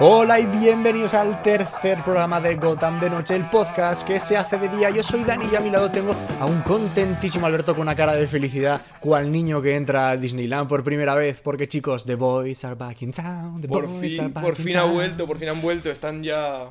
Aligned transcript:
Hola 0.00 0.40
y 0.40 0.46
bienvenidos 0.46 1.14
al 1.14 1.42
tercer 1.42 2.02
programa 2.02 2.40
de 2.40 2.56
Gotham 2.56 2.98
de 3.00 3.08
Noche, 3.10 3.36
el 3.36 3.48
podcast 3.48 4.06
que 4.06 4.18
se 4.18 4.36
hace 4.36 4.58
de 4.58 4.68
día. 4.68 4.90
Yo 4.90 5.02
soy 5.02 5.24
Dani 5.24 5.46
y 5.50 5.54
a 5.54 5.60
mi 5.60 5.70
lado 5.70 5.90
tengo 5.90 6.14
a 6.40 6.46
un 6.46 6.60
contentísimo 6.62 7.46
Alberto 7.46 7.72
con 7.74 7.82
una 7.82 7.94
cara 7.96 8.14
de 8.14 8.26
felicidad, 8.26 8.80
cual 9.00 9.30
niño 9.30 9.62
que 9.62 9.76
entra 9.76 10.10
a 10.10 10.16
Disneyland 10.16 10.68
por 10.68 10.82
primera 10.84 11.14
vez, 11.14 11.40
porque 11.40 11.68
chicos, 11.68 12.04
The 12.04 12.16
Boys 12.16 12.64
are 12.64 12.74
back 12.74 13.02
in 13.02 13.12
town. 13.12 13.60
The 13.60 13.68
Por 13.68 13.86
boys 13.86 13.98
are 14.02 14.08
fin, 14.08 14.32
back 14.34 14.44
por 14.44 14.58
in 14.58 14.64
fin 14.66 14.76
ha 14.76 14.84
vuelto, 14.84 15.26
por 15.26 15.38
fin 15.38 15.48
han 15.48 15.60
vuelto, 15.62 15.90
están 15.90 16.22
ya... 16.22 16.70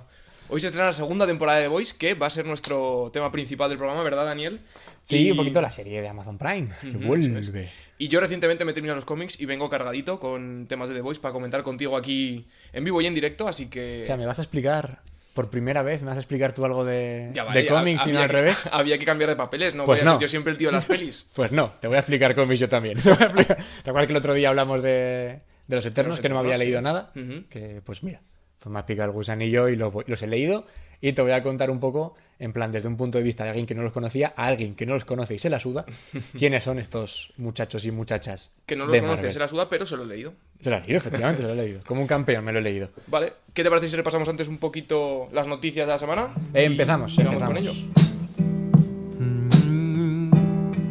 Hoy 0.50 0.60
se 0.60 0.68
estrena 0.68 0.88
la 0.88 0.94
segunda 0.94 1.26
temporada 1.26 1.60
de 1.60 1.68
Voice, 1.70 1.96
que 1.98 2.14
va 2.16 2.28
a 2.28 2.30
ser 2.30 2.46
nuestro 2.46 3.10
tema 3.14 3.32
principal 3.32 3.70
del 3.70 3.78
programa, 3.78 4.04
¿verdad, 4.04 4.26
Daniel? 4.26 4.60
Sí, 5.02 5.28
Y- 5.28 5.32
un 5.32 5.38
poquito 5.38 5.62
la 5.62 5.70
serie 5.70 6.02
de 6.02 6.08
Amazon 6.10 6.38
Prime, 6.38 6.70
que 6.82 6.90
Ujú, 6.98 7.08
vuelve. 7.08 7.72
Y 7.98 8.08
yo 8.08 8.20
recientemente 8.20 8.66
me 8.66 8.72
he 8.72 8.74
terminado 8.74 8.96
los 8.96 9.06
cómics 9.06 9.40
y 9.40 9.46
vengo 9.46 9.70
cargadito 9.70 10.20
con 10.20 10.66
temas 10.68 10.90
de 10.90 10.96
The 10.96 11.02
Voice 11.02 11.22
para 11.22 11.32
comentar 11.34 11.64
contigo 11.64 11.96
aquí 11.96 12.48
en 12.74 12.84
vivo 12.84 13.02
y 13.02 13.06
en 13.06 13.14
directo, 13.16 13.48
así 13.48 13.68
que... 13.68 14.02
O 14.04 14.06
sea, 14.06 14.18
me 14.18 14.26
vas 14.26 14.40
a 14.40 14.42
explicar, 14.42 15.02
por 15.34 15.50
primera 15.50 15.84
vez, 15.84 16.02
me 16.02 16.08
vas 16.08 16.18
a 16.18 16.20
explicar 16.20 16.54
tú 16.54 16.66
algo 16.66 16.84
de, 16.84 17.32
vale, 17.36 17.62
de 17.62 17.68
cómics 17.68 18.06
y 18.08 18.12
no 18.12 18.20
al 18.20 18.28
que- 18.28 18.34
revés. 18.34 18.58
Había 18.72 18.98
que 18.98 19.06
cambiar 19.06 19.30
de 19.30 19.36
papeles, 19.36 19.76
no 19.76 19.86
Pues 19.86 20.00
voy 20.02 20.08
a 20.08 20.12
no. 20.12 20.18
ser 20.18 20.22
yo 20.24 20.28
siempre 20.28 20.52
el 20.52 20.58
tío 20.58 20.70
de 20.70 20.74
las 20.74 20.86
pelis. 20.86 21.30
Pues 21.36 21.52
no, 21.52 21.74
te 21.80 21.88
voy 21.88 21.96
a 21.98 22.00
explicar 22.00 22.34
cómics 22.36 22.60
yo 22.60 22.68
también. 22.70 22.98
Te 23.02 23.10
a 23.12 23.14
explicar- 23.14 23.58
¿Te 23.84 23.90
acuerdas 23.90 24.08
que 24.08 24.14
el 24.14 24.18
otro 24.18 24.34
día 24.34 24.50
hablamos 24.50 24.82
de, 24.82 25.42
de 25.68 25.76
los 25.76 25.86
Eternos, 25.86 26.16
Los 26.16 26.22
que 26.22 26.30
no 26.30 26.36
me 26.36 26.42
había 26.42 26.58
leído 26.58 26.80
sí. 26.80 26.84
nada? 26.84 27.12
Que, 27.50 27.82
pues 27.86 28.02
mira, 28.04 28.22
pues 28.60 28.74
me 28.74 28.80
ha 28.80 28.86
picado 28.88 29.10
el 29.10 29.14
gusanillo 29.14 29.70
y 29.70 29.76
los, 29.76 29.94
voy- 29.94 30.06
los 30.08 30.22
he 30.24 30.28
leído. 30.28 30.66
Y 31.00 31.14
te 31.14 31.22
voy 31.22 31.32
a 31.34 31.44
contar 31.44 31.70
un 31.70 31.80
poco, 31.80 32.16
en 32.44 32.52
plan, 32.54 32.72
desde 32.72 32.88
un 32.90 32.98
punto 32.98 33.18
de 33.18 33.24
vista 33.24 33.44
de 33.44 33.52
alguien 33.52 33.66
que 33.66 33.74
no 33.74 33.84
los 33.84 33.94
conocía 33.94 34.34
a 34.36 34.48
alguien 34.48 34.76
que 34.76 34.86
no 34.86 34.94
los 34.94 35.06
conoce 35.06 35.36
y 35.36 35.40
se 35.40 35.50
la 35.50 35.60
suda, 35.60 35.86
quiénes 36.38 36.64
son 36.64 36.78
estos 36.80 37.32
muchachos 37.38 37.86
y 37.86 37.92
muchachas. 37.92 38.52
Que 38.66 38.76
no 38.76 38.86
lo 38.86 38.92
de 38.92 39.00
conoces, 39.00 39.18
Marvel. 39.18 39.34
se 39.34 39.40
la 39.40 39.48
suda, 39.48 39.70
pero 39.70 39.86
se 39.88 39.96
lo 39.96 40.04
he 40.04 40.08
leído. 40.08 40.34
Se 40.60 40.70
lo 40.70 40.78
he 40.78 40.82
leído, 40.82 40.98
efectivamente, 40.98 41.42
se 41.42 41.48
lo 41.48 41.54
he 41.54 41.58
leído. 41.58 41.82
Como 41.86 42.02
un 42.02 42.08
campeón 42.08 42.44
me 42.44 42.52
lo 42.52 42.60
he 42.60 42.62
leído. 42.62 42.90
Vale, 43.08 43.34
¿qué 43.54 43.64
te 43.64 43.70
parece 43.70 43.88
si 43.88 43.96
repasamos 43.96 44.28
antes 44.28 44.48
un 44.48 44.58
poquito 44.58 45.30
las 45.32 45.48
noticias 45.48 45.88
de 45.88 45.94
la 45.94 45.98
semana? 46.00 46.34
Eh, 46.54 46.66
empezamos, 46.66 47.16
vamos 47.16 47.42
con 47.44 47.58
empezamos. 47.58 47.78
ello. 47.78 48.04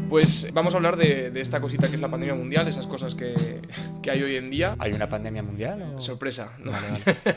Pues 0.09 0.53
vamos 0.53 0.75
a 0.75 0.77
hablar 0.77 0.97
de, 0.97 1.31
de 1.31 1.41
esta 1.41 1.61
cosita 1.61 1.89
que 1.89 1.95
es 1.95 2.01
la 2.01 2.11
pandemia 2.11 2.35
mundial, 2.35 2.69
esas 2.69 2.87
cosas 2.87 3.15
que, 3.15 3.35
que 4.03 4.11
hay 4.11 4.23
hoy 4.23 4.37
en 4.37 4.51
día. 4.51 4.77
¿Hay 4.79 4.93
una 4.93 5.09
pandemia 5.09 5.43
mundial? 5.43 5.95
O... 5.97 6.01
Sorpresa, 6.03 6.53
¿no? 6.59 6.71
Vale, 6.73 6.87
vale. 6.91 7.37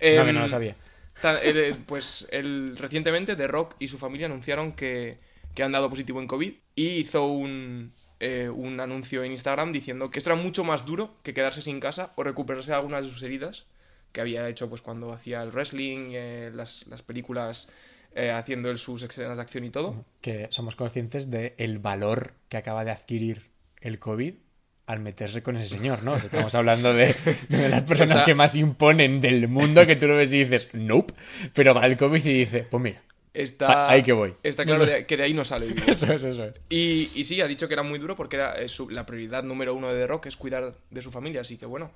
Em, 0.00 0.16
No, 0.18 0.24
que 0.26 0.32
no 0.32 0.40
lo 0.40 0.48
sabía. 0.48 0.74
Eh, 1.22 1.76
pues 1.86 2.26
el, 2.30 2.76
recientemente 2.76 3.36
The 3.36 3.46
Rock 3.46 3.76
y 3.78 3.88
su 3.88 3.98
familia 3.98 4.26
anunciaron 4.26 4.72
que, 4.72 5.18
que 5.54 5.62
han 5.62 5.72
dado 5.72 5.88
positivo 5.88 6.20
en 6.20 6.26
COVID 6.26 6.52
y 6.74 6.86
hizo 6.86 7.26
un, 7.26 7.92
eh, 8.20 8.48
un 8.48 8.80
anuncio 8.80 9.24
en 9.24 9.32
Instagram 9.32 9.72
diciendo 9.72 10.10
que 10.10 10.18
esto 10.18 10.30
era 10.30 10.40
mucho 10.40 10.64
más 10.64 10.84
duro 10.86 11.16
que 11.22 11.34
quedarse 11.34 11.62
sin 11.62 11.80
casa 11.80 12.12
o 12.16 12.22
recuperarse 12.22 12.70
de 12.70 12.76
algunas 12.76 13.04
de 13.04 13.10
sus 13.10 13.22
heridas 13.22 13.66
que 14.12 14.20
había 14.20 14.48
hecho 14.48 14.68
pues 14.68 14.80
cuando 14.80 15.12
hacía 15.12 15.42
el 15.42 15.50
wrestling, 15.50 16.12
eh, 16.12 16.50
las, 16.54 16.86
las 16.86 17.02
películas 17.02 17.68
eh, 18.14 18.30
haciendo 18.30 18.70
él 18.70 18.78
sus 18.78 19.02
escenas 19.02 19.36
de 19.36 19.42
acción 19.42 19.64
y 19.64 19.70
todo. 19.70 20.04
que 20.20 20.46
somos 20.50 20.76
conscientes 20.76 21.30
del 21.30 21.78
valor 21.80 22.34
que 22.48 22.56
acaba 22.56 22.84
de 22.84 22.92
adquirir 22.92 23.50
el 23.80 23.98
COVID 23.98 24.34
al 24.86 25.00
meterse 25.00 25.42
con 25.42 25.56
ese 25.56 25.68
señor, 25.68 26.02
¿no? 26.02 26.16
Estamos 26.16 26.54
hablando 26.54 26.92
de, 26.92 27.14
de 27.48 27.68
las 27.68 27.82
personas 27.88 28.16
Está- 28.16 28.24
que 28.24 28.34
más 28.34 28.54
imponen 28.54 29.20
del 29.20 29.48
mundo 29.48 29.86
que 29.86 29.96
tú 29.96 30.06
lo 30.06 30.16
ves 30.16 30.32
y 30.32 30.44
dices, 30.44 30.68
nope, 30.72 31.14
pero 31.54 31.74
va 31.74 31.86
el 31.86 31.96
COVID 31.96 32.24
y 32.24 32.32
dice, 32.32 32.66
pues 32.70 32.82
mira, 32.82 33.02
Está, 33.32 33.86
Ah, 33.86 33.90
ahí 33.90 34.02
que 34.04 34.12
voy. 34.12 34.34
Está 34.44 34.64
claro 34.64 34.86
de- 34.86 35.06
que 35.06 35.16
de 35.16 35.24
ahí 35.24 35.34
no 35.34 35.44
sale 35.44 35.66
vivo. 35.66 35.90
eso 35.90 36.06
es, 36.12 36.22
eso 36.22 36.44
es. 36.44 36.54
Y, 36.68 37.10
y 37.16 37.24
sí, 37.24 37.40
ha 37.40 37.48
dicho 37.48 37.66
que 37.66 37.74
era 37.74 37.82
muy 37.82 37.98
duro 37.98 38.14
porque 38.14 38.36
era 38.36 38.54
eh, 38.60 38.68
su- 38.68 38.88
la 38.90 39.06
prioridad 39.06 39.42
número 39.42 39.74
uno 39.74 39.88
de 39.92 40.00
The 40.00 40.06
Rock 40.06 40.26
es 40.26 40.36
cuidar 40.36 40.74
de 40.90 41.02
su 41.02 41.10
familia, 41.10 41.40
así 41.40 41.56
que 41.56 41.66
bueno, 41.66 41.90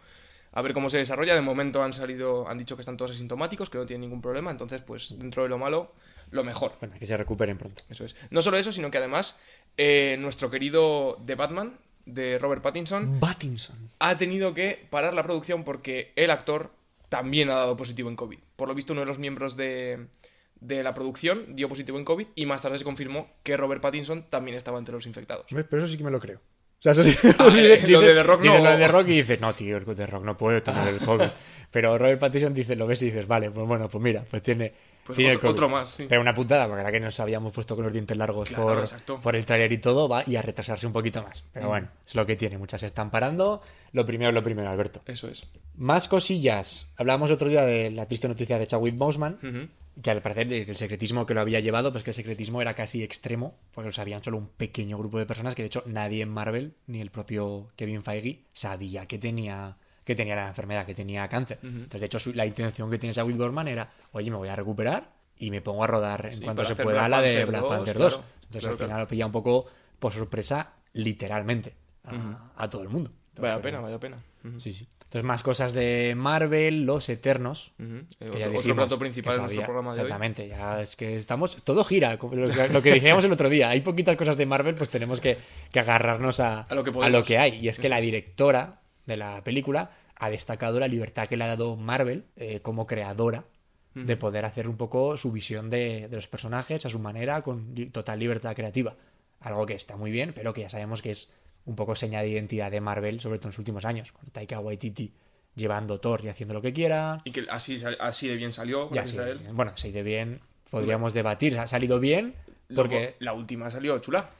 a 0.52 0.62
ver 0.62 0.72
cómo 0.72 0.90
se 0.90 0.96
desarrolla. 0.98 1.36
De 1.36 1.40
momento 1.40 1.80
han 1.84 1.92
salido, 1.92 2.48
han 2.48 2.58
dicho 2.58 2.74
que 2.74 2.82
están 2.82 2.96
todos 2.96 3.12
asintomáticos, 3.12 3.70
que 3.70 3.78
no 3.78 3.86
tienen 3.86 4.00
ningún 4.00 4.20
problema, 4.22 4.50
entonces 4.50 4.82
pues 4.82 5.16
dentro 5.16 5.44
de 5.44 5.48
lo 5.50 5.58
malo, 5.58 5.92
lo 6.32 6.42
mejor. 6.42 6.72
Bueno, 6.80 6.96
que 6.98 7.06
se 7.06 7.16
recuperen 7.16 7.56
pronto. 7.56 7.82
Eso 7.88 8.04
es. 8.04 8.16
No 8.30 8.42
solo 8.42 8.56
eso, 8.56 8.72
sino 8.72 8.90
que 8.90 8.98
además 8.98 9.38
eh, 9.76 10.16
nuestro 10.18 10.50
querido 10.50 11.22
The 11.24 11.36
Batman, 11.36 11.74
de 12.08 12.38
Robert 12.38 12.62
Pattinson, 12.62 13.18
Pattinson. 13.20 13.76
ha 13.98 14.18
tenido 14.18 14.54
que 14.54 14.86
parar 14.90 15.14
la 15.14 15.22
producción 15.22 15.64
porque 15.64 16.12
el 16.16 16.30
actor 16.30 16.70
también 17.08 17.50
ha 17.50 17.54
dado 17.54 17.76
positivo 17.76 18.08
en 18.10 18.16
COVID. 18.16 18.38
Por 18.56 18.68
lo 18.68 18.74
visto, 18.74 18.92
uno 18.92 19.00
de 19.00 19.06
los 19.06 19.18
miembros 19.18 19.56
de, 19.56 20.06
de 20.60 20.82
la 20.82 20.94
producción 20.94 21.54
dio 21.56 21.68
positivo 21.68 21.98
en 21.98 22.04
COVID 22.04 22.26
y 22.34 22.46
más 22.46 22.62
tarde 22.62 22.78
se 22.78 22.84
confirmó 22.84 23.28
que 23.42 23.56
Robert 23.56 23.80
Pattinson 23.80 24.24
también 24.28 24.56
estaba 24.56 24.78
entre 24.78 24.94
los 24.94 25.06
infectados. 25.06 25.46
Pero 25.48 25.78
eso 25.82 25.88
sí 25.88 25.96
que 25.96 26.04
me 26.04 26.10
lo 26.10 26.20
creo. 26.20 26.38
O 26.38 26.80
sea, 26.82 26.92
eso 26.92 27.02
sí. 27.02 27.16
Ah, 27.38 27.48
dice- 27.50 27.88
lo 27.88 28.00
de 28.00 28.14
The 28.14 28.22
Rock 28.22 28.44
no. 28.44 28.58
lo 28.58 28.70
de 28.70 28.76
The 28.76 28.88
Rock 28.88 29.08
y 29.08 29.16
dices, 29.16 29.40
no, 29.40 29.52
tío, 29.54 29.76
el 29.76 29.84
The 29.84 30.06
Rock 30.06 30.24
no 30.24 30.36
puede 30.36 30.60
tener 30.60 30.86
el 30.88 31.00
COVID. 31.00 31.26
Pero 31.70 31.98
Robert 31.98 32.20
Pattinson 32.20 32.54
dice, 32.54 32.76
lo 32.76 32.86
ves 32.86 33.02
y 33.02 33.06
dices, 33.06 33.26
vale, 33.26 33.50
pues 33.50 33.66
bueno, 33.66 33.88
pues 33.88 34.02
mira, 34.02 34.24
pues 34.30 34.42
tiene, 34.42 34.72
Pues 35.08 35.16
tiene 35.16 35.32
el 35.32 35.44
otro- 35.46 35.68
más, 35.68 35.90
sí. 35.90 36.06
Pero 36.08 36.20
una 36.20 36.34
putada, 36.34 36.66
porque 36.66 36.80
ahora 36.82 36.92
que 36.92 37.00
nos 37.00 37.18
habíamos 37.18 37.52
puesto 37.52 37.74
con 37.74 37.84
los 37.84 37.92
dientes 37.92 38.16
largos 38.16 38.48
Claro, 38.50 38.84
por, 39.22 39.34
el 39.34 39.44
trailer 39.46 39.72
y 39.72 39.78
todo, 39.78 40.08
va 40.08 40.22
y 40.26 40.36
a 40.36 40.42
retrasarse 40.42 40.86
un 40.86 40.92
poquito 40.92 41.22
más. 41.22 41.42
Pero 41.52 41.66
Mm. 41.66 41.68
bueno, 41.68 41.88
es 42.06 42.14
lo 42.14 42.26
que 42.26 42.36
tiene. 42.36 42.58
Muchas 42.58 42.80
se 42.82 42.86
están 42.86 43.10
parando. 43.10 43.62
Lo 43.92 44.04
primero 44.06 44.28
es 44.28 44.34
lo 44.34 44.42
primero, 44.42 44.68
Alberto. 44.70 45.00
Eso 45.06 45.28
es. 45.28 45.46
Más 45.76 46.08
cosillas. 46.08 46.92
Hablábamos 46.96 47.30
otro 47.30 47.48
día 47.48 47.64
de 47.64 47.90
la 47.90 48.06
triste 48.06 48.28
noticia 48.28 48.58
de 48.58 48.66
Chadwick 48.66 48.96
Boseman, 48.96 49.70
que 50.02 50.10
al 50.10 50.20
parecer 50.22 50.46
del 50.48 50.76
secretismo 50.76 51.24
que 51.26 51.34
lo 51.34 51.40
había 51.40 51.60
llevado, 51.60 51.90
pues 51.90 52.04
que 52.04 52.10
el 52.10 52.14
secretismo 52.14 52.60
era 52.62 52.74
casi 52.74 53.02
extremo, 53.02 53.56
porque 53.72 53.88
lo 53.88 53.92
sabían 53.92 54.22
solo 54.22 54.36
un 54.36 54.48
pequeño 54.48 54.98
grupo 54.98 55.18
de 55.18 55.26
personas, 55.26 55.54
que 55.54 55.62
de 55.62 55.66
hecho 55.66 55.82
nadie 55.86 56.22
en 56.22 56.28
Marvel, 56.28 56.74
ni 56.86 57.00
el 57.00 57.10
propio 57.10 57.68
Kevin 57.76 58.02
Feige, 58.04 58.42
sabía 58.52 59.06
que 59.06 59.18
tenía 59.18 59.76
que 60.08 60.16
tenía 60.16 60.34
la 60.34 60.48
enfermedad, 60.48 60.86
que 60.86 60.94
tenía 60.94 61.28
cáncer. 61.28 61.58
Entonces, 61.62 62.00
de 62.00 62.06
hecho, 62.06 62.18
su- 62.18 62.32
la 62.32 62.46
intención 62.46 62.90
que 62.90 62.98
tiene 62.98 63.14
Chadwick 63.14 63.36
Boseman 63.36 63.68
era, 63.68 63.90
oye, 64.12 64.30
me 64.30 64.38
voy 64.38 64.48
a 64.48 64.56
recuperar 64.56 65.10
y 65.38 65.50
me 65.50 65.60
pongo 65.60 65.84
a 65.84 65.86
rodar 65.86 66.30
en 66.32 66.40
cuanto 66.40 66.64
se 66.64 66.74
pueda 66.74 67.06
Black 67.06 67.10
la 67.10 67.20
de 67.20 67.44
Black 67.44 67.60
2, 67.60 67.70
Panther 67.70 67.98
2. 67.98 68.14
claro. 68.14 68.28
Entonces, 68.44 68.60
Claro, 68.62 68.72
al 68.72 68.76
final 68.78 68.88
claro. 68.88 69.02
lo 69.02 69.08
pilla 69.08 69.26
un 69.26 69.32
poco 69.32 69.66
por 69.98 70.12
sorpresa, 70.14 70.72
literalmente, 70.94 71.74
a, 72.56 72.70
todo 72.70 72.82
el 72.82 72.88
mundo. 72.88 73.10
Vaya 73.36 73.54
Pero- 73.56 73.62
pena, 73.62 73.80
vaya 73.82 73.98
pena. 74.00 74.16
Sí, 74.58 74.72
sí. 74.72 74.88
Entonces, 75.00 75.24
más 75.24 75.42
cosas 75.42 75.72
de 75.74 76.14
Marvel, 76.16 76.84
Los 76.84 77.08
Eternos. 77.10 77.72
Eh, 77.78 78.04
que 78.18 78.28
otro, 78.28 78.38
ya 78.38 78.46
otro 78.48 78.58
dijimos 78.60 78.76
plato 78.76 78.96
que 78.96 79.00
principal 79.00 79.34
de 79.34 79.40
nuestro 79.42 79.62
programa 79.64 79.92
de 79.94 80.00
hoy. 80.00 80.06
Exactamente, 80.06 80.48
ya 80.48 80.82
es 80.82 80.96
que 80.96 81.16
estamos. 81.16 81.56
Todo 81.64 81.84
gira, 81.84 82.12
lo 82.20 82.30
que, 82.30 82.68
lo 82.70 82.82
que 82.82 82.92
dijimos 82.94 83.24
el 83.24 83.32
otro 83.32 83.48
día. 83.48 83.68
Hay 83.70 83.80
poquitas 83.82 84.16
cosas 84.16 84.36
de 84.38 84.44
Marvel, 84.46 84.74
pues 84.74 84.88
tenemos 84.90 85.20
que, 85.20 85.38
que 85.72 85.80
agarrarnos 85.80 86.40
a, 86.40 86.60
A 86.62 87.08
lo 87.10 87.22
que 87.24 87.38
hay. 87.38 87.58
Y 87.58 87.68
es 87.68 87.78
que 87.78 87.88
la 87.90 88.00
directora 88.00 88.80
de 89.08 89.16
la 89.16 89.42
película 89.42 89.90
ha 90.14 90.30
destacado 90.30 90.78
la 90.78 90.86
libertad 90.86 91.28
que 91.28 91.36
le 91.36 91.44
ha 91.44 91.48
dado 91.48 91.74
Marvel 91.74 92.26
eh, 92.36 92.60
como 92.60 92.86
creadora 92.86 93.44
de 93.94 94.16
poder 94.16 94.44
hacer 94.44 94.68
un 94.68 94.76
poco 94.76 95.16
su 95.16 95.32
visión 95.32 95.70
de, 95.70 96.06
de 96.06 96.14
los 96.14 96.28
personajes 96.28 96.86
a 96.86 96.88
su 96.88 97.00
manera, 97.00 97.42
con 97.42 97.74
total 97.90 98.20
libertad 98.20 98.54
creativa. 98.54 98.94
Algo 99.40 99.66
que 99.66 99.74
está 99.74 99.96
muy 99.96 100.12
bien, 100.12 100.32
pero 100.32 100.54
que 100.54 100.60
ya 100.60 100.68
sabemos 100.68 101.02
que 101.02 101.10
es 101.10 101.32
un 101.64 101.74
poco 101.74 101.96
seña 101.96 102.22
de 102.22 102.28
identidad 102.28 102.70
de 102.70 102.80
Marvel, 102.80 103.18
sobre 103.18 103.38
todo 103.38 103.48
en 103.48 103.50
los 103.50 103.58
últimos 103.58 103.84
años, 103.84 104.12
con 104.12 104.30
Taika 104.30 104.60
Waititi 104.60 105.12
llevando 105.56 105.98
Thor 105.98 106.24
y 106.24 106.28
haciendo 106.28 106.54
lo 106.54 106.62
que 106.62 106.72
quiera. 106.72 107.18
Y 107.24 107.32
que 107.32 107.44
así, 107.50 107.82
así 107.98 108.28
de 108.28 108.36
bien 108.36 108.52
salió, 108.52 108.88
bueno, 108.88 109.72
ha 109.76 109.86
ido 109.86 110.04
bien, 110.04 110.40
podríamos 110.70 111.12
debatir, 111.12 111.58
ha 111.58 111.66
salido 111.66 111.98
bien, 111.98 112.34
Luego, 112.68 112.90
porque... 112.90 113.16
la 113.18 113.32
última 113.32 113.70
salió 113.70 113.98
chula. 113.98 114.30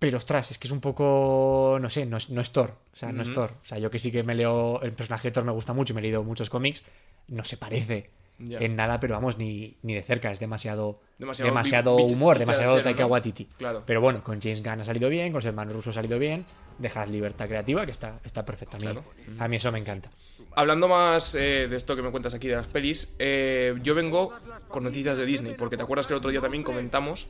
Pero 0.00 0.16
ostras, 0.16 0.50
es 0.50 0.58
que 0.58 0.66
es 0.66 0.72
un 0.72 0.80
poco, 0.80 1.78
no 1.80 1.90
sé, 1.90 2.06
no 2.06 2.16
es, 2.16 2.30
no 2.30 2.40
es 2.40 2.52
Thor, 2.52 2.74
o 2.92 2.96
sea, 2.96 3.12
no 3.12 3.22
es. 3.22 3.32
Thor. 3.32 3.52
O 3.62 3.66
sea, 3.66 3.78
yo 3.78 3.90
que 3.90 3.98
sí 3.98 4.10
que 4.10 4.22
me 4.22 4.34
leo, 4.34 4.80
el 4.80 4.94
personaje 4.94 5.28
de 5.28 5.32
Thor 5.32 5.44
me 5.44 5.52
gusta 5.52 5.74
mucho 5.74 5.92
y 5.92 5.94
me 5.94 6.00
he 6.00 6.02
leído 6.02 6.24
muchos 6.24 6.48
cómics, 6.48 6.82
no 7.28 7.44
se 7.44 7.58
parece 7.58 8.08
En 8.40 8.74
nada, 8.76 8.98
pero 9.00 9.14
vamos, 9.14 9.36
ni, 9.38 9.76
ni 9.82 9.94
de 9.94 10.02
cerca, 10.02 10.30
es 10.30 10.40
demasiado, 10.40 11.00
Demasiado 11.18 11.96
humor, 11.96 12.38
de 12.38 12.46
demasiado 12.46 12.72
acero, 12.72 12.84
Taika 12.84 13.02
¿no? 13.02 13.08
Waititi. 13.08 13.44
Claro. 13.58 13.82
Pero 13.84 14.00
bueno, 14.00 14.24
con 14.24 14.40
James 14.40 14.62
Gunn 14.62 14.80
ha 14.80 14.84
salido 14.84 15.08
bien, 15.10 15.32
con 15.32 15.42
su 15.42 15.48
hermano 15.48 15.72
ruso 15.72 15.90
ha 15.90 15.92
salido 15.92 16.18
bien, 16.18 16.46
dejad 16.78 17.08
libertad 17.08 17.46
creativa, 17.46 17.84
que 17.84 17.92
está, 17.92 18.18
está 18.24 18.44
perfecto. 18.46 18.76
A 18.76 18.80
mí, 18.80 18.86
Claro. 18.86 19.04
a 19.38 19.48
mí 19.48 19.56
eso 19.56 19.70
me 19.70 19.78
encanta. 19.78 20.10
Hablando 20.54 20.88
más 20.88 21.34
eh, 21.34 21.66
de 21.68 21.76
esto 21.76 21.94
que 21.94 22.00
me 22.02 22.10
cuentas 22.10 22.32
aquí 22.32 22.48
de 22.48 22.56
las 22.56 22.66
pelis, 22.66 23.14
eh, 23.18 23.74
yo 23.82 23.94
vengo 23.94 24.32
con 24.68 24.84
noticias 24.84 25.18
de 25.18 25.26
Disney, 25.26 25.54
porque 25.58 25.76
te 25.76 25.82
acuerdas 25.82 26.06
que 26.06 26.14
el 26.14 26.18
otro 26.18 26.30
día 26.30 26.40
también 26.40 26.62
comentamos 26.62 27.26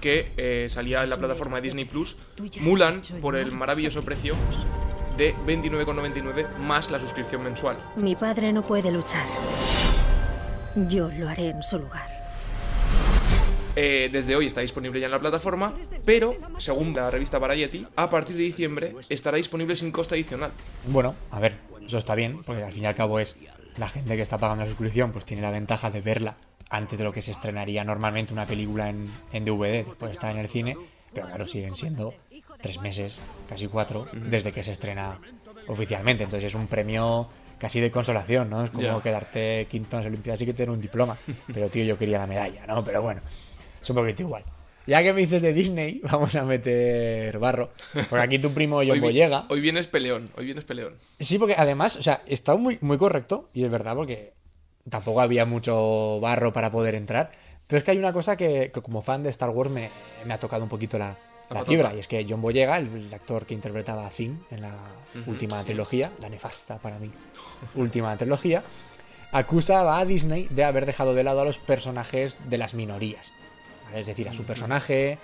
que 0.00 0.32
eh, 0.36 0.66
salía 0.68 1.04
en 1.04 1.10
la 1.10 1.16
plataforma 1.18 1.56
de 1.56 1.62
Disney 1.62 1.84
Plus 1.84 2.16
Mulan 2.60 3.00
por 3.22 3.36
el 3.36 3.52
maravilloso 3.52 4.02
precio 4.02 4.34
de 5.16 5.34
29,99 5.46 6.56
más 6.58 6.90
la 6.90 6.98
suscripción 6.98 7.42
mensual. 7.44 7.76
Mi 7.96 8.16
padre 8.16 8.52
no 8.52 8.62
puede 8.66 8.90
luchar. 8.90 9.26
Yo 10.74 11.10
lo 11.18 11.28
haré 11.28 11.48
en 11.48 11.62
su 11.62 11.78
lugar. 11.78 12.08
Eh, 13.76 14.08
desde 14.12 14.36
hoy 14.36 14.46
está 14.46 14.60
disponible 14.60 15.00
ya 15.00 15.06
en 15.06 15.12
la 15.12 15.20
plataforma, 15.20 15.72
pero 16.04 16.36
según 16.58 16.94
la 16.94 17.10
revista 17.10 17.38
Variety, 17.38 17.86
a 17.96 18.10
partir 18.10 18.36
de 18.36 18.42
diciembre 18.42 18.94
estará 19.08 19.36
disponible 19.36 19.76
sin 19.76 19.92
coste 19.92 20.14
adicional. 20.14 20.52
Bueno, 20.86 21.14
a 21.30 21.40
ver, 21.40 21.56
eso 21.84 21.98
está 21.98 22.14
bien, 22.14 22.42
porque 22.44 22.62
al 22.62 22.72
fin 22.72 22.82
y 22.82 22.86
al 22.86 22.94
cabo 22.94 23.20
es 23.20 23.36
la 23.78 23.88
gente 23.88 24.16
que 24.16 24.22
está 24.22 24.38
pagando 24.38 24.64
la 24.64 24.70
suscripción, 24.70 25.12
pues 25.12 25.24
tiene 25.24 25.42
la 25.42 25.50
ventaja 25.50 25.90
de 25.90 26.00
verla 26.00 26.36
antes 26.68 26.98
de 26.98 27.04
lo 27.04 27.12
que 27.12 27.22
se 27.22 27.32
estrenaría 27.32 27.82
normalmente 27.84 28.32
una 28.32 28.46
película 28.46 28.88
en, 28.88 29.10
en 29.32 29.44
DVD, 29.44 29.84
después 29.84 30.10
de 30.10 30.14
estar 30.14 30.30
en 30.32 30.38
el 30.38 30.48
cine, 30.48 30.76
pero 31.12 31.26
claro, 31.26 31.48
siguen 31.48 31.74
siendo 31.74 32.14
tres 32.60 32.80
meses, 32.80 33.14
casi 33.48 33.66
cuatro, 33.66 34.08
desde 34.12 34.52
que 34.52 34.62
se 34.62 34.72
estrena 34.72 35.18
oficialmente. 35.66 36.24
Entonces 36.24 36.48
es 36.48 36.54
un 36.54 36.66
premio 36.66 37.28
casi 37.60 37.78
de 37.78 37.90
consolación, 37.90 38.50
¿no? 38.50 38.64
Es 38.64 38.70
como 38.70 39.02
quedarte 39.02 39.68
quinto 39.70 39.96
en 39.96 40.02
las 40.02 40.08
Olimpiadas 40.08 40.40
y 40.40 40.46
que 40.46 40.54
tener 40.54 40.70
un 40.70 40.80
diploma. 40.80 41.16
Pero 41.52 41.68
tío, 41.68 41.84
yo 41.84 41.98
quería 41.98 42.18
la 42.18 42.26
medalla, 42.26 42.66
¿no? 42.66 42.82
Pero 42.82 43.02
bueno, 43.02 43.20
un 43.88 43.94
poquito 43.94 44.22
igual. 44.22 44.44
Ya 44.86 45.02
que 45.02 45.12
me 45.12 45.20
dices 45.20 45.42
de 45.42 45.52
Disney, 45.52 46.00
vamos 46.10 46.34
a 46.34 46.42
meter 46.44 47.38
barro. 47.38 47.70
Por 48.08 48.18
aquí 48.18 48.38
tu 48.38 48.52
primo 48.52 48.76
Hoy, 48.78 48.88
John 48.88 49.00
Boyega. 49.00 49.46
hoy 49.50 49.60
vienes 49.60 49.86
peleón, 49.86 50.30
hoy 50.36 50.46
vienes 50.46 50.64
peleón. 50.64 50.94
Sí, 51.20 51.38
porque 51.38 51.54
además, 51.56 51.96
o 51.96 52.02
sea, 52.02 52.22
está 52.26 52.56
muy, 52.56 52.78
muy 52.80 52.96
correcto, 52.96 53.50
y 53.52 53.62
es 53.62 53.70
verdad, 53.70 53.94
porque 53.94 54.32
tampoco 54.88 55.20
había 55.20 55.44
mucho 55.44 56.18
barro 56.20 56.52
para 56.52 56.72
poder 56.72 56.94
entrar. 56.94 57.30
Pero 57.66 57.78
es 57.78 57.84
que 57.84 57.92
hay 57.92 57.98
una 57.98 58.12
cosa 58.12 58.36
que, 58.36 58.72
que 58.72 58.80
como 58.80 59.02
fan 59.02 59.22
de 59.22 59.28
Star 59.28 59.50
Wars 59.50 59.70
me, 59.70 59.90
me 60.24 60.34
ha 60.34 60.40
tocado 60.40 60.64
un 60.64 60.68
poquito 60.68 60.98
la, 60.98 61.16
La 61.50 61.64
fibra. 61.64 61.94
Y 61.94 61.98
es 61.98 62.08
que 62.08 62.24
John 62.28 62.40
Boyega, 62.40 62.78
el, 62.78 63.12
actor 63.12 63.44
que 63.44 63.54
interpretaba 63.54 64.06
a 64.06 64.10
Finn 64.10 64.44
en 64.50 64.62
la 64.62 64.74
última 65.26 65.58
sí. 65.60 65.66
trilogía, 65.66 66.12
la 66.20 66.28
nefasta 66.28 66.78
para 66.78 66.98
mí, 66.98 67.10
última 67.74 68.16
trilogía, 68.16 68.62
acusaba 69.32 69.98
a 69.98 70.04
Disney 70.04 70.46
de 70.50 70.64
haber 70.64 70.86
dejado 70.86 71.14
de 71.14 71.24
lado 71.24 71.40
a 71.40 71.44
los 71.44 71.58
personajes 71.58 72.38
de 72.48 72.58
las 72.58 72.74
minorías. 72.74 73.32
¿vale? 73.86 74.00
Es 74.00 74.06
decir, 74.06 74.28
a 74.28 74.32
su 74.32 74.44
personaje, 74.44 75.18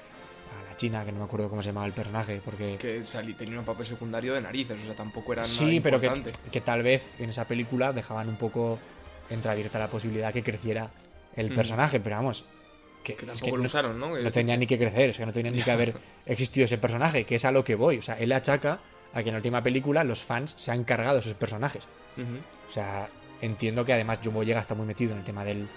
a 0.61 0.71
la 0.71 0.77
china, 0.77 1.05
que 1.05 1.13
no 1.13 1.19
me 1.19 1.25
acuerdo 1.25 1.49
cómo 1.49 1.63
se 1.63 1.69
llamaba 1.69 1.87
el 1.87 1.93
personaje, 1.93 2.41
porque... 2.45 2.77
Que 2.79 3.05
salí, 3.05 3.35
tenía 3.35 3.59
un 3.59 3.65
papel 3.65 3.87
secundario 3.87 4.35
de 4.35 4.41
narices, 4.41 4.81
o 4.83 4.85
sea, 4.85 4.95
tampoco 4.95 5.33
era 5.33 5.43
nada 5.43 5.55
Sí, 5.55 5.81
pero 5.81 6.01
que, 6.01 6.11
que 6.51 6.61
tal 6.61 6.83
vez 6.83 7.09
en 7.19 7.31
esa 7.31 7.47
película 7.47 7.93
dejaban 7.93 8.29
un 8.29 8.37
poco 8.37 8.79
entreabierta 9.31 9.79
la 9.79 9.89
posibilidad 9.89 10.33
que 10.33 10.43
creciera 10.43 10.91
el 11.37 11.51
Mm. 11.51 11.55
personaje, 11.55 12.01
pero 12.01 12.17
vamos, 12.17 12.45
que, 13.15 13.15
Que 13.15 13.25
es 13.25 13.27
tampoco 13.33 13.45
que 13.47 13.51
lo 13.53 13.63
no, 13.63 13.67
usaron, 13.67 13.99
¿no? 14.01 14.19
no 14.19 14.33
tenía 14.33 14.57
ni 14.57 14.67
que 14.67 14.77
crecer, 14.79 15.11
o 15.11 15.13
sea, 15.13 15.27
no 15.27 15.33
tenía 15.33 15.53
ni 15.53 15.63
que 15.63 15.71
haber 15.77 15.95
existido 16.27 16.65
ese 16.65 16.79
personaje, 16.79 17.25
que 17.25 17.37
es 17.37 17.45
a 17.45 17.53
lo 17.53 17.65
que 17.65 17.75
voy. 17.77 17.99
O 17.99 18.03
sea, 18.03 18.19
él 18.19 18.33
achaca 18.33 18.81
a 19.15 19.23
que 19.23 19.29
en 19.29 19.35
la 19.35 19.39
última 19.39 19.63
película 19.63 20.03
los 20.05 20.23
fans 20.25 20.55
se 20.57 20.71
han 20.73 20.85
cargado 20.85 21.19
esos 21.21 21.35
personajes. 21.35 21.85
O 22.69 22.71
sea, 22.71 23.09
entiendo 23.41 23.85
que 23.85 23.93
además 23.93 24.19
John 24.25 24.35
Boyega 24.35 24.61
está 24.61 24.75
muy 24.75 24.87
metido 24.87 25.13
en 25.13 25.19
el 25.19 25.25
tema 25.25 25.45
del 25.45 25.69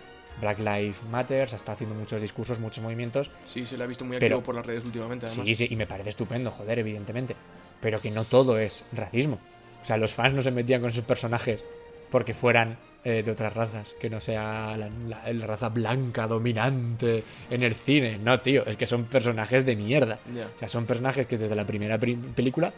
Black 0.41 0.59
Lives 0.59 1.03
Matter, 1.11 1.47
está 1.53 1.73
haciendo 1.73 1.95
muchos 1.95 2.21
discursos, 2.21 2.59
muchos 2.59 2.83
movimientos. 2.83 3.29
Sí, 3.45 3.65
se 3.65 3.77
le 3.77 3.83
ha 3.83 3.87
visto 3.87 4.05
muy 4.05 4.17
Pero- 4.17 4.37
activo 4.37 4.45
por 4.45 4.55
las 4.55 4.65
redes 4.65 4.83
últimamente, 4.85 5.25
además. 5.27 5.45
Sí, 5.45 5.55
sí, 5.55 5.67
y 5.69 5.75
me 5.75 5.85
parece 5.85 6.09
estupendo, 6.09 6.49
joder, 6.51 6.79
evidentemente. 6.79 7.35
Pero 7.81 8.01
que 8.01 8.09
no 8.11 8.23
todo 8.25 8.57
es 8.57 8.85
racismo. 8.93 9.37
O 9.81 9.85
sea, 9.85 9.97
los 9.97 10.13
fans 10.13 10.33
no 10.33 10.41
se 10.41 10.51
metían 10.51 10.81
con 10.81 10.89
esos 10.89 11.03
personajes 11.05 11.63
porque 12.11 12.33
fueran 12.33 12.77
eh, 13.03 13.23
de 13.23 13.31
otras 13.31 13.53
razas, 13.53 13.95
que 13.99 14.09
no 14.09 14.19
sea 14.19 14.75
la, 14.77 14.89
la- 15.07 15.31
la 15.33 15.47
raza 15.47 15.69
blanca 15.69 16.27
dominante 16.27 17.23
en 17.49 17.63
el 17.63 17.73
cine. 17.75 18.19
No, 18.21 18.39
tío, 18.41 18.65
es 18.65 18.75
que 18.77 18.87
son 18.87 19.05
personajes 19.05 19.65
de 19.65 19.75
mierda. 19.75 20.19
O 20.55 20.59
sea, 20.59 20.67
son 20.67 20.85
personajes 20.85 21.25
que 21.27 21.37
desde 21.37 21.55
la 21.55 21.65
primera 21.65 21.97
pri- 21.97 22.15
película 22.35 22.73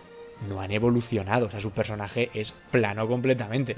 no 0.48 0.62
han 0.62 0.72
evolucionado. 0.72 1.48
O 1.48 1.50
sea, 1.50 1.60
su 1.60 1.72
personaje 1.72 2.30
es 2.34 2.54
plano 2.72 3.08
completamente. 3.08 3.74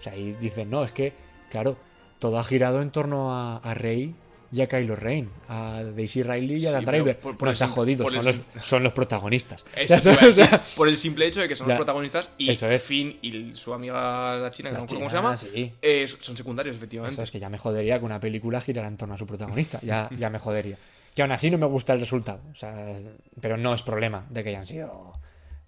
O 0.00 0.02
sea, 0.02 0.14
ahí 0.14 0.32
dicen, 0.40 0.70
no, 0.70 0.82
es 0.84 0.92
que, 0.92 1.12
claro, 1.50 1.76
todo 2.18 2.38
ha 2.38 2.44
girado 2.44 2.80
en 2.82 2.90
torno 2.90 3.34
a, 3.34 3.58
a 3.58 3.74
Rey 3.74 4.14
y 4.52 4.60
a 4.60 4.68
Kylo 4.68 4.94
Ren, 4.96 5.30
a 5.48 5.82
Daisy 5.96 6.22
Riley 6.22 6.58
y 6.62 6.66
a 6.66 6.72
Dan 6.72 6.84
Driver. 6.84 7.18
por- 7.18 7.38
por 7.38 7.58
no 7.58 7.68
jodido, 7.68 8.06
son 8.08 8.24
los, 8.24 8.38
son 8.60 8.82
los 8.82 8.92
protagonistas. 8.92 9.64
Eso 9.74 9.94
O 10.28 10.32
sea, 10.32 10.62
o 10.62 10.76
por 10.76 10.88
el 10.88 10.96
simple 10.98 11.26
hecho 11.26 11.40
de 11.40 11.48
que 11.48 11.56
son 11.56 11.66
Ya. 11.66 11.74
los 11.74 11.78
protagonistas 11.78 12.30
y 12.36 12.50
Eso 12.50 12.70
es. 12.70 12.84
Finn 12.84 13.18
y 13.22 13.56
su 13.56 13.72
amiga 13.72 14.36
la 14.36 14.50
china, 14.50 14.68
que 14.68 14.74
no 14.74 14.80
me 14.80 14.84
acuerdo 14.84 14.86
china, 14.86 14.98
cómo 14.98 15.10
se 15.10 15.16
llama, 15.16 15.36
sí. 15.36 15.72
eh, 15.80 16.06
son 16.06 16.36
secundarios, 16.36 16.76
efectivamente. 16.76 17.14
Eso 17.14 17.22
es 17.22 17.30
que 17.30 17.40
ya 17.40 17.48
me 17.48 17.56
jodería 17.58 17.98
que 17.98 18.04
una 18.04 18.20
película 18.20 18.60
girara 18.60 18.88
en 18.88 18.96
torno 18.98 19.14
a 19.14 19.18
su 19.18 19.26
protagonista. 19.26 19.80
Ya, 19.82 20.08
ya 20.18 20.28
me 20.28 20.38
jodería. 20.38 20.76
Que 21.14 21.22
aún 21.22 21.32
así 21.32 21.50
no 21.50 21.56
me 21.58 21.66
gusta 21.66 21.92
el 21.94 22.00
resultado. 22.00 22.40
O 22.52 22.54
sea, 22.54 22.94
pero 23.40 23.56
no 23.56 23.74
es 23.74 23.82
problema 23.82 24.26
de 24.30 24.42
que 24.44 24.50
hayan 24.50 24.66
sido 24.66 25.12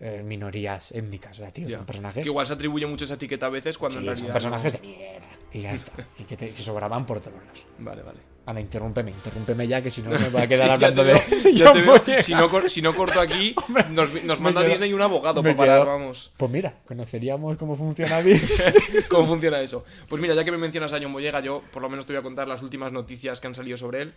eh, 0.00 0.22
minorías 0.24 0.92
étnicas. 0.92 1.38
O 1.38 1.42
sea, 1.42 1.50
tío, 1.52 1.68
son 1.70 1.86
personajes. 1.86 2.22
Que 2.22 2.28
igual 2.28 2.46
se 2.46 2.52
atribuye 2.52 2.86
mucho 2.86 3.04
esa 3.04 3.14
etiqueta 3.14 3.46
a 3.46 3.50
veces 3.50 3.78
cuando 3.78 3.98
en 3.98 4.04
son 4.04 4.14
realidad. 4.14 4.32
personajes 4.32 4.72
no. 4.74 4.78
de 4.80 4.86
mierda. 4.86 5.26
Y 5.54 5.62
ya 5.62 5.72
está. 5.72 5.92
Y 6.18 6.24
que, 6.24 6.36
te- 6.36 6.50
que 6.50 6.62
sobraban 6.62 7.06
por 7.06 7.18
lados. 7.24 7.64
Vale, 7.78 8.02
vale. 8.02 8.18
Anda, 8.46 8.60
interrúmpeme, 8.60 9.10
interrúmpeme 9.10 9.66
ya, 9.66 9.80
que 9.82 9.90
si 9.90 10.02
no 10.02 10.10
me 10.10 10.28
voy 10.28 10.42
a 10.42 10.46
quedar 10.48 10.68
hablando 10.68 11.02
de. 11.02 11.14
ya 11.54 11.72
te 11.72 11.80
veo. 11.80 12.22
Si 12.22 12.34
no, 12.34 12.68
si 12.68 12.82
no 12.82 12.94
corto 12.94 13.18
aquí, 13.20 13.54
nos, 13.90 14.12
nos 14.24 14.38
manda 14.40 14.60
quedo- 14.60 14.68
Disney 14.70 14.92
un 14.92 15.00
abogado 15.00 15.42
para 15.42 15.56
parar, 15.56 15.78
quedo- 15.78 15.86
vamos. 15.86 16.30
Pues 16.36 16.50
mira, 16.50 16.74
conoceríamos 16.86 17.56
cómo 17.56 17.74
funciona 17.76 18.20
bien. 18.20 18.42
¿Cómo 19.08 19.26
funciona 19.26 19.60
eso? 19.62 19.84
Pues 20.10 20.20
mira, 20.20 20.34
ya 20.34 20.44
que 20.44 20.50
me 20.52 20.58
mencionas 20.58 20.92
a 20.92 20.98
John 21.00 21.12
Boyega, 21.14 21.40
yo 21.40 21.62
por 21.72 21.80
lo 21.80 21.88
menos 21.88 22.04
te 22.04 22.12
voy 22.12 22.20
a 22.20 22.22
contar 22.22 22.46
las 22.46 22.60
últimas 22.60 22.92
noticias 22.92 23.40
que 23.40 23.46
han 23.46 23.54
salido 23.54 23.78
sobre 23.78 24.02
él. 24.02 24.14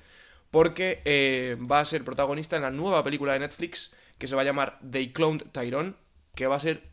Porque 0.52 1.02
eh, 1.06 1.58
va 1.70 1.82
a 1.82 1.86
ser 1.86 2.04
protagonista 2.04 2.56
en 2.56 2.62
la 2.64 2.72
nueva 2.72 3.04
película 3.04 3.34
de 3.34 3.40
Netflix 3.40 3.94
que 4.18 4.28
se 4.28 4.36
va 4.36 4.42
a 4.42 4.46
llamar 4.46 4.80
They 4.90 5.12
Cloned 5.12 5.44
Tyrone, 5.52 5.94
que 6.36 6.48
va 6.48 6.56
a 6.56 6.60
ser 6.60 6.90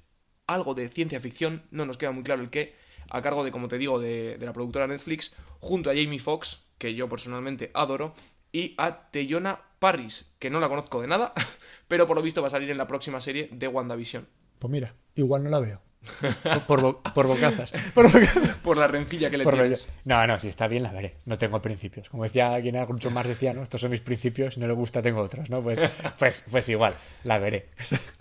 algo 0.46 0.74
de 0.74 0.88
ciencia 0.88 1.20
ficción, 1.20 1.62
no 1.70 1.86
nos 1.86 1.96
queda 1.96 2.10
muy 2.12 2.22
claro 2.24 2.42
el 2.42 2.50
qué, 2.50 2.74
a 3.10 3.22
cargo 3.22 3.44
de, 3.44 3.50
como 3.52 3.68
te 3.68 3.78
digo, 3.78 3.98
de, 3.98 4.36
de 4.38 4.46
la 4.46 4.52
productora 4.52 4.86
Netflix, 4.86 5.34
junto 5.60 5.90
a 5.90 5.94
Jamie 5.94 6.18
Foxx, 6.18 6.64
que 6.78 6.94
yo 6.94 7.08
personalmente 7.08 7.70
adoro, 7.74 8.14
y 8.52 8.74
a 8.78 9.10
Teyona 9.10 9.60
Parris, 9.78 10.32
que 10.38 10.50
no 10.50 10.60
la 10.60 10.68
conozco 10.68 11.00
de 11.00 11.08
nada, 11.08 11.32
pero 11.88 12.06
por 12.06 12.16
lo 12.16 12.22
visto 12.22 12.40
va 12.40 12.48
a 12.48 12.50
salir 12.50 12.70
en 12.70 12.78
la 12.78 12.86
próxima 12.86 13.20
serie 13.20 13.48
de 13.52 13.68
WandaVision. 13.68 14.26
Pues 14.58 14.70
mira, 14.70 14.94
igual 15.14 15.42
no 15.44 15.50
la 15.50 15.60
veo. 15.60 15.80
Por, 16.66 16.82
bo- 16.82 17.02
por 17.14 17.26
bocazas. 17.26 17.72
Por 17.94 18.12
bocazas. 18.12 18.56
Por 18.58 18.76
la 18.76 18.86
rencilla 18.86 19.30
que 19.30 19.38
le 19.38 19.44
Por 19.44 19.54
tienes. 19.54 19.88
No, 20.04 20.26
no, 20.26 20.38
si 20.38 20.48
está 20.48 20.68
bien 20.68 20.82
la 20.82 20.92
veré. 20.92 21.16
No 21.24 21.38
tengo 21.38 21.62
principios. 21.62 22.10
Como 22.10 22.24
decía 22.24 22.60
quien 22.60 22.74
era 22.76 22.84
mucho 22.84 23.10
más 23.10 23.26
decía, 23.26 23.54
¿no? 23.54 23.62
Estos 23.62 23.80
son 23.80 23.90
mis 23.90 24.02
principios, 24.02 24.52
si 24.52 24.60
no 24.60 24.66
le 24.66 24.74
gusta 24.74 25.00
tengo 25.00 25.22
otros, 25.22 25.48
¿no? 25.48 25.62
Pues, 25.62 25.78
pues, 26.18 26.44
pues 26.50 26.68
igual, 26.68 26.94
la 27.24 27.38
veré. 27.38 27.70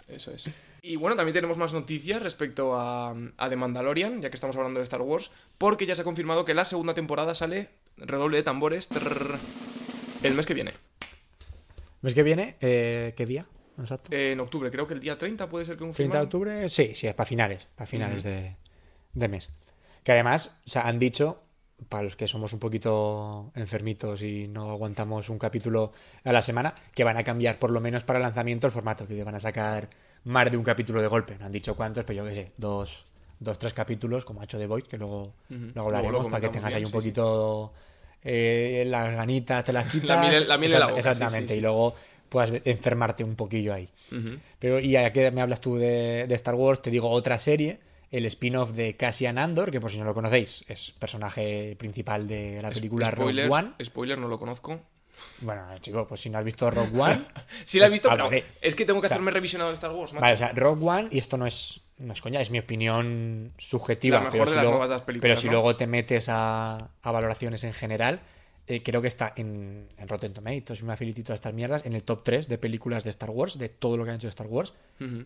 Eso 0.07 0.31
es. 0.31 0.49
Y 0.85 0.97
bueno, 0.97 1.15
también 1.15 1.33
tenemos 1.33 1.55
más 1.55 1.71
noticias 1.71 2.21
respecto 2.21 2.75
a, 2.77 3.15
a 3.37 3.49
The 3.49 3.55
Mandalorian, 3.55 4.21
ya 4.21 4.29
que 4.29 4.35
estamos 4.35 4.57
hablando 4.57 4.81
de 4.81 4.83
Star 4.83 5.01
Wars, 5.01 5.31
porque 5.57 5.85
ya 5.85 5.95
se 5.95 6.01
ha 6.01 6.03
confirmado 6.03 6.43
que 6.43 6.53
la 6.53 6.65
segunda 6.65 6.93
temporada 6.93 7.35
sale, 7.35 7.69
redoble 7.95 8.35
de 8.35 8.43
tambores, 8.43 8.89
trrr, 8.89 9.39
el 10.23 10.33
mes 10.33 10.45
que 10.45 10.53
viene. 10.53 10.73
¿Mes 12.01 12.13
que 12.13 12.21
viene? 12.23 12.57
Eh, 12.59 13.13
¿Qué 13.15 13.25
día? 13.25 13.45
Exacto. 13.79 14.11
Eh, 14.13 14.33
en 14.33 14.41
octubre, 14.41 14.69
creo 14.71 14.85
que 14.85 14.93
el 14.95 14.99
día 14.99 15.17
30 15.17 15.47
puede 15.47 15.65
ser 15.65 15.75
que 15.75 15.85
30 15.85 15.87
confirman. 15.95 16.17
de 16.19 16.23
octubre, 16.25 16.67
sí, 16.69 16.91
sí, 16.95 17.07
es 17.07 17.13
para 17.13 17.27
finales, 17.27 17.65
para 17.77 17.87
finales 17.87 18.21
de, 18.21 18.57
de 19.13 19.27
mes. 19.29 19.51
Que 20.03 20.11
además, 20.11 20.59
o 20.67 20.69
sea, 20.69 20.81
han 20.81 20.99
dicho, 20.99 21.41
para 21.89 22.03
los 22.03 22.15
que 22.15 22.27
somos 22.27 22.53
un 22.53 22.59
poquito 22.59 23.51
enfermitos 23.55 24.21
y 24.21 24.47
no 24.47 24.71
aguantamos 24.71 25.29
un 25.29 25.37
capítulo 25.39 25.91
a 26.23 26.31
la 26.31 26.41
semana, 26.41 26.75
que 26.93 27.03
van 27.03 27.17
a 27.17 27.23
cambiar 27.23 27.59
por 27.59 27.71
lo 27.71 27.81
menos 27.81 28.03
para 28.03 28.19
el 28.19 28.23
lanzamiento 28.23 28.67
el 28.67 28.73
formato, 28.73 29.07
que 29.07 29.23
van 29.23 29.35
a 29.35 29.39
sacar 29.41 29.89
más 30.23 30.49
de 30.51 30.57
un 30.57 30.63
capítulo 30.63 31.01
de 31.01 31.07
golpe. 31.07 31.37
No 31.39 31.45
han 31.45 31.51
dicho 31.51 31.75
cuántos, 31.75 32.05
pero 32.05 32.23
yo 32.23 32.29
qué 32.29 32.35
sé, 32.35 32.51
dos, 32.57 33.03
dos 33.39 33.59
tres 33.59 33.73
capítulos, 33.73 34.23
como 34.25 34.41
ha 34.41 34.45
hecho 34.45 34.57
The 34.57 34.67
Void, 34.67 34.83
que 34.85 34.97
luego, 34.97 35.33
luego 35.49 35.89
hablaremos, 35.89 36.11
Luego 36.13 36.29
para 36.29 36.41
que 36.41 36.49
tengas 36.49 36.73
ahí 36.73 36.81
un 36.85 36.85
sí, 36.85 36.91
sí. 36.91 36.97
poquito 36.99 37.73
eh, 38.23 38.83
las 38.87 39.13
ganitas, 39.15 39.65
te 39.65 39.73
las 39.73 39.85
quitas. 39.91 40.19
miel- 40.19 40.47
la 40.47 40.57
miel 40.57 40.73
en 40.73 40.79
la 40.79 40.87
boca, 40.87 40.99
Exactamente, 40.99 41.53
sí. 41.53 41.59
y 41.59 41.61
luego 41.61 41.95
puedas 42.29 42.51
enfermarte 42.65 43.23
un 43.23 43.35
poquillo 43.35 43.73
ahí. 43.73 43.89
Pero 44.59 44.79
y 44.79 44.91
ya 44.91 45.11
que 45.11 45.29
me 45.31 45.41
hablas 45.41 45.59
tú 45.61 45.75
de, 45.75 46.25
de 46.27 46.35
Star 46.35 46.55
Wars, 46.55 46.81
te 46.81 46.89
digo 46.89 47.09
otra 47.09 47.37
serie, 47.37 47.79
el 48.13 48.25
spin-off 48.27 48.71
de 48.71 48.95
Cassian 48.95 49.37
Andor, 49.37 49.71
que 49.71 49.81
por 49.81 49.91
si 49.91 49.97
no 49.97 50.05
lo 50.05 50.13
conocéis, 50.13 50.63
es 50.67 50.91
personaje 50.91 51.75
principal 51.77 52.27
de 52.27 52.61
la 52.61 52.69
película 52.69 53.11
spoiler, 53.11 53.49
Rogue 53.49 53.55
One. 53.55 53.71
Spoiler, 53.83 54.17
no 54.19 54.27
lo 54.27 54.37
conozco. 54.39 54.79
Bueno, 55.41 55.63
chico, 55.79 56.07
pues 56.07 56.21
si 56.21 56.29
no 56.29 56.37
has 56.37 56.45
visto 56.45 56.69
Rogue 56.69 56.99
One, 56.99 57.21
Sí 57.65 57.79
la 57.79 57.85
he 57.85 57.89
Pues 57.89 57.93
visto, 58.01 58.09
pero 58.09 58.29
es 58.61 58.75
que 58.75 58.85
tengo 58.85 59.01
que 59.01 59.07
O 59.07 59.09
sea, 59.09 59.15
hacerme 59.15 59.31
revisionado 59.31 59.69
de 59.71 59.75
Star 59.75 59.91
Wars, 59.91 60.13
macho. 60.13 60.21
vale, 60.21 60.33
o 60.35 60.37
sea, 60.37 60.51
Rogue 60.53 60.85
One, 60.87 61.07
y 61.11 61.17
esto 61.17 61.37
no 61.37 61.47
es, 61.47 61.81
no 61.97 62.13
es 62.13 62.21
coña, 62.21 62.39
es 62.41 62.51
mi 62.51 62.59
opinión 62.59 63.51
subjetiva, 63.57 64.19
La 64.19 64.25
mejor 64.25 64.39
pero, 64.39 64.45
de 64.45 64.49
si 64.51 64.55
las 64.55 64.63
luego, 64.65 65.19
pero 65.21 65.35
si 65.35 65.45
¿no? 65.47 65.51
luego 65.53 65.75
te 65.75 65.87
metes 65.87 66.29
a, 66.29 66.77
a 67.01 67.11
valoraciones 67.11 67.63
en 67.63 67.73
general, 67.73 68.19
eh, 68.67 68.81
creo 68.81 69.01
que 69.01 69.09
está 69.09 69.33
en, 69.35 69.87
en 69.97 70.07
Rotten 70.07 70.31
Tomatoes 70.33 70.83
me 70.83 70.93
afilito 70.93 71.21
todas 71.23 71.37
estas 71.39 71.53
mierdas, 71.53 71.85
en 71.85 71.93
el 71.93 72.03
top 72.03 72.23
3 72.23 72.47
de 72.47 72.57
películas 72.57 73.03
de 73.03 73.09
Star 73.09 73.29
Wars, 73.29 73.57
de 73.57 73.67
todo 73.69 73.97
lo 73.97 74.05
que 74.05 74.11
han 74.11 74.15
hecho 74.17 74.27
de 74.27 74.31
Star 74.31 74.47
Wars, 74.47 74.73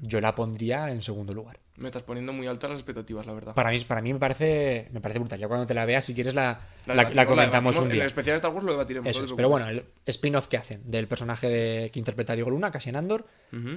yo 0.02 0.20
la 0.22 0.34
pondría 0.34 0.90
en 0.92 1.04
segundo 1.04 1.34
lugar. 1.34 1.60
Me 1.76 1.86
estás 1.86 2.02
poniendo 2.02 2.34
muy 2.34 2.48
altas 2.48 2.72
las 2.72 2.80
expectativas, 2.80 3.28
la 3.28 3.34
verdad. 3.34 3.54
Para 3.54 3.70
mí, 3.70 3.80
para 3.82 4.02
mí 4.02 4.12
me 4.12 4.18
parece 4.20 4.88
me 4.92 5.00
parece 5.02 5.20
brutal. 5.20 5.40
Ya 5.40 5.48
cuando 5.48 5.68
te 5.68 5.76
la 5.76 5.86
veas, 5.86 6.04
si 6.06 6.16
quieres, 6.16 6.34
la, 6.34 6.62
la- 6.88 7.26
comentamos 7.28 7.78
un 7.78 7.84
En 7.84 7.90
día. 7.92 8.02
el 8.02 8.08
especial 8.08 8.34
de 8.34 8.38
Star 8.38 8.52
Wars 8.52 8.66
lo 8.66 8.72
debatiremos. 8.72 9.08
Eso 9.08 9.26
es. 9.26 9.34
Pero 9.34 9.50
bueno, 9.50 9.68
el 9.68 9.84
spin-off 10.08 10.48
que 10.48 10.58
hacen 10.58 10.82
del 10.90 11.08
personaje 11.08 11.48
de, 11.48 11.92
que 11.92 12.00
interpreta 12.00 12.34
Diego 12.34 12.50
Luna, 12.50 12.72
Cassian 12.72 12.96
Andor, 12.96 13.28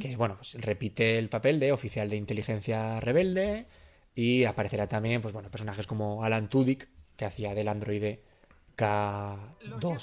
que 0.01 0.17
bueno, 0.17 0.37
pues 0.39 0.55
repite 0.55 1.19
el 1.19 1.29
papel 1.29 1.61
de 1.61 1.73
oficial 1.73 2.09
de 2.09 2.17
inteligencia 2.17 2.99
rebelde 3.01 3.67
y 4.15 4.45
aparecerá 4.45 4.87
también, 4.89 5.21
pues 5.21 5.35
bueno, 5.35 5.51
personajes 5.51 5.87
como 5.87 6.25
Alan 6.25 6.49
Tudyk, 6.49 6.89
que 7.17 7.25
hacía 7.27 7.55
del 7.55 7.69
androide 7.69 8.23
K2 8.77 10.03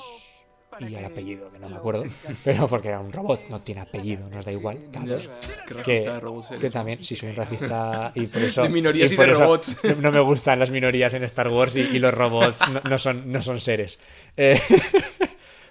y 0.79 0.93
el 0.93 1.05
apellido, 1.05 1.51
que 1.51 1.57
no 1.59 1.69
me 1.69 1.77
acuerdo, 1.77 2.03
pero 2.43 2.67
porque 2.67 2.89
era 2.89 2.99
un 2.99 3.11
robot, 3.11 3.47
no 3.49 3.61
tiene 3.61 3.81
apellido, 3.81 4.29
nos 4.29 4.45
da 4.45 4.51
igual, 4.51 4.91
K2. 4.91 5.29
Qué 5.65 5.65
Que, 5.67 5.73
racista 5.73 6.13
de 6.13 6.19
robots 6.19 6.49
eres. 6.51 6.61
que 6.61 6.69
también, 6.69 7.03
sí, 7.03 7.15
soy 7.15 7.29
un 7.29 7.35
racista 7.35 8.11
y 8.13 8.27
por 8.27 8.41
eso. 8.43 8.61
De 8.63 8.69
minorías 8.69 9.11
y 9.11 9.15
por 9.15 9.25
de 9.25 9.31
eso 9.31 9.41
robots. 9.41 9.77
No, 10.01 10.11
me 10.11 10.19
gustan 10.19 10.59
las 10.59 10.69
minorías 10.69 11.13
en 11.13 11.23
Star 11.23 11.47
Wars 11.47 11.75
y, 11.75 11.81
y 11.81 11.99
los 11.99 12.13
robots 12.13 12.59
no, 12.69 12.81
no 12.81 12.99
son, 12.99 13.31
no 13.31 13.41
son 13.41 13.59
seres. 13.59 13.99
Eh, 14.35 14.61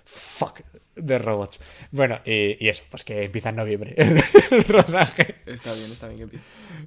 fuck. 0.05 0.61
de 0.97 1.19
robots. 1.19 1.61
Bueno, 1.93 2.21
y, 2.25 2.65
y 2.65 2.69
eso, 2.69 2.83
pues 2.91 3.05
que 3.05 3.25
empieza 3.25 3.51
en 3.51 3.57
noviembre 3.57 3.95
el, 3.97 4.65
rodaje. 4.65 5.37
Está 5.47 5.73
bien, 5.75 5.93
está 5.93 6.07
bien 6.09 6.19
que 6.19 6.25
empiece. 6.25 6.45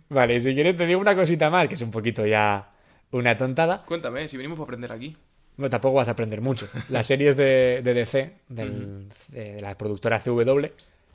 Vale, 0.09 0.35
y 0.35 0.41
si 0.41 0.53
quieres 0.53 0.75
te 0.75 0.85
digo 0.87 0.99
una 0.99 1.15
cosita 1.15 1.49
más, 1.49 1.67
que 1.69 1.75
es 1.75 1.81
un 1.81 1.91
poquito 1.91 2.25
ya 2.25 2.71
una 3.11 3.37
tontada. 3.37 3.85
Cuéntame, 3.85 4.27
si 4.27 4.35
venimos 4.35 4.57
para 4.57 4.65
aprender 4.65 4.91
aquí. 4.91 5.15
No, 5.59 5.69
tampoco 5.69 5.95
vas 5.95 6.07
a 6.07 6.11
aprender 6.11 6.41
mucho. 6.41 6.67
Las 6.89 7.05
series 7.07 7.35
de, 7.35 7.81
de 7.83 7.93
DC, 7.93 8.31
del- 8.47 9.09
de 9.27 9.61
la 9.61 9.77
productora 9.77 10.19
CW, 10.19 10.65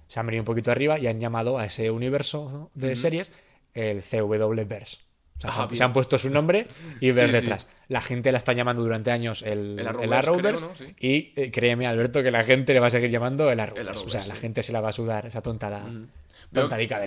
se 0.06 0.20
han 0.20 0.26
venido 0.26 0.42
un 0.42 0.46
poquito 0.46 0.70
arriba 0.70 0.98
y 0.98 1.06
han 1.06 1.18
llamado 1.18 1.58
a 1.58 1.64
ese 1.64 1.90
universo 1.90 2.50
¿no? 2.52 2.70
de 2.74 2.94
series 2.94 3.32
el 3.74 4.02
CW-verse. 4.02 4.98
O 5.38 5.40
sea, 5.40 5.50
Ah, 5.50 5.54
se 5.56 5.60
han- 5.62 5.68
bien. 5.68 5.78
se 5.78 5.84
han 5.84 5.92
puesto 5.92 6.18
su 6.18 6.30
nombre 6.30 6.66
y 7.00 7.10
ver 7.10 7.28
Sí, 7.30 7.34
sí. 7.36 7.40
detrás. 7.40 7.66
La 7.88 8.00
gente 8.00 8.30
la 8.32 8.38
está 8.38 8.52
llamando 8.52 8.82
durante 8.82 9.10
años 9.10 9.42
el, 9.42 9.78
El 9.78 9.78
el 9.80 9.86
Arrowverse, 9.88 10.14
Arrowverse, 10.14 10.66
creo, 10.66 10.68
¿no? 10.70 10.76
Sí. 10.76 10.94
y 11.00 11.32
eh, 11.40 11.50
créeme, 11.50 11.86
Alberto, 11.86 12.22
que 12.22 12.30
la 12.30 12.44
gente 12.44 12.72
le 12.72 12.80
va 12.80 12.86
a 12.86 12.90
seguir 12.90 13.10
llamando 13.10 13.50
el 13.50 13.58
Arrowverse. 13.60 13.90
El 14.02 14.06
o 14.06 14.08
sea, 14.08 14.26
la 14.26 14.36
gente 14.36 14.62
se 14.62 14.72
la 14.72 14.80
va 14.80 14.90
a 14.90 14.92
sudar 14.92 15.26
esa 15.26 15.42
tontada. 15.42 15.82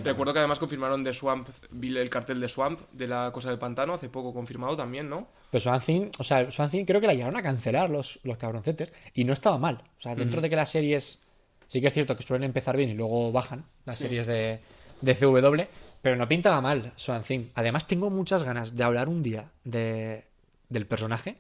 Recuerdo 0.03 0.33
que 0.33 0.39
además 0.39 0.59
confirmaron 0.59 1.03
de 1.03 1.13
Swamp, 1.13 1.47
el 1.81 2.09
cartel 2.09 2.39
de 2.39 2.49
Swamp, 2.49 2.81
de 2.91 3.07
la 3.07 3.31
cosa 3.31 3.49
del 3.49 3.59
pantano, 3.59 3.93
hace 3.93 4.09
poco 4.09 4.33
confirmado 4.33 4.75
también, 4.75 5.09
¿no? 5.09 5.27
Pero 5.51 5.61
Swan 5.61 5.81
Thing, 5.81 6.09
o 6.19 6.23
sea, 6.23 6.49
Swan 6.51 6.69
Thing 6.69 6.85
creo 6.85 6.99
que 7.01 7.07
la 7.07 7.13
llegaron 7.13 7.37
a 7.37 7.43
cancelar 7.43 7.89
los, 7.89 8.19
los 8.23 8.37
cabroncetes 8.37 8.91
y 9.13 9.23
no 9.23 9.33
estaba 9.33 9.57
mal. 9.57 9.81
O 9.97 10.01
sea, 10.01 10.15
dentro 10.15 10.41
de 10.41 10.49
que 10.49 10.55
las 10.55 10.69
series 10.69 11.23
sí 11.67 11.81
que 11.81 11.87
es 11.87 11.93
cierto 11.93 12.15
que 12.15 12.23
suelen 12.23 12.45
empezar 12.45 12.75
bien 12.77 12.89
y 12.89 12.93
luego 12.93 13.31
bajan 13.31 13.65
las 13.85 13.97
Sí. 13.97 14.03
series 14.05 14.25
de, 14.25 14.59
de 15.01 15.15
CW, 15.15 15.63
pero 16.01 16.15
no 16.15 16.27
pintaba 16.27 16.61
mal 16.61 16.93
Swan 16.95 17.23
Thing. 17.23 17.47
Además, 17.55 17.87
tengo 17.87 18.09
muchas 18.09 18.43
ganas 18.43 18.75
de 18.75 18.83
hablar 18.83 19.07
un 19.09 19.23
día 19.23 19.51
de, 19.63 20.25
del 20.69 20.85
personaje, 20.87 21.39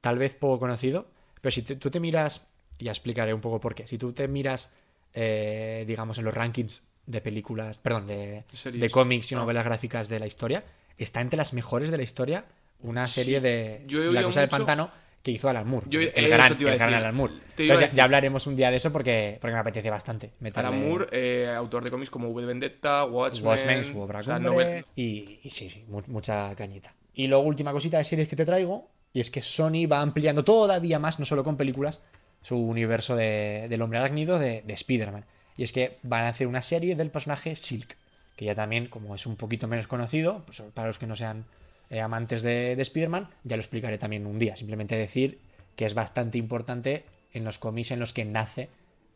tal 0.00 0.18
vez 0.18 0.34
poco 0.34 0.58
conocido, 0.58 1.06
pero 1.40 1.50
si 1.52 1.62
te- 1.62 1.76
tú 1.76 1.90
te 1.90 2.00
miras, 2.00 2.46
ya 2.78 2.90
explicaré 2.92 3.32
un 3.34 3.40
poco 3.40 3.60
por 3.60 3.74
qué, 3.74 3.86
si 3.86 3.98
tú 3.98 4.12
te 4.12 4.28
miras, 4.28 4.74
eh, 5.14 5.84
digamos, 5.86 6.18
en 6.18 6.24
los 6.24 6.34
rankings 6.34 6.86
de 7.06 7.20
películas, 7.20 7.78
perdón, 7.78 8.06
de, 8.06 8.44
de 8.72 8.90
cómics 8.90 9.30
y 9.32 9.34
Ah. 9.34 9.38
novelas 9.38 9.64
gráficas 9.64 10.08
de 10.08 10.18
la 10.20 10.26
historia, 10.26 10.64
está 10.98 11.20
entre 11.20 11.36
las 11.36 11.52
mejores 11.52 11.90
de 11.90 11.96
la 11.96 12.02
historia 12.02 12.44
una 12.80 13.06
Sí. 13.06 13.14
serie 13.20 13.40
de 13.40 13.82
Yo 13.86 14.12
La 14.12 14.22
cosa 14.22 14.40
del 14.40 14.48
mucho- 14.50 14.56
pantano 14.58 14.90
que 15.22 15.30
hizo 15.32 15.48
Alan 15.48 15.66
Moore. 15.66 15.86
Yo- 15.90 16.00
el 16.00 16.06
eso 16.08 16.28
gran, 16.28 16.52
el 16.52 16.78
gran. 16.78 16.94
Alan 16.94 17.14
Moore. 17.14 17.34
Entonces 17.56 17.92
ya, 17.92 18.04
hablaremos 18.04 18.46
un 18.46 18.54
día 18.54 18.70
de 18.70 18.76
eso 18.76 18.92
porque, 18.92 19.38
porque 19.40 19.54
me 19.54 19.58
apetece 19.60 19.90
bastante. 19.90 20.30
meterle- 20.40 20.68
Alan 20.68 20.88
Moore, 20.88 21.06
eh, 21.10 21.48
autor 21.56 21.82
de 21.82 21.90
cómics 21.90 22.10
como 22.10 22.28
V 22.28 22.42
de 22.42 22.46
Vendetta, 22.46 23.04
Watchmen... 23.06 23.46
Watchmen, 23.46 23.84
su 23.84 23.98
obra 23.98 24.20
o 24.20 24.22
sea, 24.22 24.34
cumbre, 24.36 24.50
novel- 24.52 24.84
y, 24.94 25.40
y 25.42 25.50
sí, 25.50 25.68
sí, 25.70 25.84
mu- 25.88 26.02
mucha 26.06 26.54
cañita. 26.54 26.94
Y 27.14 27.26
luego, 27.28 27.44
última 27.44 27.72
cosita 27.72 27.98
de 27.98 28.04
series 28.04 28.28
que 28.28 28.36
te 28.36 28.44
traigo, 28.44 28.88
y 29.12 29.20
es 29.20 29.30
que 29.30 29.40
Sony 29.42 29.86
va 29.90 30.00
ampliando 30.00 30.44
todavía 30.44 30.98
más, 31.00 31.18
no 31.18 31.24
solo 31.24 31.42
con 31.42 31.56
películas, 31.56 32.00
su 32.42 32.56
universo 32.56 33.16
de- 33.16 33.66
del 33.68 33.82
hombre 33.82 33.98
arácnido 33.98 34.38
de, 34.38 34.62
de 34.64 34.74
Spider-Man. 34.74 35.24
Y 35.56 35.62
es 35.62 35.72
que 35.72 35.98
van 36.02 36.24
a 36.24 36.28
hacer 36.28 36.46
una 36.46 36.62
serie 36.62 36.96
del 36.96 37.10
personaje 37.10 37.56
Silk, 37.56 37.96
que 38.36 38.44
ya 38.44 38.54
también, 38.54 38.88
como 38.88 39.14
es 39.14 39.26
un 39.26 39.36
poquito 39.36 39.68
menos 39.68 39.86
conocido, 39.86 40.42
pues 40.44 40.62
para 40.74 40.88
los 40.88 40.98
que 40.98 41.06
no 41.06 41.16
sean 41.16 41.44
eh, 41.90 42.00
amantes 42.00 42.42
de, 42.42 42.76
de 42.76 42.82
Spider-Man, 42.82 43.28
ya 43.44 43.56
lo 43.56 43.62
explicaré 43.62 43.98
también 43.98 44.26
un 44.26 44.38
día. 44.38 44.56
Simplemente 44.56 44.96
decir 44.96 45.38
que 45.76 45.86
es 45.86 45.94
bastante 45.94 46.38
importante 46.38 47.04
en 47.32 47.44
los 47.44 47.58
cómics 47.58 47.90
en 47.90 48.00
los 48.00 48.12
que 48.12 48.24
nace 48.24 48.68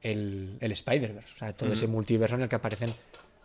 el, 0.03 0.57
el 0.61 0.73
Spider-Verse. 0.73 1.29
O 1.35 1.39
sea, 1.39 1.53
todo 1.53 1.73
ese 1.73 1.87
multiverso 1.87 2.37
en 2.37 2.43
el 2.43 2.49
que 2.49 2.57
aparecen 2.57 2.95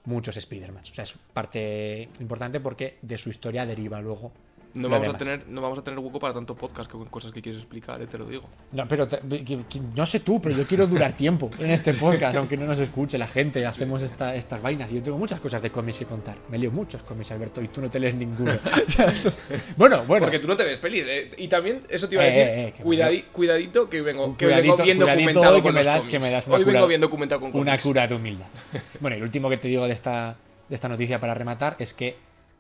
muchos 0.06 0.38
Spider-Man. 0.38 0.84
O 0.84 0.96
sea, 0.96 1.04
es 1.04 1.16
parte 1.34 2.10
importante 2.20 2.60
porque 2.60 2.98
de 3.02 3.18
su 3.18 3.30
historia 3.30 3.66
deriva 3.66 4.02
luego. 4.02 4.32
No 4.76 4.90
vamos, 4.90 5.08
a 5.08 5.18
tener, 5.18 5.48
no 5.48 5.62
vamos 5.62 5.80
a 5.80 5.84
tener 5.84 6.00
hueco 6.00 6.20
para 6.20 6.34
tanto 6.34 6.56
podcast 6.56 6.92
con 6.92 7.06
cosas 7.08 7.32
que 7.32 7.42
quieres 7.42 7.62
explicar, 7.62 8.02
eh, 8.02 8.08
te 8.08 8.18
lo 8.18 8.26
digo. 8.26 8.44
No, 8.74 8.88
pero 8.88 9.08
te- 9.08 9.20
que- 9.20 9.64
que- 9.70 9.80
no 9.96 10.06
sé 10.06 10.20
tú, 10.20 10.42
pero 10.42 10.56
yo 10.56 10.66
quiero 10.68 10.86
durar 10.86 11.14
tiempo 11.14 11.50
en 11.60 11.72
este 11.72 11.94
podcast, 11.94 12.36
aunque 12.38 12.58
no 12.58 12.66
nos 12.66 12.80
escuche 12.80 13.18
la 13.18 13.28
gente, 13.28 13.66
hacemos 13.66 14.02
esta- 14.04 14.36
estas 14.36 14.62
vainas. 14.62 14.92
Y 14.92 14.96
yo 14.96 15.02
tengo 15.02 15.18
muchas 15.18 15.40
cosas 15.40 15.62
de 15.62 15.70
cómics 15.72 16.00
que 16.00 16.06
contar. 16.06 16.36
Me 16.50 16.58
lío 16.58 16.72
muchos 16.72 17.02
cómics, 17.04 17.32
Alberto, 17.32 17.62
y 17.62 17.70
tú 17.70 17.82
no 17.82 17.90
te 17.90 18.00
lees 18.00 18.16
ninguno. 18.16 18.52
Bueno, 19.78 20.04
bueno. 20.06 20.26
Porque 20.26 20.40
tú 20.40 20.48
no 20.48 20.56
te 20.58 20.64
ves 20.64 20.78
pelis. 20.80 21.04
eh, 21.08 21.32
Y 21.38 21.48
también, 21.48 21.82
eso 21.90 22.08
te 22.10 22.16
iba 22.16 22.24
a 22.24 22.28
Eh, 22.28 22.32
decir, 22.32 22.48
eh, 22.48 22.68
eh, 22.68 22.74
que 22.78 22.84
cuidadi- 22.84 23.24
me- 23.24 23.32
cuidadito 23.32 23.90
que 23.90 24.02
vengo, 24.02 24.36
que 24.38 24.46
vengo 24.46 24.78
bien 24.78 25.00
documentado 25.00 25.62
con 25.62 25.74
me 25.74 25.80
los 25.80 25.86
das- 25.86 25.98
cómics. 26.00 26.12
que 26.12 26.20
me 26.20 26.32
das 26.32 26.48
una 26.48 26.56
Hoy 26.58 26.64
vengo 26.64 26.80
cura- 26.80 26.88
bien 26.88 27.02
documentado 27.02 27.42
con 27.42 27.50
una 27.52 27.72
cómics. 27.72 27.84
cura 27.84 28.08
de 28.08 28.16
humildad. 28.16 28.46
Bueno, 29.00 29.18
y 29.18 29.20
lo 29.20 29.26
último 29.26 29.50
que 29.50 29.58
te 29.58 29.68
digo 29.68 29.88
de 29.88 29.94
esta, 29.94 30.36
de 30.70 30.76
esta 30.76 30.90
noticia 30.90 31.20
para 31.20 31.34
rematar 31.34 31.76
es 31.80 31.94
que 31.94 32.16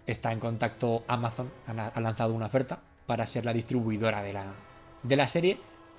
está 0.08 0.32
en 0.32 0.40
contacto 0.40 1.04
Amazon, 1.08 1.50
ha 1.68 2.00
lanzado 2.02 2.34
una 2.34 2.48
oferta 2.48 2.80
para 3.06 3.26
ser 3.26 3.46
la 3.46 3.54
distribuidora 3.54 4.22
de 4.24 4.34
la, 4.34 4.46
de 5.04 5.16
la 5.16 5.28
serie 5.28 5.58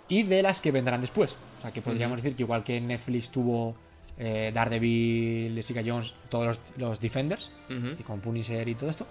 y 0.08 0.22
de 0.22 0.42
las 0.42 0.60
que 0.60 0.72
vendrán 0.72 1.00
después. 1.00 1.36
O 1.58 1.62
sea, 1.62 1.72
que 1.72 1.82
podríamos 1.82 2.22
decir 2.22 2.36
que 2.36 2.42
igual 2.42 2.64
que 2.64 2.80
Netflix 2.80 3.30
tuvo 3.30 3.74
eh, 4.18 4.50
Daredevil, 4.54 5.54
Jessica 5.54 5.82
Jones, 5.84 6.14
todos 6.28 6.46
los, 6.46 6.60
los 6.76 7.00
Defenders, 7.00 7.50
y 7.68 8.02
con 8.02 8.20
Punisher 8.20 8.68
y 8.68 8.74
todo 8.74 8.90
esto, 8.90 9.06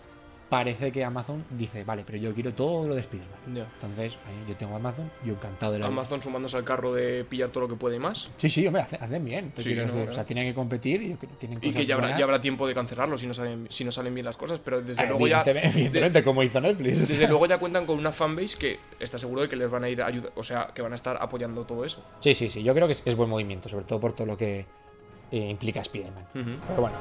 parece 0.50 0.92
que 0.92 1.04
Amazon 1.04 1.44
dice, 1.50 1.84
vale, 1.84 2.04
pero 2.06 2.18
yo 2.20 2.34
quiero 2.34 2.54
todo 2.54 2.88
lo 2.88 2.94
de 2.96 3.02
Spider-Man. 3.02 3.66
Entonces, 3.76 4.14
ahí 4.28 4.46
yo 4.48 4.56
tengo 4.56 4.76
Amazon, 4.76 5.10
yo 5.26 5.34
encantado 5.34 5.74
de 5.74 5.80
la 5.80 5.88
vida. 5.88 5.98
Amazon 6.00 6.22
sumándose 6.22 6.56
al 6.56 6.64
carro 6.64 6.94
de 6.94 7.24
pillar 7.26 7.50
todo 7.50 7.62
lo 7.62 7.68
que 7.70 7.76
puede 7.76 7.96
y 7.96 8.00
más. 8.00 8.30
Sí, 8.38 8.48
sí, 8.50 8.66
hombre, 8.68 8.84
hace- 8.84 8.98
hacen 8.98 9.26
bien. 9.26 9.52
Sí, 9.58 9.74
no. 9.74 9.84
O 10.10 10.14
sea, 10.14 10.24
tienen 10.24 10.48
que 10.48 10.54
competir 10.54 11.02
y 11.02 11.14
tienen 11.40 11.58
Y 11.58 11.68
cosas 11.68 11.76
que 11.82 11.86
ya 11.86 11.96
habrá, 11.96 12.08
buenas. 12.08 12.20
ya 12.20 12.26
habrá 12.26 12.42
tiempo 12.42 12.68
de 12.68 12.74
cancelarlo 12.76 13.18
si 13.18 13.26
no 13.28 13.34
salen, 13.34 13.68
si 13.72 13.84
no 13.84 13.92
salen 13.92 14.14
bien 14.14 14.26
las 14.26 14.38
cosas, 14.38 14.60
pero 14.64 14.82
desde 14.82 15.02
Ah, 15.02 15.06
luego 15.08 15.28
ya. 15.28 15.42
evidentemente, 15.46 16.24
como 16.24 16.44
hizo 16.44 16.62
Netflix. 16.62 16.98
o 16.98 17.00
Desde 17.02 17.18
sea. 17.18 17.28
luego 17.30 17.46
ya 17.48 17.58
cuentan 17.58 17.86
con 17.86 17.98
una 17.98 18.12
fanbase 18.12 18.58
que 18.58 18.80
está 19.00 19.18
seguro 19.20 19.42
de 19.42 19.50
que 19.50 19.56
les 19.56 19.70
van 19.70 19.84
a 19.84 19.90
ir 19.90 20.02
a 20.02 20.06
ayudar, 20.08 20.32
o 20.36 20.44
sea, 20.44 20.68
que 20.74 20.82
van 20.82 20.92
a 20.92 20.96
estar 20.96 21.18
apoyando 21.20 21.66
todo 21.66 21.84
eso. 21.86 22.04
Sí, 22.20 22.34
sí, 22.36 22.50
sí. 22.50 22.62
Yo 22.64 22.74
creo 22.74 22.88
que 22.88 22.94
es, 22.94 23.02
es 23.06 23.16
buen 23.16 23.30
movimiento, 23.30 23.68
sobre 23.68 23.86
todo 23.86 24.00
por 24.00 24.14
todo 24.14 24.28
lo 24.28 24.38
que 24.38 24.66
eh, 25.32 25.38
implica 25.50 25.82
Spider-Man. 25.82 26.26
Pero 26.34 26.82
bueno, 26.82 26.96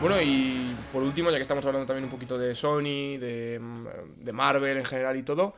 Bueno, 0.00 0.22
y 0.22 0.76
por 0.92 1.02
último, 1.02 1.28
ya 1.30 1.36
que 1.36 1.42
estamos 1.42 1.66
hablando 1.66 1.84
también 1.84 2.04
un 2.04 2.10
poquito 2.10 2.38
de 2.38 2.54
Sony, 2.54 3.18
de, 3.18 3.58
Marvel 4.32 4.76
en 4.76 4.84
general 4.84 5.16
y 5.16 5.24
todo, 5.24 5.54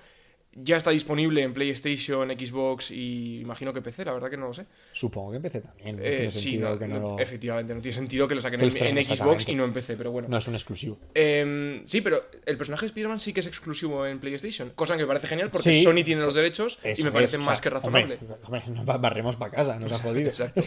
ya 0.52 0.76
está 0.76 0.90
disponible 0.90 1.42
en 1.42 1.54
PlayStation, 1.54 2.28
Xbox 2.30 2.90
y 2.90 3.40
imagino 3.40 3.72
que 3.72 3.82
PC, 3.82 4.04
la 4.04 4.12
verdad 4.12 4.28
que 4.30 4.36
no 4.36 4.48
lo 4.48 4.52
sé. 4.54 4.66
supongo 4.92 5.30
que 5.30 5.36
empecé 5.36 5.60
también. 5.60 5.96
No 5.96 6.02
Eh, 6.02 6.14
tiene 6.16 6.30
sí, 6.32 6.40
sentido 6.40 6.70
no, 6.70 6.78
que 6.78 6.88
no, 6.88 6.94
no- 6.98 7.08
lo- 7.16 7.18
efectivamente, 7.20 7.72
no 7.74 7.80
tiene 7.80 7.94
sentido 7.94 8.26
que 8.26 8.34
lo 8.34 8.40
saquen 8.40 8.58
Que 8.60 8.88
en, 8.88 8.98
en 8.98 9.04
Xbox 9.04 9.48
y 9.48 9.54
no 9.54 9.64
en 9.64 9.72
PC, 9.72 9.96
pero 9.96 10.10
bueno. 10.10 10.26
no 10.28 10.36
es 10.38 10.48
un 10.48 10.54
exclusivo. 10.54 10.98
Em, 11.14 11.86
sí, 11.86 12.00
pero 12.00 12.20
el 12.46 12.56
personaje 12.56 12.82
de 12.82 12.86
Spider-Man 12.88 13.20
sí 13.20 13.32
que 13.32 13.40
es 13.40 13.46
exclusivo 13.46 14.04
en 14.06 14.18
PlayStation, 14.18 14.70
cosa 14.74 14.96
que 14.96 15.02
me 15.02 15.06
parece 15.06 15.28
genial 15.28 15.50
porque 15.50 15.72
Sí. 15.72 15.82
Sony 15.84 16.02
tiene 16.04 16.22
los 16.22 16.34
derechos 16.34 16.78
y 16.96 17.02
me 17.04 17.12
parece 17.12 17.36
es, 17.36 17.42
o 17.42 17.46
más 17.46 17.58
sea, 17.58 17.62
que 17.62 17.70
razonable. 17.70 18.18
Hombre, 18.20 18.36
hombre, 18.44 18.62
nos 18.74 18.84
ba- 18.84 18.98
barremos 18.98 19.36
para 19.36 19.52
casa, 19.52 19.78
nos 19.78 19.92
ha 19.92 19.98
jodido. 20.02 20.30
Exacto. 20.30 20.60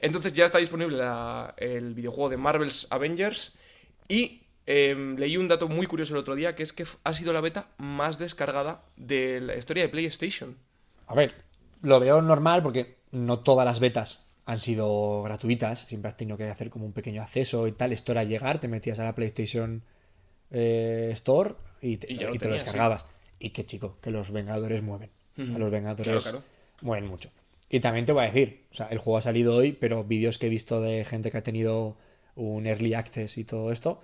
Entonces 0.00 0.32
ya 0.32 0.46
está 0.46 0.58
disponible 0.58 0.96
la- 0.96 1.54
el 1.58 1.92
videojuego 1.94 2.30
de 2.30 2.36
Marvel's 2.38 2.86
Avengers 2.90 3.56
y 4.08 4.42
em, 4.70 5.16
leí 5.16 5.38
un 5.38 5.48
dato 5.48 5.66
muy 5.66 5.86
curioso 5.86 6.12
el 6.12 6.20
otro 6.20 6.34
día 6.34 6.54
que 6.54 6.62
es 6.62 6.74
que 6.74 6.84
ha 7.02 7.14
sido 7.14 7.32
la 7.32 7.40
beta 7.40 7.68
más 7.78 8.18
descargada 8.18 8.84
de 8.96 9.40
la 9.40 9.56
historia 9.56 9.84
de 9.84 9.88
PlayStation. 9.88 10.58
A 11.06 11.14
ver, 11.14 11.34
lo 11.80 11.98
veo 12.00 12.20
normal 12.20 12.62
porque 12.62 12.98
no 13.10 13.38
todas 13.38 13.64
las 13.64 13.80
betas 13.80 14.26
han 14.44 14.60
sido 14.60 15.22
gratuitas. 15.22 15.80
Siempre 15.80 16.08
has 16.08 16.18
tenido 16.18 16.36
que 16.36 16.44
hacer 16.44 16.68
como 16.68 16.84
un 16.84 16.92
pequeño 16.92 17.22
acceso 17.22 17.66
y 17.66 17.72
tal. 17.72 17.92
Esto 17.92 18.12
era 18.12 18.24
llegar, 18.24 18.60
te 18.60 18.68
metías 18.68 18.98
a 18.98 19.04
la 19.04 19.14
PlayStation 19.14 19.82
eh, 20.50 21.10
Store 21.14 21.54
y 21.80 21.96
te, 21.96 22.12
Y 22.12 22.18
lo 22.18 22.32
descargabas. 22.52 23.06
Y 23.38 23.50
qué 23.50 23.64
chico, 23.64 23.96
que 24.02 24.10
los 24.10 24.30
Vengadores 24.30 24.82
mueven. 24.82 25.10
Los 25.36 25.70
Vengadores 25.70 26.04
Claro, 26.04 26.20
claro. 26.20 26.42
mueven 26.82 27.06
mucho. 27.06 27.30
Y 27.70 27.80
también 27.80 28.04
te 28.04 28.12
voy 28.12 28.24
a 28.24 28.26
decir, 28.26 28.64
o 28.72 28.74
sea, 28.74 28.88
el 28.88 28.98
juego 28.98 29.18
ha 29.18 29.22
salido 29.22 29.54
hoy, 29.54 29.72
pero 29.72 30.04
vídeos 30.04 30.38
que 30.38 30.46
he 30.46 30.50
visto 30.50 30.80
de 30.80 31.04
gente 31.04 31.30
que 31.30 31.38
ha 31.38 31.42
tenido 31.42 31.96
un 32.34 32.66
early 32.66 32.94
access 32.94 33.36
y 33.38 33.44
todo 33.44 33.72
esto, 33.72 34.00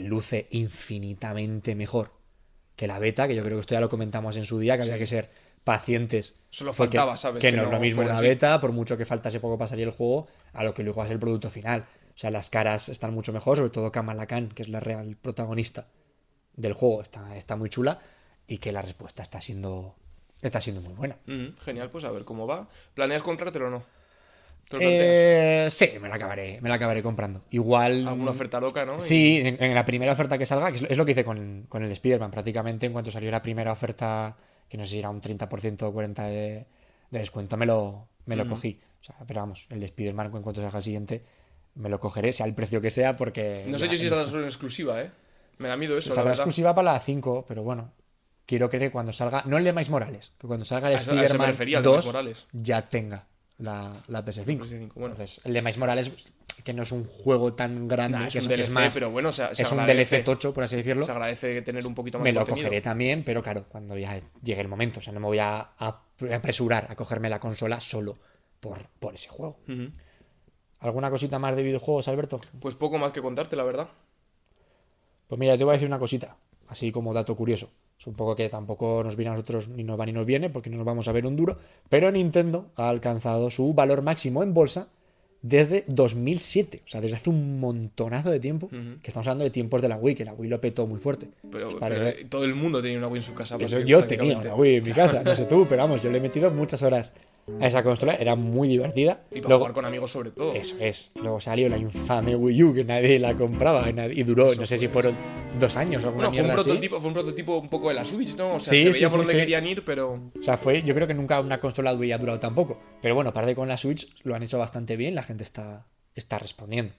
luce 0.00 0.46
infinitamente 0.50 1.74
mejor 1.74 2.12
que 2.76 2.86
la 2.86 2.98
beta, 2.98 3.28
que 3.28 3.34
yo 3.34 3.42
creo 3.42 3.56
que 3.56 3.60
esto 3.60 3.74
ya 3.74 3.80
lo 3.80 3.90
comentamos 3.90 4.36
en 4.36 4.44
su 4.44 4.58
día, 4.58 4.76
que 4.76 4.84
había 4.84 4.98
que 4.98 5.06
ser 5.06 5.30
pacientes. 5.64 6.34
Solo 6.48 6.72
faltaba, 6.72 7.16
¿sabes? 7.16 7.40
Que, 7.40 7.50
Que 7.50 7.56
no 7.56 7.64
es 7.64 7.70
lo 7.70 7.78
mismo 7.80 8.02
así. 8.02 8.22
beta, 8.22 8.60
por 8.60 8.72
mucho 8.72 8.96
que 8.96 9.04
faltase 9.04 9.38
poco 9.40 9.58
para 9.58 9.68
salir 9.68 9.86
el 9.86 9.92
juego, 9.92 10.28
a 10.52 10.64
lo 10.64 10.72
que 10.72 10.82
luego 10.82 11.04
es 11.04 11.10
el 11.10 11.18
producto 11.18 11.50
final. 11.50 11.84
O 12.14 12.18
sea, 12.18 12.30
las 12.30 12.48
caras 12.48 12.88
están 12.88 13.12
mucho 13.12 13.32
mejor, 13.32 13.58
sobre 13.58 13.70
todo 13.70 13.92
Kamala 13.92 14.26
Khan, 14.26 14.48
que 14.48 14.62
es 14.62 14.68
la 14.68 14.80
real 14.80 15.16
protagonista 15.20 15.88
del 16.54 16.72
juego, 16.72 17.02
está, 17.02 17.36
está 17.36 17.56
muy 17.56 17.68
chula 17.70 18.00
y 18.46 18.58
que 18.58 18.72
la 18.72 18.82
respuesta 18.82 19.22
está 19.22 19.40
siendo, 19.40 19.94
está 20.42 20.60
siendo 20.60 20.80
muy 20.80 20.94
buena. 20.94 21.16
Genial, 21.60 21.90
pues 21.90 22.04
a 22.04 22.10
ver 22.10 22.24
cómo 22.24 22.46
va. 22.46 22.68
¿Planeas 22.94 23.22
comprártelo 23.22 23.66
o 23.66 23.70
no? 23.70 23.84
¿Te 24.70 24.76
lo 24.76 24.80
planteas? 24.80 25.16
Eh, 25.16 25.66
sí, 25.70 25.98
me 26.00 26.08
la 26.08 26.14
acabaré, 26.14 26.60
me 26.60 26.68
la 26.68 26.76
acabaré 26.76 27.02
comprando. 27.02 27.42
Igual. 27.50 28.06
¿Alguna 28.06 28.30
oferta 28.30 28.60
loca, 28.60 28.84
no? 28.86 28.98
Sí, 29.00 29.38
en, 29.44 29.62
en 29.62 29.74
la 29.74 29.84
primera 29.84 30.12
oferta 30.12 30.38
que 30.38 30.46
salga, 30.46 30.70
que 30.70 30.76
es, 30.76 30.82
lo- 30.82 30.88
es 30.88 30.98
que 31.06 31.12
hice 31.12 31.24
con, 31.24 31.66
con 31.68 31.82
el 31.84 31.90
Spider-Man, 31.92 32.30
prácticamente 32.30 32.86
en 32.86 32.92
cuanto 32.92 33.10
salió 33.10 33.30
la 33.30 33.42
primera 33.42 33.72
oferta, 33.72 34.36
que 34.68 34.78
no 34.78 34.84
sé 34.86 34.92
si 34.92 34.98
era 35.00 35.10
un 35.10 35.20
30% 35.20 35.82
o 35.82 35.92
40% 35.92 36.14
de, 36.28 36.66
de 37.10 37.18
descuento, 37.18 37.56
me 37.56 37.66
lo, 37.66 38.06
me 38.26 38.36
lo 38.36 38.48
cogí. 38.48 38.80
O 39.00 39.04
sea, 39.04 39.16
pero 39.26 39.40
vamos, 39.40 39.66
el 39.70 39.80
de 39.80 39.86
Spider-Man, 39.86 40.26
en 40.34 40.42
cuanto 40.42 40.60
salga 40.62 40.78
el 40.78 40.84
siguiente, 40.84 41.24
me 41.74 41.88
lo 41.88 41.98
cogeré, 41.98 42.32
sea 42.32 42.46
el 42.46 42.54
precio 42.54 42.80
que 42.80 42.90
sea, 42.90 43.16
porque. 43.16 43.64
No 43.66 43.78
sé 43.78 43.86
yo 43.88 43.96
si 43.96 44.08
saldrá 44.08 44.28
solo 44.30 44.42
en 44.42 44.48
exclusiva, 44.48 45.00
¿eh? 45.02 45.10
Me 45.58 45.68
da 45.68 45.76
miedo 45.76 45.98
eso, 45.98 46.14
Saldrá 46.14 46.32
exclusiva 46.34 46.74
para 46.74 46.92
la 46.92 47.00
5, 47.00 47.44
pero 47.48 47.62
bueno. 47.62 47.92
quiero 48.46 48.68
creer 48.70 48.84
que 48.88 48.92
cuando 48.92 49.12
salga, 49.12 49.42
no 49.46 49.58
el 49.58 49.64
de 49.64 49.72
Miles 49.72 49.90
Morales, 49.90 50.32
que 50.38 50.46
cuando 50.46 50.64
salga 50.64 50.88
el 50.90 50.96
Spider-Man 50.96 51.48
refería, 51.48 51.78
el 51.78 51.84
de 51.84 51.88
Miles 51.90 52.04
2 52.04 52.06
Morales. 52.06 52.46
ya 52.52 52.88
tenga 52.88 53.26
la, 53.60 54.02
la 54.08 54.24
PS5. 54.24 54.44
PS5, 54.44 54.92
bueno. 54.94 55.14
Entonces, 55.14 55.40
el 55.44 55.52
de 55.52 55.62
Miles 55.62 55.78
Morales, 55.78 56.12
que 56.64 56.72
no 56.72 56.82
es 56.82 56.92
un 56.92 57.04
juego 57.04 57.54
tan 57.54 57.88
grande, 57.88 58.18
Nah, 58.18 58.26
es 58.26 58.32
que 58.32 58.40
un 58.40 58.48
que 58.48 58.56
DLC, 58.56 58.70
más, 58.70 58.94
pero 58.94 59.10
bueno, 59.10 59.32
se 59.32 59.44
es 59.50 59.72
un 59.72 59.86
DLC 59.86 60.24
tocho, 60.24 60.52
por 60.52 60.64
así 60.64 60.76
decirlo. 60.76 61.04
Se 61.04 61.12
agradece 61.12 61.62
tener 61.62 61.86
un 61.86 61.94
poquito 61.94 62.18
más 62.18 62.24
Me 62.24 62.30
de 62.30 62.34
lo 62.34 62.40
contenido. 62.40 62.66
cogeré 62.68 62.80
también, 62.82 63.24
pero 63.24 63.42
claro, 63.42 63.64
cuando 63.68 63.96
ya 63.96 64.20
llegue 64.42 64.60
el 64.60 64.68
momento. 64.68 65.00
O 65.00 65.02
sea, 65.02 65.12
no 65.12 65.20
me 65.20 65.26
voy 65.26 65.38
a, 65.38 65.70
apresurar 66.32 66.86
a 66.90 66.96
cogerme 66.96 67.28
la 67.28 67.40
consola 67.40 67.80
solo 67.80 68.18
por, 68.60 68.88
por 68.98 69.14
ese 69.14 69.28
juego. 69.28 69.58
¿Alguna 70.80 71.10
cosita 71.10 71.38
más 71.38 71.56
de 71.56 71.62
videojuegos, 71.62 72.08
Alberto? 72.08 72.40
Pues 72.60 72.74
poco 72.74 72.98
más 72.98 73.12
que 73.12 73.20
contarte, 73.20 73.56
la 73.56 73.64
verdad. 73.64 73.88
Pues 75.26 75.38
mira, 75.38 75.56
te 75.56 75.64
voy 75.64 75.72
a 75.72 75.74
decir 75.74 75.86
una 75.86 75.98
cosita, 75.98 76.36
así 76.70 76.90
como 76.92 77.12
dato 77.12 77.36
curioso. 77.36 77.68
Es 77.98 78.06
un 78.06 78.14
poco 78.14 78.34
que 78.34 78.48
tampoco 78.48 79.02
nos 79.04 79.14
viene 79.16 79.28
a 79.30 79.34
nosotros 79.34 79.68
ni 79.68 79.84
nos 79.84 80.00
va 80.00 80.06
ni 80.06 80.12
nos 80.12 80.24
viene, 80.24 80.48
porque 80.48 80.70
no 80.70 80.78
nos 80.78 80.86
vamos 80.86 81.06
a 81.08 81.12
ver 81.12 81.26
un 81.26 81.36
duro. 81.36 81.58
Pero 81.90 82.10
Nintendo 82.10 82.70
ha 82.76 82.88
alcanzado 82.88 83.50
su 83.50 83.74
valor 83.74 84.00
máximo 84.00 84.42
en 84.42 84.54
bolsa 84.54 84.88
desde 85.42 85.84
2007. 85.88 86.82
O 86.86 86.88
sea, 86.88 87.00
desde 87.00 87.16
hace 87.16 87.28
un 87.30 87.60
montonazo 87.60 88.30
de 88.30 88.40
tiempo. 88.40 88.68
Que 89.02 89.08
estamos 89.08 89.26
hablando 89.26 89.44
de 89.44 89.50
tiempos 89.50 89.82
de 89.82 89.88
la 89.88 89.96
Wii, 89.96 90.14
que 90.14 90.24
la 90.24 90.32
Wii 90.32 90.48
lo 90.50 90.60
petó 90.60 90.86
muy 90.86 90.98
fuerte. 90.98 91.28
Pero, 91.50 91.78
parece- 91.78 92.22
eh, 92.22 92.26
todo 92.28 92.44
el 92.44 92.54
mundo 92.54 92.80
tenía 92.80 92.98
una 92.98 93.08
Wii 93.08 93.18
en 93.18 93.22
su 93.22 93.34
casa. 93.34 93.56
Eso 93.56 93.80
yo 93.80 93.98
tenía 94.08 94.38
una 94.48 94.54
Wii 94.54 94.74
en 94.76 94.84
mi 94.84 94.92
casa, 94.92 95.22
no 95.22 95.34
sé 95.34 95.44
tú, 95.46 95.66
pero 95.68 95.82
vamos, 95.82 96.02
yo 96.02 96.10
le 96.10 96.18
he 96.18 96.20
metido 96.20 96.50
muchas 96.50 96.82
horas 96.82 97.12
a 97.60 97.66
esa 97.66 97.82
consola, 97.82 98.14
era 98.14 98.36
muy 98.36 98.68
divertida. 98.68 99.22
Y 99.30 99.36
para 99.40 99.48
Luego, 99.48 99.58
jugar 99.60 99.72
con 99.74 99.84
amigos 99.84 100.12
sobre 100.12 100.30
todo. 100.30 100.54
eso 100.54 100.76
es, 100.80 101.10
luego 101.14 101.40
salió 101.40 101.68
la 101.68 101.78
infame 101.78 102.36
Wii 102.36 102.62
U 102.62 102.74
que 102.74 102.84
nadie 102.84 103.18
la 103.18 103.34
compraba 103.34 103.88
y, 103.90 104.22
duró, 104.22 104.52
Eso 104.52 104.60
no 104.60 104.66
sé 104.66 104.76
si 104.76 104.86
fue. 104.86 105.02
fueron 105.02 105.16
dos 105.58 105.76
años 105.76 106.04
o 106.04 106.08
alguna 106.08 106.28
Bueno, 106.28 106.30
fue 106.30 106.40
un, 106.40 106.46
mierda 106.46 106.60
así. 106.60 106.68
prototipo, 106.68 107.00
fue 107.00 107.08
un 107.08 107.14
prototipo 107.14 107.58
un 107.58 107.68
poco 107.68 107.88
de 107.88 107.94
la 107.94 108.04
Switch, 108.04 108.36
¿no? 108.36 108.54
O 108.54 108.60
sea, 108.60 108.70
Sí, 108.70 108.84
se 108.84 108.90
veía 108.92 109.08
sí, 109.08 109.16
por 109.16 109.24
dónde 109.26 109.40
querían 109.40 109.66
ir, 109.66 109.84
pero... 109.84 110.12
O 110.12 110.42
sea, 110.42 110.56
fue, 110.56 110.82
yo 110.82 110.94
creo 110.94 111.06
que 111.06 111.14
nunca 111.14 111.40
una 111.40 111.58
consola 111.60 111.94
Wii 111.94 112.12
ha 112.12 112.18
durado 112.18 112.38
tan 112.38 112.54
poco. 112.54 112.78
Pero 113.02 113.14
bueno, 113.14 113.32
que 113.32 113.54
con 113.54 113.68
la 113.68 113.76
Switch 113.76 114.14
lo 114.22 114.34
han 114.34 114.42
hecho 114.42 114.58
bastante 114.58 114.96
bien, 114.96 115.14
la 115.14 115.22
gente 115.22 115.44
está, 115.44 115.86
está 116.14 116.38
respondiendo. 116.38 116.92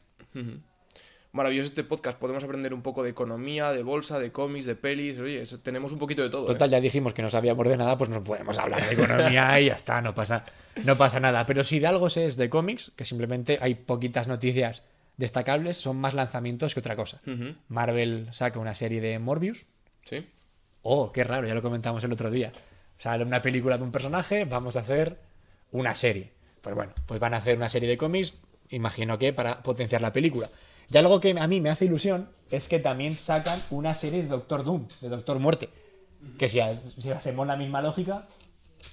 Maravilloso 1.34 1.70
este 1.70 1.84
podcast. 1.86 2.18
Podemos 2.20 2.44
aprender 2.44 2.74
un 2.74 2.82
poco 2.82 3.04
de 3.04 3.10
economía, 3.12 3.72
de 3.72 3.84
bolsa, 3.84 4.20
de 4.20 4.34
cómics, 4.34 4.66
de 4.66 4.76
pelis. 4.76 5.18
Oye, 5.18 5.42
eso- 5.42 5.60
tenemos 5.62 5.94
un 5.94 6.00
poquito 6.00 6.22
de 6.24 6.30
todo. 6.30 6.46
Total, 6.46 6.70
¿eh? 6.70 6.74
ya 6.74 6.82
dijimos 6.82 7.14
que 7.14 7.22
no 7.22 7.30
sabíamos 7.30 7.66
de 7.70 7.78
nada, 7.78 7.98
pues 7.98 8.10
no 8.10 8.22
podemos 8.22 8.58
hablar 8.58 8.86
de 8.86 8.94
economía 8.94 9.60
y 9.62 9.68
ya 9.68 9.74
está, 9.76 10.02
no 10.02 10.14
pasa, 10.14 10.44
no 10.84 10.98
pasa 10.98 11.22
nada. 11.22 11.46
Pero 11.46 11.64
si 11.64 11.80
de 11.80 11.88
algo 11.88 12.10
sé 12.10 12.26
es 12.26 12.36
de 12.36 12.50
cómics, 12.50 12.92
que 12.98 13.06
simplemente 13.06 13.60
hay 13.62 13.76
poquitas 13.76 14.28
noticias 14.28 14.84
destacables, 15.16 15.78
son 15.78 15.98
más 15.98 16.14
lanzamientos 16.14 16.74
que 16.74 16.82
otra 16.82 16.98
cosa. 16.98 17.22
Marvel 17.70 18.28
saca 18.34 18.60
una 18.60 18.74
serie 18.74 19.00
de 19.00 19.18
Morbius. 19.20 19.66
Sí. 20.04 20.28
Oh, 20.82 21.14
qué 21.14 21.24
raro, 21.24 21.48
ya 21.48 21.54
lo 21.56 21.62
comentamos 21.62 22.04
el 22.04 22.12
otro 22.12 22.30
día. 22.30 22.52
Sale 22.98 23.24
una 23.24 23.42
película 23.42 23.78
de 23.78 23.84
un 23.84 23.92
personaje, 23.94 24.44
vamos 24.44 24.76
a 24.76 24.80
hacer 24.82 25.18
una 25.72 25.96
serie. 25.96 26.32
Pues 26.62 26.76
bueno, 26.76 26.92
pues 27.08 27.22
van 27.22 27.34
a 27.34 27.38
hacer 27.38 27.56
una 27.56 27.70
serie 27.70 27.88
de 27.88 27.98
cómics, 27.98 28.34
imagino 28.70 29.18
que 29.18 29.32
para 29.32 29.64
potenciar 29.64 30.02
la 30.02 30.12
película. 30.12 30.50
Y 30.92 30.98
algo 30.98 31.20
que 31.20 31.38
a 31.40 31.48
mí 31.48 31.62
me 31.62 31.70
hace 31.70 31.86
ilusión 31.86 32.30
es 32.50 32.68
que 32.68 32.80
también 32.80 33.16
sacan 33.16 33.62
una 33.70 33.94
serie 33.94 34.24
de 34.24 34.28
Doctor 34.28 34.64
Doom, 34.64 34.88
de 35.00 35.10
Doctor 35.10 35.40
Muerte. 35.40 35.70
Que 36.38 36.50
si, 36.50 36.60
ha- 36.60 36.80
si 37.00 37.10
hacemos 37.12 37.48
la 37.48 37.56
misma 37.56 37.82
lógica, 37.82 38.28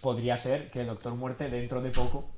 podría 0.01 0.37
ser 0.37 0.71
que 0.71 0.85
Doctor 0.85 1.15
Muerte 1.15 1.49
dentro 1.51 1.83
de 1.83 1.91
poco 1.91 2.29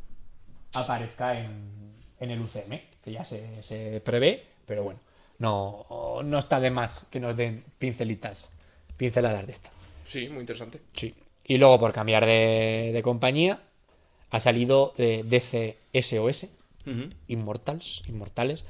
aparezca 0.73 1.39
en, 1.39 1.93
en 2.21 2.31
el 2.31 2.41
UCM, 2.41 2.81
que 3.05 3.13
ya 3.13 3.25
se, 3.25 3.63
se 3.63 4.01
prevé, 4.01 4.45
pero 4.67 4.83
bueno, 4.85 5.01
no, 5.39 6.21
no 6.25 6.39
está 6.39 6.59
de 6.61 6.71
más 6.71 7.07
que 7.11 7.21
nos 7.21 7.37
den 7.37 7.65
pincelitas, 7.79 8.53
pinceladas 8.97 9.47
de 9.47 9.53
esta. 9.53 9.71
Sí, 10.07 10.29
muy 10.29 10.41
interesante. 10.41 10.81
Sí. 10.93 11.15
Y 11.45 11.59
luego, 11.59 11.79
por 11.81 11.93
cambiar 11.93 12.25
de, 12.27 12.91
de 12.93 13.03
compañía, 13.03 13.61
ha 14.31 14.41
salido 14.41 14.95
de 14.97 15.23
DC 15.25 15.77
SOS, 15.93 16.47
Ujú. 16.87 17.09
Immortals, 17.29 18.03
Inmortales, 18.09 18.65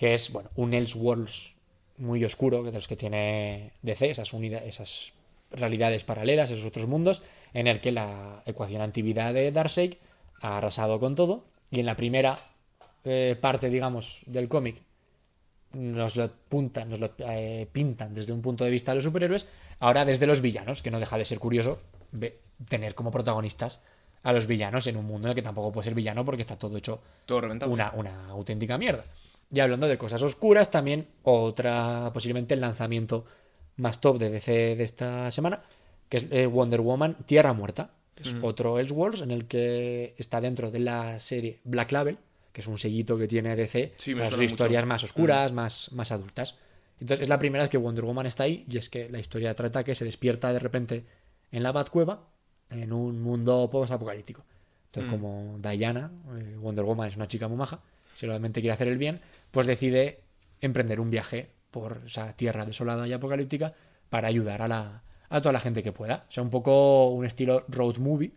que 0.00 0.14
es, 0.14 0.32
bueno, 0.32 0.48
un 0.56 0.72
Elseworlds 0.72 1.52
muy 1.98 2.24
oscuro, 2.24 2.62
de 2.62 2.72
los 2.72 2.88
que 2.88 2.96
tiene 2.96 3.72
DC, 3.82 4.12
esas, 4.12 5.12
realidades 5.50 6.04
paralelas, 6.04 6.50
esos 6.50 6.64
otros 6.64 6.86
mundos, 6.86 7.22
en 7.52 7.66
el 7.66 7.82
que 7.82 7.92
la 7.92 8.42
ecuación 8.46 8.80
antivida 8.80 9.30
de 9.34 9.52
Darkseid 9.52 9.96
ha 10.40 10.56
arrasado 10.56 10.98
con 11.00 11.16
todo, 11.16 11.44
y 11.70 11.80
en 11.80 11.86
la 11.86 11.96
primera 11.96 12.38
eh, 13.04 13.36
parte, 13.38 13.68
digamos, 13.68 14.22
del 14.24 14.48
cómic, 14.48 14.80
nos 15.74 16.16
lo, 16.16 16.32
puntan, 16.48 16.88
nos 16.88 16.98
lo 16.98 17.10
eh, 17.18 17.68
pintan 17.70 18.14
desde 18.14 18.32
un 18.32 18.40
punto 18.40 18.64
de 18.64 18.70
vista 18.70 18.92
de 18.92 18.96
los 18.96 19.04
superhéroes, 19.04 19.46
ahora 19.80 20.06
desde 20.06 20.26
los 20.26 20.40
villanos, 20.40 20.80
que 20.80 20.90
no 20.90 20.98
deja 20.98 21.18
de 21.18 21.26
ser 21.26 21.38
curioso 21.38 21.78
tener 22.70 22.94
como 22.94 23.10
protagonistas 23.10 23.80
a 24.22 24.32
los 24.32 24.46
villanos 24.46 24.86
en 24.86 24.96
un 24.96 25.04
mundo 25.04 25.28
en 25.28 25.32
el 25.32 25.34
que 25.34 25.42
tampoco 25.42 25.72
puede 25.72 25.84
ser 25.84 25.94
villano 25.94 26.24
porque 26.24 26.40
está 26.40 26.56
todo 26.56 26.78
hecho 26.78 27.02
Todo 27.26 27.42
reventado. 27.42 27.70
una, 27.70 27.92
una 27.94 28.28
auténtica 28.28 28.78
mierda. 28.78 29.04
Y 29.52 29.60
hablando 29.60 29.88
de 29.88 29.98
cosas 29.98 30.22
oscuras, 30.22 30.70
también 30.70 31.06
otra, 31.22 32.10
posiblemente 32.12 32.54
el 32.54 32.60
lanzamiento 32.60 33.24
más 33.76 34.00
top 34.00 34.18
de 34.18 34.30
DC 34.30 34.76
de 34.76 34.84
esta 34.84 35.30
semana, 35.30 35.62
que 36.08 36.18
es 36.18 36.26
eh, 36.30 36.46
Wonder 36.46 36.80
Woman 36.80 37.16
Tierra 37.26 37.52
Muerta, 37.52 37.90
que 38.14 38.22
es 38.24 38.34
otro 38.42 38.78
Elseworlds 38.78 39.22
en 39.22 39.30
el 39.30 39.46
que 39.46 40.14
está 40.18 40.40
dentro 40.40 40.70
de 40.70 40.78
la 40.80 41.18
serie 41.18 41.60
Black 41.64 41.90
Label, 41.92 42.18
que 42.52 42.60
es 42.60 42.66
un 42.66 42.78
sellito 42.78 43.16
que 43.16 43.26
tiene 43.26 43.56
DC 43.56 43.94
Sí, 43.96 44.14
para 44.14 44.26
sus 44.28 44.38
mucho. 44.38 44.50
historias 44.52 44.84
más 44.86 45.02
oscuras, 45.04 45.52
más, 45.52 45.90
más 45.92 46.12
adultas. 46.12 46.58
Entonces 47.00 47.22
es 47.22 47.28
la 47.28 47.38
primera 47.38 47.64
vez 47.64 47.70
que 47.70 47.78
Wonder 47.78 48.04
Woman 48.04 48.26
está 48.26 48.44
ahí 48.44 48.66
y 48.68 48.76
es 48.76 48.90
que 48.90 49.08
la 49.08 49.18
historia 49.18 49.54
trata 49.54 49.82
que 49.84 49.94
se 49.94 50.04
despierta 50.04 50.52
de 50.52 50.58
repente 50.58 51.04
en 51.50 51.62
la 51.62 51.72
Batcueva 51.72 52.28
en 52.68 52.92
un 52.92 53.20
mundo 53.22 53.68
post-apocalíptico. 53.72 54.44
Entonces, 54.86 55.08
Mm. 55.10 55.14
como 55.14 55.58
Diana, 55.58 56.10
eh, 56.38 56.56
Wonder 56.60 56.84
Woman 56.84 57.08
es 57.08 57.16
una 57.16 57.26
chica 57.26 57.48
muy 57.48 57.56
maja, 57.56 57.80
solamente 58.14 58.60
quiere 58.60 58.74
hacer 58.74 58.88
el 58.88 58.98
bien, 58.98 59.20
pues 59.50 59.66
decide 59.66 60.22
emprender 60.60 61.00
un 61.00 61.10
viaje 61.10 61.50
por 61.70 62.02
esa 62.06 62.32
tierra 62.34 62.64
desolada 62.64 63.06
y 63.06 63.12
apocalíptica 63.12 63.72
para 64.08 64.28
ayudar 64.28 64.62
a, 64.62 64.68
la, 64.68 65.02
a 65.28 65.40
toda 65.40 65.52
la 65.52 65.60
gente 65.60 65.82
que 65.82 65.92
pueda. 65.92 66.26
O 66.28 66.32
sea, 66.32 66.42
un 66.42 66.50
poco 66.50 67.08
un 67.10 67.24
estilo 67.24 67.64
road 67.68 67.98
movie, 67.98 68.32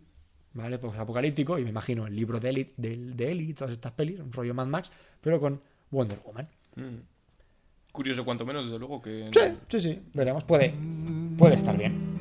¿vale? 0.54 0.78
Pues 0.78 0.98
apocalíptico, 0.98 1.58
y 1.58 1.64
me 1.64 1.70
imagino 1.70 2.06
el 2.06 2.14
libro 2.14 2.38
de 2.40 2.48
Eli, 2.50 2.72
de, 2.76 2.96
de 2.96 3.30
Eli 3.32 3.50
y 3.50 3.54
todas 3.54 3.72
estas 3.72 3.92
pelis, 3.92 4.20
un 4.20 4.32
rollo 4.32 4.54
Mad 4.54 4.66
Max, 4.66 4.90
pero 5.20 5.40
con 5.40 5.60
Wonder 5.90 6.20
Woman. 6.24 6.48
Mm. 6.76 6.98
Curioso, 7.92 8.24
cuanto 8.24 8.44
menos, 8.44 8.64
desde 8.64 8.78
luego, 8.78 9.00
que... 9.00 9.30
Sí, 9.32 9.40
sí, 9.68 9.80
sí, 9.80 10.02
veremos, 10.14 10.42
puede, 10.44 10.74
puede 11.38 11.54
estar 11.54 11.76
bien. 11.76 12.16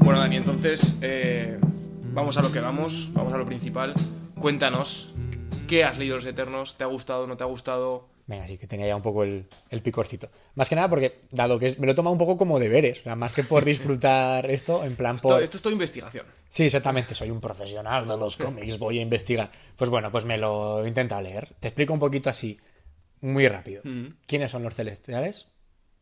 Bueno, 0.00 0.18
Dani, 0.18 0.36
entonces 0.36 0.96
eh, 1.02 1.58
vamos 2.12 2.36
a 2.36 2.42
lo 2.42 2.50
que 2.50 2.60
vamos, 2.60 3.10
vamos 3.12 3.32
a 3.32 3.38
lo 3.38 3.44
principal. 3.46 3.94
Cuéntanos, 4.40 5.12
¿qué 5.68 5.84
has 5.84 5.96
leído 5.98 6.16
los 6.16 6.24
Eternos? 6.26 6.76
¿Te 6.76 6.82
ha 6.82 6.88
gustado, 6.88 7.26
no 7.28 7.36
te 7.36 7.44
ha 7.44 7.46
gustado? 7.46 8.08
Venga, 8.26 8.46
sí, 8.46 8.58
que 8.58 8.66
tenía 8.66 8.86
ya 8.88 8.96
un 8.96 9.00
poco 9.02 9.22
el, 9.22 9.48
el 9.70 9.80
picorcito. 9.82 10.28
Más 10.54 10.68
que 10.68 10.74
nada 10.74 10.90
porque, 10.90 11.20
dado 11.30 11.58
que 11.58 11.68
es- 11.68 11.78
me 11.78 11.86
lo 11.86 11.92
he 11.92 11.94
tomado 11.94 12.12
un 12.12 12.18
poco 12.18 12.36
como 12.36 12.58
deberes, 12.58 13.00
o 13.00 13.02
sea, 13.04 13.16
más 13.16 13.32
que 13.32 13.42
por 13.44 13.64
disfrutar 13.64 14.50
esto, 14.50 14.84
en 14.84 14.96
plan 14.96 15.16
Esto, 15.16 15.28
por... 15.28 15.42
esto 15.42 15.56
es 15.56 15.62
todo 15.62 15.72
investigación. 15.72 16.26
Sí, 16.48 16.64
exactamente, 16.64 17.14
soy 17.14 17.30
un 17.30 17.40
profesional 17.40 18.06
de 18.06 18.16
los 18.18 18.36
cómics, 18.36 18.78
voy 18.78 18.98
a 18.98 19.02
investigar. 19.02 19.50
Pues 19.76 19.88
bueno, 19.88 20.10
pues 20.10 20.24
me 20.26 20.36
lo 20.36 20.86
intento 20.86 21.18
leer. 21.22 21.54
Te 21.60 21.68
explico 21.68 21.92
un 21.94 21.98
poquito 22.00 22.28
así, 22.28 22.58
muy 23.20 23.48
rápido. 23.48 23.80
Ujú. 23.84 24.14
¿Quiénes 24.26 24.50
son 24.50 24.62
los 24.62 24.74
celestiales? 24.74 25.48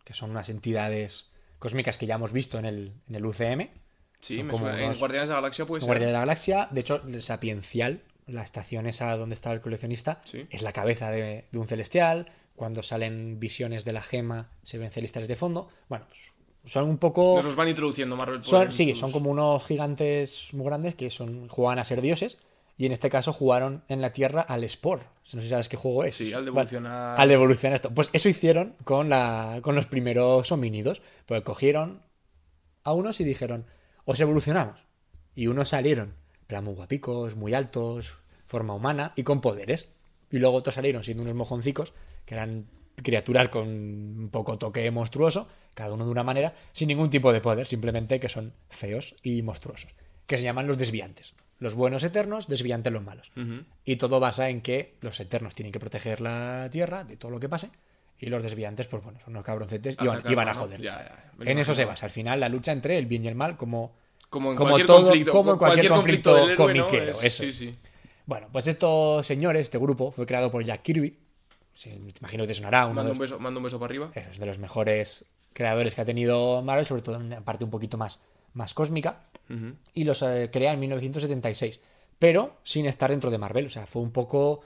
Que 0.05 0.15
son 0.15 0.31
unas 0.31 0.49
entidades 0.49 1.33
cósmicas 1.61 1.97
que 1.97 2.07
ya 2.07 2.17
hemos 2.17 2.33
visto 2.33 2.59
en 2.59 2.65
el, 2.67 2.93
en 3.09 3.15
el 3.15 3.25
UCM. 3.27 3.69
Sí, 4.21 4.43
me 4.43 4.53
como 4.53 4.67
suena. 4.69 4.83
En 4.85 4.99
Guardianes 4.99 5.29
de 5.29 5.35
la 5.35 5.41
Galaxia 5.41 5.65
puede 5.67 5.81
ser. 5.81 5.87
Guardia 5.87 6.07
de 6.09 6.13
la 6.13 6.21
Galaxia, 6.21 6.69
de 6.73 6.81
hecho, 6.81 7.03
el 7.07 7.23
Sapiencial, 7.23 8.03
la 8.27 8.43
estación 8.43 8.87
esa 8.87 9.17
donde 9.17 9.35
está 9.35 9.53
el 9.53 9.61
coleccionista, 9.61 10.21
Sí. 10.25 10.47
es 10.51 10.63
la 10.63 10.73
cabeza 10.73 11.11
de, 11.11 11.47
de 11.51 11.59
un 11.59 11.67
celestial. 11.67 12.33
Cuando 12.57 12.83
salen 12.83 13.39
visiones 13.39 13.85
de 13.85 13.93
la 13.93 14.03
gema, 14.03 14.51
se 14.63 14.79
ven 14.79 14.91
celestiales 14.91 15.29
de 15.29 15.37
fondo. 15.37 15.69
Bueno, 15.89 16.07
pues 16.09 16.33
son 16.65 16.89
un 16.89 16.97
poco. 16.99 17.35
Nos 17.37 17.45
los 17.45 17.57
van 17.57 17.69
introduciendo 17.69 18.17
Marvel. 18.17 18.39
por 18.41 18.47
Son, 18.47 18.73
sí, 18.73 18.91
sus- 18.91 18.99
son 19.01 19.13
como 19.13 19.31
unos 19.31 19.65
gigantes 19.67 20.49
muy 20.55 20.65
grandes 20.67 20.95
que 20.95 21.11
son 21.11 21.49
juegan 21.49 21.79
a 21.79 21.85
ser 21.85 22.01
dioses. 22.01 22.39
Y 22.79 22.85
en 22.87 22.93
este 22.93 23.09
caso 23.09 23.33
jugaron 23.33 23.85
en 23.89 24.03
la 24.03 24.13
Tierra 24.13 24.43
al 24.43 24.69
Spore. 24.69 25.05
No 25.05 25.41
sé 25.41 25.43
si 25.43 25.49
sabes 25.49 25.69
qué 25.69 25.77
juego 25.79 26.05
es. 26.05 26.17
Sí, 26.17 26.33
al 26.35 26.41
Vale, 26.45 26.49
evolucionar. 26.51 27.19
Al 27.21 27.31
evolucionar 27.31 27.77
esto. 27.77 27.91
Pues 27.91 28.11
eso 28.13 28.29
hicieron 28.29 28.75
con, 28.85 29.09
la, 29.09 29.61
con 29.63 29.75
los 29.75 29.87
primeros 29.87 30.51
homínidos. 30.53 31.01
Pues 31.25 31.43
cogieron 31.43 32.03
a 32.85 32.93
unos 32.93 33.19
y 33.21 33.25
dijeron, 33.25 33.65
os 34.05 34.21
evolucionamos. 34.21 34.79
Y 35.35 35.47
unos 35.47 35.71
salieron, 35.71 36.17
plan 36.47 36.65
muy 36.65 36.75
guapicos, 36.75 37.37
muy 37.37 37.55
altos, 37.55 38.19
forma 38.47 38.75
humana 38.75 39.13
y 39.17 39.23
con 39.23 39.41
poderes. 39.41 39.89
Y 40.31 40.39
luego 40.39 40.57
otros 40.57 40.75
salieron 40.75 41.05
siendo 41.05 41.23
unos 41.23 41.35
mojoncicos, 41.35 41.93
que 42.25 42.35
eran 42.35 42.67
criaturas 42.97 43.49
con 43.49 43.69
un 43.69 44.29
poco 44.31 44.59
toque 44.59 44.91
monstruoso, 44.91 45.49
cada 45.75 45.93
uno 45.93 46.05
de 46.05 46.11
una 46.11 46.25
manera, 46.25 46.55
sin 46.73 46.89
ningún 46.89 47.11
tipo 47.11 47.33
de 47.33 47.41
poder, 47.41 47.67
simplemente 47.67 48.19
que 48.19 48.29
son 48.29 48.53
feos 48.69 49.15
y 49.23 49.43
monstruosos. 49.43 49.93
Que 50.27 50.39
se 50.39 50.45
llaman 50.45 50.67
los 50.67 50.79
desviantes. 50.79 51.35
Los 51.59 51.75
buenos 51.75 52.03
eternos, 52.05 52.49
desviantes 52.49 52.93
los 52.93 53.03
malos. 53.03 53.31
Y 53.85 53.97
todo 53.97 54.21
basa 54.21 54.49
en 54.49 54.61
que 54.61 54.95
los 55.01 55.21
eternos 55.21 55.55
tienen 55.55 55.73
que 55.73 55.81
proteger 55.81 56.21
la 56.21 56.69
Tierra 56.71 57.05
de 57.05 57.17
todo 57.17 57.31
lo 57.31 57.41
que 57.41 57.49
pase. 57.49 57.71
Y 58.19 58.27
los 58.27 58.43
desviantes, 58.43 58.87
pues 58.87 59.03
bueno, 59.03 59.21
son 59.21 59.35
unos 59.35 59.45
cabroncetes 59.45 59.97
y 60.01 60.33
iban 60.33 60.49
a 60.49 60.55
joder. 60.55 60.81
Ya, 60.81 61.33
en 61.41 61.59
eso 61.59 61.75
se 61.75 61.85
basa. 61.85 62.07
Al 62.07 62.13
final, 62.13 62.41
la 62.41 62.49
lucha 62.49 62.73
entre 62.73 62.99
el 62.99 63.07
bien 63.07 63.25
y 63.25 63.29
el 63.29 63.35
mal, 63.35 63.57
como, 63.57 63.95
Como 64.31 64.51
en 64.53 64.57
como 64.57 64.71
cualquier 64.71 64.87
todo- 64.87 65.03
conflicto. 65.05 65.33
como 65.33 65.53
en 65.53 65.59
cualquier 65.59 65.89
conflicto 65.93 66.35
del 66.35 66.51
héroe, 66.51 66.75
¿no? 66.75 66.87
comiquero, 66.87 67.11
Es- 67.13 67.25
eso 67.41 67.51
Sí. 67.51 67.77
Bueno, 68.27 68.49
pues 68.51 68.67
estos 68.67 69.25
señores, 69.27 69.63
este 69.63 69.79
grupo, 69.79 70.11
fue 70.11 70.27
creado 70.27 70.51
por 70.51 70.65
Jack 70.65 70.83
Kirby. 70.83 71.17
Sí, 71.75 71.91
imagino 72.19 72.43
que 72.45 72.49
te 72.49 72.55
sonará. 72.55 72.87
Uno 72.87 72.95
Mando 72.95 73.11
de 73.11 73.13
un, 73.13 73.19
beso, 73.19 73.39
mando 73.39 73.61
un 73.61 73.65
beso 73.65 73.79
para 73.79 73.91
arriba. 73.91 74.11
eso, 74.15 74.31
es 74.31 74.39
de 74.39 74.47
los 74.47 74.59
mejores 74.59 75.27
creadores 75.53 75.95
que 75.95 76.01
ha 76.01 76.05
tenido 76.05 76.61
Marvel, 76.63 76.87
sobre 76.87 77.03
todo 77.03 77.17
en 77.17 77.23
una 77.23 77.41
parte 77.43 77.65
un 77.65 77.71
poquito 77.71 77.97
más, 77.99 78.23
más 78.53 78.75
cósmica. 78.75 79.21
Y 79.95 80.03
los 80.05 80.23
eh, 80.23 80.51
crea 80.53 80.73
en 80.73 80.81
1976. 80.81 81.81
Pero 82.19 82.57
sin 82.65 82.87
estar 82.87 83.11
dentro 83.11 83.31
de 83.31 83.39
Marvel. 83.39 83.67
O 83.67 83.71
sea, 83.71 83.87
fue 83.87 84.03
un 84.03 84.11
poco. 84.11 84.61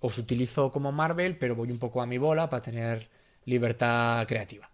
Os 0.00 0.18
utilizo 0.18 0.72
como 0.72 0.90
Marvel, 0.92 1.36
pero 1.38 1.54
voy 1.54 1.70
un 1.70 1.78
poco 1.78 2.02
a 2.02 2.06
mi 2.06 2.18
bola 2.18 2.50
para 2.50 2.62
tener 2.62 3.08
libertad 3.44 4.26
creativa. 4.26 4.68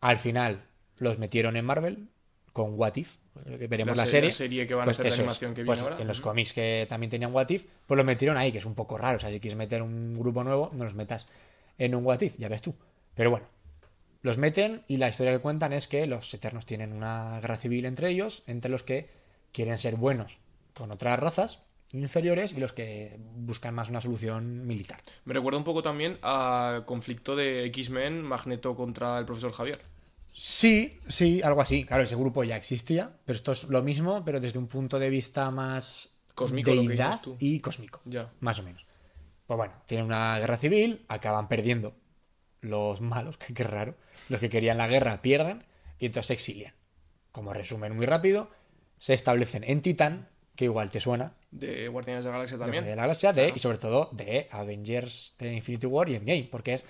Al 0.00 0.16
final 0.18 0.62
los 0.96 1.18
metieron 1.18 1.56
en 1.56 1.64
Marvel 1.66 2.08
con 2.52 2.74
What 2.78 2.96
If. 2.96 3.16
Veremos 3.68 3.96
La 3.96 4.02
la, 4.02 4.06
se- 4.06 4.10
serie. 4.12 4.30
la 4.30 4.34
serie 4.36 4.66
que 4.66 4.74
van 4.74 4.82
a 4.82 4.84
Pues 4.86 4.96
hacer 4.96 5.06
es. 5.06 5.18
animación 5.18 5.54
que 5.54 5.64
Pues 5.64 5.78
viene 5.78 5.90
ahora. 5.92 6.02
En 6.02 6.08
los 6.08 6.20
cómics 6.20 6.52
que 6.52 6.86
también 6.88 7.10
tenían 7.10 7.32
What 7.32 7.48
If, 7.50 7.64
pues 7.86 7.96
lo 7.96 8.04
metieron 8.04 8.36
ahí, 8.36 8.50
que 8.52 8.58
es 8.58 8.64
un 8.66 8.74
poco 8.74 8.98
raro. 8.98 9.16
O 9.16 9.20
sea, 9.20 9.30
si 9.30 9.38
quieres 9.40 9.56
meter 9.56 9.82
un 9.82 10.14
grupo 10.14 10.42
nuevo, 10.44 10.70
no 10.72 10.84
los 10.84 10.94
metas 10.94 11.28
en 11.78 11.94
un 11.94 12.04
What 12.04 12.20
If, 12.22 12.36
ya 12.36 12.48
ves 12.48 12.62
tú. 12.62 12.74
Pero 13.14 13.30
bueno, 13.30 13.46
los 14.22 14.38
meten 14.38 14.82
y 14.88 14.96
la 14.96 15.08
historia 15.08 15.32
que 15.32 15.38
cuentan 15.38 15.72
es 15.72 15.86
que 15.86 16.06
los 16.06 16.32
Eternos 16.34 16.66
tienen 16.66 16.92
una 16.92 17.38
guerra 17.40 17.56
civil 17.56 17.84
entre 17.86 18.10
ellos, 18.10 18.42
entre 18.46 18.70
los 18.70 18.82
que 18.82 19.08
quieren 19.52 19.78
ser 19.78 19.94
buenos 19.96 20.38
con 20.74 20.90
otras 20.90 21.18
razas 21.18 21.62
inferiores 21.92 22.52
y 22.52 22.60
los 22.60 22.72
que 22.74 23.18
buscan 23.36 23.74
más 23.74 23.88
una 23.88 24.00
solución 24.02 24.66
militar. 24.66 25.00
Me 25.24 25.32
recuerda 25.32 25.56
un 25.58 25.64
poco 25.64 25.82
también 25.82 26.18
a 26.22 26.82
conflicto 26.84 27.34
de 27.34 27.64
X-Men 27.66 28.20
Magneto 28.22 28.76
contra 28.76 29.18
el 29.18 29.24
profesor 29.24 29.52
Javier. 29.52 29.78
Sí, 30.40 31.00
sí, 31.08 31.42
algo 31.42 31.60
así. 31.60 31.84
Claro, 31.84 32.04
ese 32.04 32.14
grupo 32.14 32.44
ya 32.44 32.56
existía, 32.56 33.10
pero 33.24 33.36
esto 33.36 33.50
es 33.50 33.64
lo 33.64 33.82
mismo, 33.82 34.24
pero 34.24 34.38
desde 34.38 34.60
un 34.60 34.68
punto 34.68 35.00
de 35.00 35.10
vista 35.10 35.50
más 35.50 36.16
Cósmico, 36.32 36.72
lo 36.72 36.82
que 36.82 36.88
deidad 36.90 37.20
y 37.40 37.58
cósmico, 37.58 38.00
Ya. 38.04 38.30
más 38.38 38.60
o 38.60 38.62
menos. 38.62 38.86
Pues 39.48 39.56
bueno, 39.56 39.74
tienen 39.86 40.06
una 40.06 40.38
guerra 40.38 40.56
civil, 40.56 41.04
acaban 41.08 41.48
perdiendo 41.48 41.96
los 42.60 43.00
malos, 43.00 43.36
que 43.38 43.52
qué 43.52 43.64
raro, 43.64 43.96
los 44.28 44.38
que 44.38 44.48
querían 44.48 44.78
la 44.78 44.86
guerra 44.86 45.22
pierden 45.22 45.64
y 45.98 46.06
entonces 46.06 46.28
se 46.28 46.34
exilian. 46.34 46.72
Como 47.32 47.52
resumen 47.52 47.96
muy 47.96 48.06
rápido, 48.06 48.48
se 48.98 49.14
establecen 49.14 49.64
en 49.64 49.82
Titán, 49.82 50.28
que 50.54 50.66
igual 50.66 50.90
te 50.90 51.00
suena, 51.00 51.34
De 51.50 51.88
Guardianes 51.88 52.22
de 52.24 52.30
la 52.30 52.36
Galaxia 52.36 52.58
de 52.58 52.62
también. 52.64 52.84
de 52.84 52.94
la 52.94 53.02
galaxia, 53.02 53.32
de, 53.32 53.42
Claro. 53.42 53.56
y 53.56 53.58
sobre 53.58 53.78
todo 53.78 54.08
de 54.12 54.46
Avengers 54.52 55.34
eh, 55.40 55.52
Infinity 55.52 55.86
War 55.86 56.08
y 56.08 56.14
Endgame, 56.14 56.48
porque 56.48 56.74
es 56.74 56.86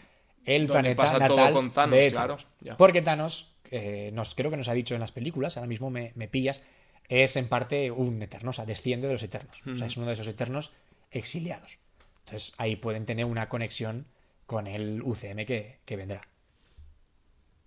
el 0.48 0.66
Donde 0.66 0.94
planeta 0.94 1.02
pasa 1.02 1.26
todo 1.28 1.36
natal 1.36 1.52
con 1.52 1.70
Thanos, 1.70 1.98
de 1.98 2.10
claro, 2.10 2.36
ya. 2.60 2.76
Porque 2.78 3.02
Thanos, 3.02 3.52
eh, 3.70 4.10
nos, 4.14 4.34
creo 4.34 4.50
que 4.50 4.56
nos 4.56 4.68
ha 4.68 4.72
dicho 4.72 4.94
en 4.94 5.00
las 5.00 5.12
películas, 5.12 5.58
ahora 5.58 5.68
mismo 5.68 5.90
me, 5.90 6.12
me 6.14 6.26
pillas, 6.26 6.62
es 7.08 7.36
en 7.36 7.48
parte 7.48 7.90
un 7.90 8.22
eterno, 8.22 8.50
o 8.50 8.52
sea, 8.54 8.64
desciende 8.64 9.08
de 9.08 9.12
los 9.12 9.22
eternos. 9.22 9.60
O 9.66 9.76
sea, 9.76 9.86
es 9.86 9.96
uno 9.98 10.06
de 10.06 10.14
esos 10.14 10.26
eternos 10.26 10.72
exiliados. 11.10 11.78
Entonces 12.24 12.54
ahí 12.56 12.76
pueden 12.76 13.04
tener 13.04 13.26
una 13.26 13.48
conexión 13.48 14.06
con 14.46 14.66
el 14.66 15.02
UCM 15.02 15.44
que, 15.44 15.80
que 15.84 15.96
vendrá. 15.96 16.22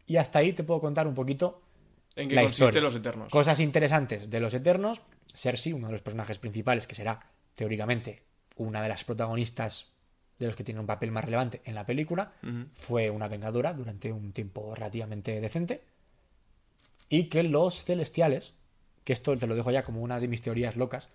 Y 0.08 0.18
hasta 0.18 0.40
ahí 0.40 0.54
te 0.54 0.64
puedo 0.64 0.82
contar 0.82 1.08
un 1.08 1.14
poquito 1.14 1.62
¿En 2.16 2.30
qué 2.30 2.36
la 2.36 2.42
consiste 2.42 2.66
historia. 2.66 2.82
los 2.82 2.96
Eternos? 2.96 3.32
Cosas 3.32 3.60
interesantes 3.60 4.30
de 4.30 4.40
los 4.40 4.54
Eternos. 4.54 5.02
Cersei, 5.34 5.74
uno 5.74 5.88
de 5.88 5.94
los 5.94 6.02
personajes 6.02 6.40
principales, 6.40 6.88
que 6.88 6.96
será 6.96 7.32
teóricamente 7.56 8.24
una 8.56 8.82
de 8.82 8.90
las 8.90 9.04
protagonistas 9.04 9.92
de 10.42 10.48
los 10.48 10.56
que 10.56 10.64
tiene 10.64 10.80
un 10.80 10.88
papel 10.88 11.12
más 11.12 11.24
relevante 11.24 11.62
en 11.66 11.76
la 11.76 11.86
película, 11.86 12.34
fue 12.74 13.10
una 13.10 13.28
vengadora 13.28 13.74
durante 13.74 14.12
un 14.12 14.34
tiempo 14.34 14.74
relativamente 14.76 15.40
decente. 15.40 15.82
Y 17.10 17.26
que 17.26 17.44
los 17.44 17.86
celestiales, 17.86 18.54
que 19.04 19.14
esto 19.14 19.38
te 19.38 19.48
lo 19.48 19.56
dejo 19.56 19.72
ya 19.72 19.84
como 19.84 20.02
una 20.02 20.20
de 20.20 20.28
mis 20.28 20.42
teorías 20.42 20.76
locas, 20.76 21.10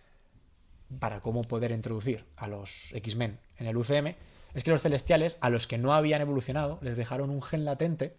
para 1.00 1.20
cómo 1.20 1.42
poder 1.42 1.72
introducir 1.72 2.24
a 2.36 2.46
los 2.46 2.92
X-Men 2.94 3.38
en 3.58 3.66
el 3.66 3.76
UCM, 3.76 4.14
es 4.54 4.62
que 4.62 4.70
los 4.70 4.82
celestiales, 4.82 5.36
a 5.40 5.50
los 5.50 5.66
que 5.66 5.76
no 5.78 5.92
habían 5.92 6.20
evolucionado, 6.22 6.78
les 6.80 6.96
dejaron 6.96 7.30
un 7.30 7.42
gen 7.42 7.64
latente 7.64 8.14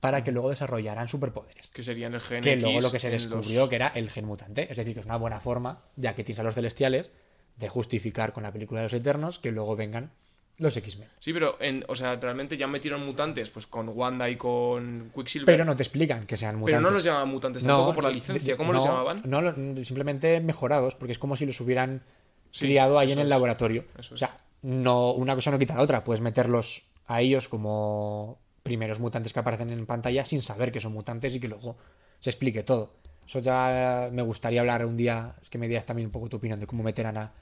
para 0.00 0.22
que 0.24 0.32
luego 0.32 0.50
desarrollaran 0.50 1.08
superpoderes 1.08 1.68
Que 1.70 1.82
serían 1.82 2.14
el 2.14 2.20
gen 2.20 2.42
que 2.42 2.52
X 2.52 2.62
luego 2.62 2.80
lo 2.80 2.90
que 2.90 2.98
se 2.98 3.10
los- 3.10 3.22
descubrió 3.22 3.68
que 3.68 3.76
era 3.76 3.88
el 3.88 4.10
gen 4.10 4.24
mutante. 4.26 4.68
Es 4.70 4.76
decir, 4.76 4.94
que 4.94 5.00
es 5.00 5.06
una 5.06 5.16
buena 5.16 5.40
forma, 5.40 5.82
ya 5.96 6.14
que 6.14 6.24
tienes 6.24 6.40
a 6.40 6.42
los 6.42 6.54
celestiales, 6.54 7.10
de 7.58 7.68
justificar 7.68 8.32
con 8.32 8.42
la 8.44 8.52
película 8.52 8.80
de 8.80 8.86
los 8.86 8.92
Eternos 8.94 9.38
que 9.38 9.52
luego 9.52 9.76
vengan 9.76 10.10
los 10.58 10.76
X-Men. 10.76 11.08
Sí, 11.20 11.32
pero, 11.32 11.56
en, 11.60 11.84
o 11.88 11.94
sea, 11.94 12.16
realmente 12.16 12.56
ya 12.56 12.66
metieron 12.66 13.04
mutantes 13.06 13.48
pues 13.50 13.66
con 13.66 13.88
Wanda 13.90 14.28
y 14.28 14.36
con 14.36 15.10
Quicksilver. 15.14 15.46
Pero 15.46 15.64
no 15.64 15.76
te 15.76 15.84
explican 15.84 16.26
que 16.26 16.36
sean 16.36 16.56
mutantes. 16.56 16.78
Pero 16.78 16.88
no 16.88 16.90
los 16.90 17.04
llamaban 17.04 17.28
mutantes 17.28 17.62
No, 17.62 17.76
tampoco 17.76 17.94
por 17.94 18.04
la 18.04 18.10
licencia. 18.10 18.56
¿Cómo 18.56 18.72
los 18.72 18.84
no, 18.84 18.90
llamaban? 18.90 19.22
No, 19.24 19.84
simplemente 19.84 20.40
mejorados, 20.40 20.94
porque 20.96 21.12
es 21.12 21.18
como 21.18 21.36
si 21.36 21.46
los 21.46 21.60
hubieran 21.60 22.02
Sí, 22.50 22.64
criado 22.66 22.98
ahí 22.98 23.12
en 23.12 23.18
el 23.18 23.26
es. 23.26 23.30
laboratorio. 23.30 23.84
Eso 23.98 24.14
O 24.14 24.16
sea, 24.18 24.36
no, 24.62 25.12
una 25.12 25.34
cosa 25.36 25.50
no 25.52 25.58
quita 25.58 25.76
la 25.76 25.82
otra. 25.82 26.02
Puedes 26.02 26.20
meterlos 26.20 26.82
a 27.06 27.20
ellos 27.20 27.48
como 27.48 28.38
primeros 28.64 28.98
mutantes 28.98 29.32
que 29.32 29.38
aparecen 29.38 29.70
en 29.70 29.86
pantalla 29.86 30.24
sin 30.24 30.42
saber 30.42 30.72
que 30.72 30.80
son 30.80 30.92
mutantes 30.92 31.34
y 31.36 31.40
que 31.40 31.48
luego 31.48 31.76
se 32.20 32.30
explique 32.30 32.64
todo. 32.64 32.94
Eso 33.28 33.40
ya 33.40 34.08
me 34.10 34.22
gustaría 34.22 34.60
hablar 34.60 34.86
un 34.86 34.96
día, 34.96 35.34
es 35.42 35.50
que 35.50 35.58
me 35.58 35.68
digas 35.68 35.84
también 35.84 36.06
un 36.06 36.12
poco 36.12 36.30
tu 36.30 36.38
opinión 36.38 36.58
de 36.58 36.66
cómo 36.66 36.82
meterán 36.82 37.18
a, 37.18 37.34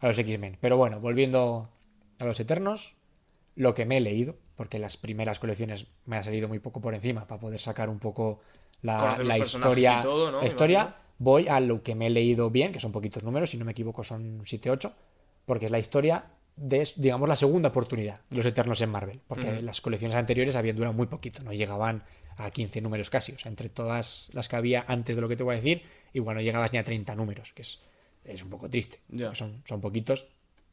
a 0.00 0.08
los 0.08 0.18
X-Men. 0.18 0.56
Pero 0.58 0.78
bueno, 0.78 1.00
volviendo 1.00 1.68
a 2.18 2.24
los 2.24 2.40
Eternos, 2.40 2.94
lo 3.54 3.74
que 3.74 3.84
me 3.84 3.98
he 3.98 4.00
leído, 4.00 4.36
porque 4.56 4.78
las 4.78 4.96
primeras 4.96 5.38
colecciones 5.38 5.86
me 6.06 6.16
ha 6.16 6.22
salido 6.22 6.48
muy 6.48 6.60
poco 6.60 6.80
por 6.80 6.94
encima 6.94 7.26
para 7.26 7.42
poder 7.42 7.60
sacar 7.60 7.90
un 7.90 7.98
poco 7.98 8.40
la, 8.80 9.36
historia. 9.36 10.00
y 10.00 10.02
todo, 10.02 10.30
¿no? 10.30 10.38
la 10.38 10.42
Me 10.44 10.48
historia, 10.48 10.96
voy 11.18 11.46
a 11.46 11.60
lo 11.60 11.82
que 11.82 11.94
me 11.94 12.06
he 12.06 12.10
leído 12.10 12.48
bien, 12.48 12.72
que 12.72 12.80
son 12.80 12.90
poquitos 12.90 13.22
números, 13.22 13.50
si 13.50 13.58
no 13.58 13.66
me 13.66 13.72
equivoco 13.72 14.02
son 14.02 14.40
7-8, 14.40 14.92
porque 15.44 15.66
es 15.66 15.70
la 15.70 15.78
historia 15.78 16.24
de, 16.56 16.88
digamos, 16.96 17.28
la 17.28 17.36
segunda 17.36 17.68
oportunidad 17.68 18.20
de 18.30 18.36
los 18.38 18.46
Eternos 18.46 18.80
en 18.80 18.88
Marvel, 18.88 19.20
porque 19.26 19.60
las 19.60 19.82
colecciones 19.82 20.16
anteriores 20.16 20.56
habían 20.56 20.76
durado 20.76 20.94
muy 20.94 21.06
poquito, 21.06 21.42
no 21.42 21.52
llegaban 21.52 22.02
a 22.38 22.50
15 22.50 22.80
números 22.80 23.10
casi, 23.10 23.32
o 23.32 23.38
sea, 23.38 23.48
entre 23.50 23.68
todas 23.68 24.28
las 24.32 24.48
que 24.48 24.56
había 24.56 24.84
antes 24.88 25.16
de 25.16 25.22
lo 25.22 25.28
que 25.28 25.36
te 25.36 25.42
voy 25.42 25.54
a 25.54 25.56
decir, 25.58 25.82
igual 26.12 26.36
no 26.36 26.42
llegabas 26.42 26.72
ni 26.72 26.78
a 26.78 26.84
30 26.84 27.14
números, 27.14 27.52
que 27.52 27.62
es, 27.62 27.80
es 28.24 28.42
un 28.42 28.50
poco 28.50 28.68
triste, 28.68 29.00
son, 29.34 29.62
son 29.64 29.80
poquitos, 29.80 30.26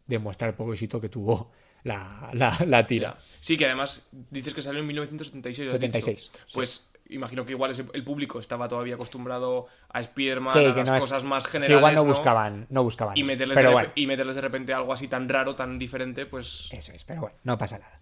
demuestra 0.07 0.47
el 0.47 0.53
poco 0.55 0.73
éxito 0.73 0.99
que 1.01 1.09
tuvo 1.09 1.51
la, 1.83 2.29
la, 2.33 2.57
la 2.67 2.85
tira. 2.87 3.17
Sí, 3.39 3.57
que 3.57 3.65
además 3.65 4.07
dices 4.29 4.53
que 4.53 4.61
salió 4.61 4.81
en 4.81 4.87
1976. 4.87 5.67
has 5.67 5.71
76, 5.79 6.31
dicho. 6.31 6.45
Pues 6.53 6.87
imagino 7.09 7.45
que 7.45 7.51
igual 7.51 7.71
ese- 7.71 7.85
el 7.93 8.03
público 8.03 8.39
estaba 8.39 8.67
todavía 8.69 8.95
acostumbrado 8.95 9.67
a 9.89 9.99
Spider-Man, 9.99 10.53
Sí, 10.53 10.59
a 10.65 10.73
que 10.73 10.79
las 10.81 10.87
no 10.89 10.95
es- 10.95 11.01
cosas 11.03 11.23
más 11.23 11.45
que 11.45 11.51
generales. 11.53 11.77
igual 11.79 11.95
no 11.95 12.03
¿no? 12.03 12.09
buscaban, 12.09 12.67
no 12.69 12.83
buscaban 12.83 13.17
Y 13.17 13.23
meterles, 13.23 13.55
pero 13.55 13.69
de 13.69 13.73
bueno, 13.73 13.89
repe- 13.89 13.93
y 13.95 14.07
meterles 14.07 14.35
de 14.35 14.41
repente 14.41 14.73
algo 14.73 14.93
así 14.93 15.07
tan 15.07 15.27
raro, 15.27 15.55
tan 15.55 15.77
diferente, 15.79 16.25
pues. 16.25 16.69
eso 16.71 16.91
es, 16.93 17.03
pero 17.03 17.21
bueno, 17.21 17.35
no 17.43 17.57
pasa 17.57 17.79
nada. 17.79 17.99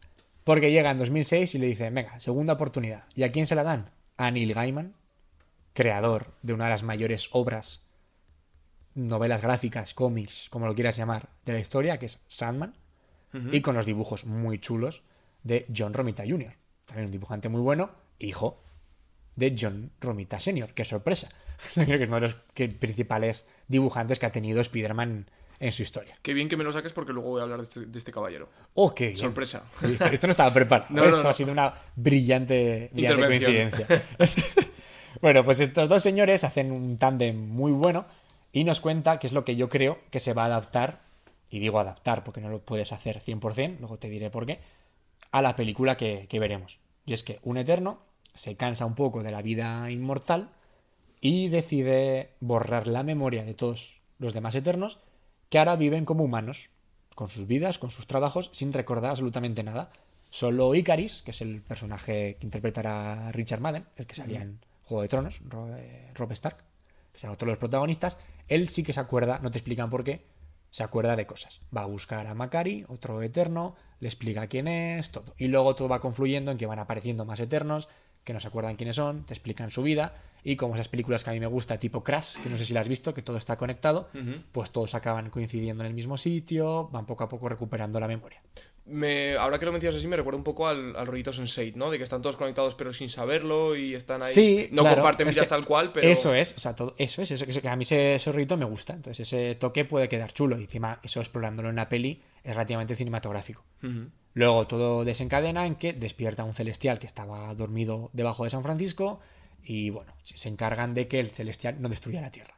Porque 0.49 0.71
llega 0.71 0.89
en 0.89 0.97
2006 0.97 1.53
y 1.53 1.57
le 1.59 1.67
dicen, 1.67 1.93
venga, 1.93 2.19
segunda 2.19 2.53
oportunidad. 2.53 3.03
¿Y 3.13 3.21
a 3.21 3.31
quién 3.31 3.45
se 3.45 3.53
la 3.53 3.63
dan? 3.63 3.91
A 4.17 4.31
Neil 4.31 4.55
Gaiman, 4.55 4.95
creador 5.73 6.33
de 6.41 6.53
una 6.53 6.63
de 6.63 6.71
las 6.71 6.81
mayores 6.81 7.29
obras, 7.33 7.85
novelas 8.95 9.43
gráficas, 9.43 9.93
cómics, 9.93 10.47
como 10.49 10.65
lo 10.65 10.73
quieras 10.73 10.97
llamar, 10.97 11.29
de 11.45 11.53
la 11.53 11.59
historia, 11.59 11.99
que 11.99 12.07
es 12.07 12.23
Sandman, 12.29 12.73
y 13.51 13.61
con 13.61 13.75
los 13.75 13.85
dibujos 13.85 14.25
muy 14.25 14.57
chulos 14.57 15.03
de 15.43 15.67
John 15.71 15.93
Romita 15.93 16.23
Jr., 16.27 16.55
también 16.87 17.05
un 17.05 17.11
dibujante 17.11 17.47
muy 17.47 17.61
bueno, 17.61 17.91
hijo 18.17 18.63
de 19.35 19.55
John 19.55 19.91
Romita 20.01 20.39
Sr., 20.39 20.73
qué 20.73 20.83
sorpresa. 20.83 21.29
Creo 21.75 21.85
que 21.99 22.05
es 22.05 22.07
uno 22.07 22.21
de 22.21 22.21
los 22.21 22.35
principales 22.79 23.47
dibujantes 23.67 24.17
que 24.17 24.25
ha 24.25 24.31
tenido 24.31 24.61
Spider-Man 24.61 25.29
en 25.59 25.71
su 25.71 25.83
historia. 25.83 26.17
Qué 26.21 26.33
bien 26.33 26.47
que 26.47 26.55
me 26.55 26.63
lo 26.63 26.71
saques 26.71 26.93
porque 26.93 27.11
luego 27.11 27.29
voy 27.29 27.41
a 27.41 27.43
hablar 27.43 27.59
de 27.59 27.65
este, 27.65 27.85
de 27.85 27.97
este 27.97 28.11
caballero. 28.11 28.49
¡Oh, 28.75 28.95
qué 28.95 29.07
bien! 29.07 29.17
Sorpresa. 29.17 29.65
Esto, 29.81 30.05
esto 30.05 30.27
no 30.27 30.31
estaba 30.31 30.53
preparado. 30.53 30.87
No, 30.93 31.03
esto 31.03 31.17
no, 31.17 31.23
no. 31.23 31.29
ha 31.29 31.33
sido 31.33 31.51
una 31.51 31.73
brillante, 31.95 32.89
brillante 32.93 33.27
coincidencia. 33.27 34.03
bueno, 35.21 35.43
pues 35.43 35.59
estos 35.59 35.89
dos 35.89 36.01
señores 36.01 36.43
hacen 36.43 36.71
un 36.71 36.97
tándem 36.97 37.37
muy 37.37 37.71
bueno 37.71 38.05
y 38.53 38.63
nos 38.63 38.79
cuenta 38.79 39.19
qué 39.19 39.27
es 39.27 39.33
lo 39.33 39.43
que 39.43 39.55
yo 39.55 39.69
creo 39.69 39.99
que 40.11 40.19
se 40.19 40.33
va 40.33 40.43
a 40.43 40.47
adaptar, 40.47 41.01
y 41.49 41.59
digo 41.59 41.79
adaptar 41.79 42.23
porque 42.23 42.41
no 42.41 42.49
lo 42.49 42.59
puedes 42.59 42.91
hacer 42.93 43.21
100%, 43.21 43.79
luego 43.79 43.99
te 43.99 44.09
diré 44.09 44.29
por 44.29 44.45
qué, 44.45 44.59
a 45.31 45.41
la 45.41 45.55
película 45.55 45.97
que, 45.97 46.25
que 46.29 46.39
veremos. 46.39 46.79
Y 47.05 47.13
es 47.13 47.23
que 47.23 47.39
un 47.43 47.57
eterno 47.57 47.99
se 48.33 48.55
cansa 48.55 48.85
un 48.85 48.95
poco 48.95 49.23
de 49.23 49.31
la 49.31 49.41
vida 49.41 49.91
inmortal 49.91 50.49
y 51.21 51.49
decide 51.49 52.31
borrar 52.39 52.87
la 52.87 53.03
memoria 53.03 53.43
de 53.43 53.53
todos 53.53 53.99
los 54.19 54.33
demás 54.33 54.55
eternos 54.55 54.99
que 55.49 55.59
ahora 55.59 55.75
viven 55.75 56.05
como 56.05 56.23
humanos, 56.23 56.69
con 57.15 57.29
sus 57.29 57.47
vidas, 57.47 57.79
con 57.79 57.89
sus 57.91 58.07
trabajos, 58.07 58.49
sin 58.53 58.71
recordar 58.73 59.11
absolutamente 59.11 59.63
nada. 59.63 59.91
Solo 60.29 60.75
Icaris, 60.75 61.21
que 61.23 61.31
es 61.31 61.41
el 61.41 61.61
personaje 61.61 62.37
que 62.39 62.45
interpretará 62.45 63.31
Richard 63.31 63.61
Madden, 63.61 63.85
el 63.95 64.05
que 64.05 64.15
salía 64.15 64.41
en 64.41 64.59
Juego 64.83 65.01
de 65.01 65.07
Tronos, 65.07 65.41
Ro- 65.47 65.75
eh, 65.75 66.11
Rob 66.13 66.31
Stark, 66.33 66.57
que 67.13 67.19
serán 67.19 67.35
todos 67.35 67.49
los 67.49 67.57
protagonistas, 67.57 68.17
él 68.47 68.69
sí 68.69 68.83
que 68.83 68.93
se 68.93 68.99
acuerda, 68.99 69.39
no 69.39 69.49
te 69.51 69.57
explican 69.57 69.89
por 69.89 70.03
qué, 70.03 70.21
se 70.71 70.83
acuerda 70.83 71.15
de 71.15 71.25
cosas. 71.25 71.61
Va 71.75 71.81
a 71.81 71.85
buscar 71.87 72.27
a 72.27 72.35
Macari, 72.35 72.85
otro 72.87 73.21
eterno, 73.23 73.75
le 73.99 74.07
explica 74.07 74.47
quién 74.47 74.67
es, 74.67 75.11
todo. 75.11 75.33
Y 75.37 75.47
luego 75.47 75.75
todo 75.75 75.89
va 75.89 75.99
confluyendo 75.99 76.51
en 76.51 76.57
que 76.59 76.67
van 76.67 76.79
apareciendo 76.79 77.25
más 77.25 77.39
eternos, 77.39 77.89
que 78.23 78.33
no 78.33 78.39
se 78.39 78.47
acuerdan 78.47 78.75
quiénes 78.75 78.95
son, 78.95 79.23
te 79.25 79.33
explican 79.33 79.71
su 79.71 79.83
vida. 79.83 80.13
Y 80.43 80.55
como 80.55 80.75
esas 80.75 80.87
películas 80.87 81.23
que 81.23 81.31
a 81.31 81.33
mí 81.33 81.39
me 81.39 81.47
gusta, 81.47 81.77
tipo 81.79 82.03
Crash, 82.03 82.37
que 82.41 82.49
no 82.49 82.57
sé 82.57 82.65
si 82.65 82.73
la 82.73 82.79
has 82.79 82.87
visto, 82.87 83.13
que 83.13 83.21
todo 83.21 83.37
está 83.37 83.57
conectado, 83.57 84.09
Ujú. 84.13 84.41
pues 84.51 84.71
todos 84.71 84.95
acaban 84.95 85.29
coincidiendo 85.29 85.83
en 85.83 85.87
el 85.87 85.93
mismo 85.93 86.17
sitio, 86.17 86.87
van 86.89 87.05
poco 87.05 87.25
a 87.25 87.29
poco 87.29 87.49
recuperando 87.49 87.99
la 87.99 88.07
memoria. 88.07 88.41
Me, 88.85 89.35
ahora 89.35 89.59
que 89.59 89.65
lo 89.65 89.71
mencionas 89.71 89.97
así, 89.99 90.07
me 90.07 90.15
recuerda 90.15 90.37
un 90.37 90.43
poco 90.43 90.67
al, 90.67 90.95
al 90.95 91.05
rollito 91.05 91.31
Sense8, 91.31 91.75
¿no? 91.75 91.91
De 91.91 91.97
que 91.97 92.03
están 92.03 92.23
todos 92.23 92.37
conectados 92.37 92.73
pero 92.73 92.91
sin 92.91 93.09
saberlo 93.09 93.75
y 93.75 93.93
están 93.93 94.23
ahí. 94.23 94.33
Sí, 94.33 94.69
no 94.71 94.81
claro, 94.81 94.95
comparten 94.95 95.29
vidas 95.29 95.47
tal 95.47 95.65
cual, 95.65 95.91
pero. 95.91 96.07
Eso 96.07 96.33
es, 96.33 96.57
o 96.57 96.59
sea, 96.59 96.73
todo, 96.75 96.95
eso 96.97 97.21
es, 97.21 97.29
eso, 97.29 97.45
eso 97.45 97.61
que 97.61 97.69
a 97.69 97.75
mí 97.75 97.83
ese, 97.83 98.15
ese 98.15 98.31
rollito 98.31 98.57
me 98.57 98.65
gusta. 98.65 98.93
Entonces 98.93 99.27
ese 99.27 99.53
toque 99.55 99.85
puede 99.85 100.09
quedar 100.09 100.33
chulo. 100.33 100.57
Y 100.57 100.63
encima, 100.63 100.99
eso 101.03 101.19
explorándolo 101.19 101.69
en 101.69 101.73
una 101.73 101.87
peli 101.87 102.23
es 102.43 102.55
relativamente 102.55 102.95
cinematográfico. 102.95 103.63
Ujú. 103.83 104.09
Luego 104.33 104.67
todo 104.67 105.05
desencadena 105.05 105.65
en 105.65 105.75
que 105.75 105.93
despierta 105.93 106.43
un 106.43 106.53
celestial 106.53 106.99
que 106.99 107.07
estaba 107.07 107.53
dormido 107.55 108.09
debajo 108.13 108.43
de 108.43 108.49
San 108.49 108.63
Francisco 108.63 109.19
y 109.63 109.89
bueno, 109.89 110.13
se 110.23 110.49
encargan 110.49 110.93
de 110.93 111.07
que 111.07 111.19
el 111.19 111.29
celestial 111.29 111.81
no 111.81 111.89
destruya 111.89 112.21
la 112.21 112.31
Tierra. 112.31 112.55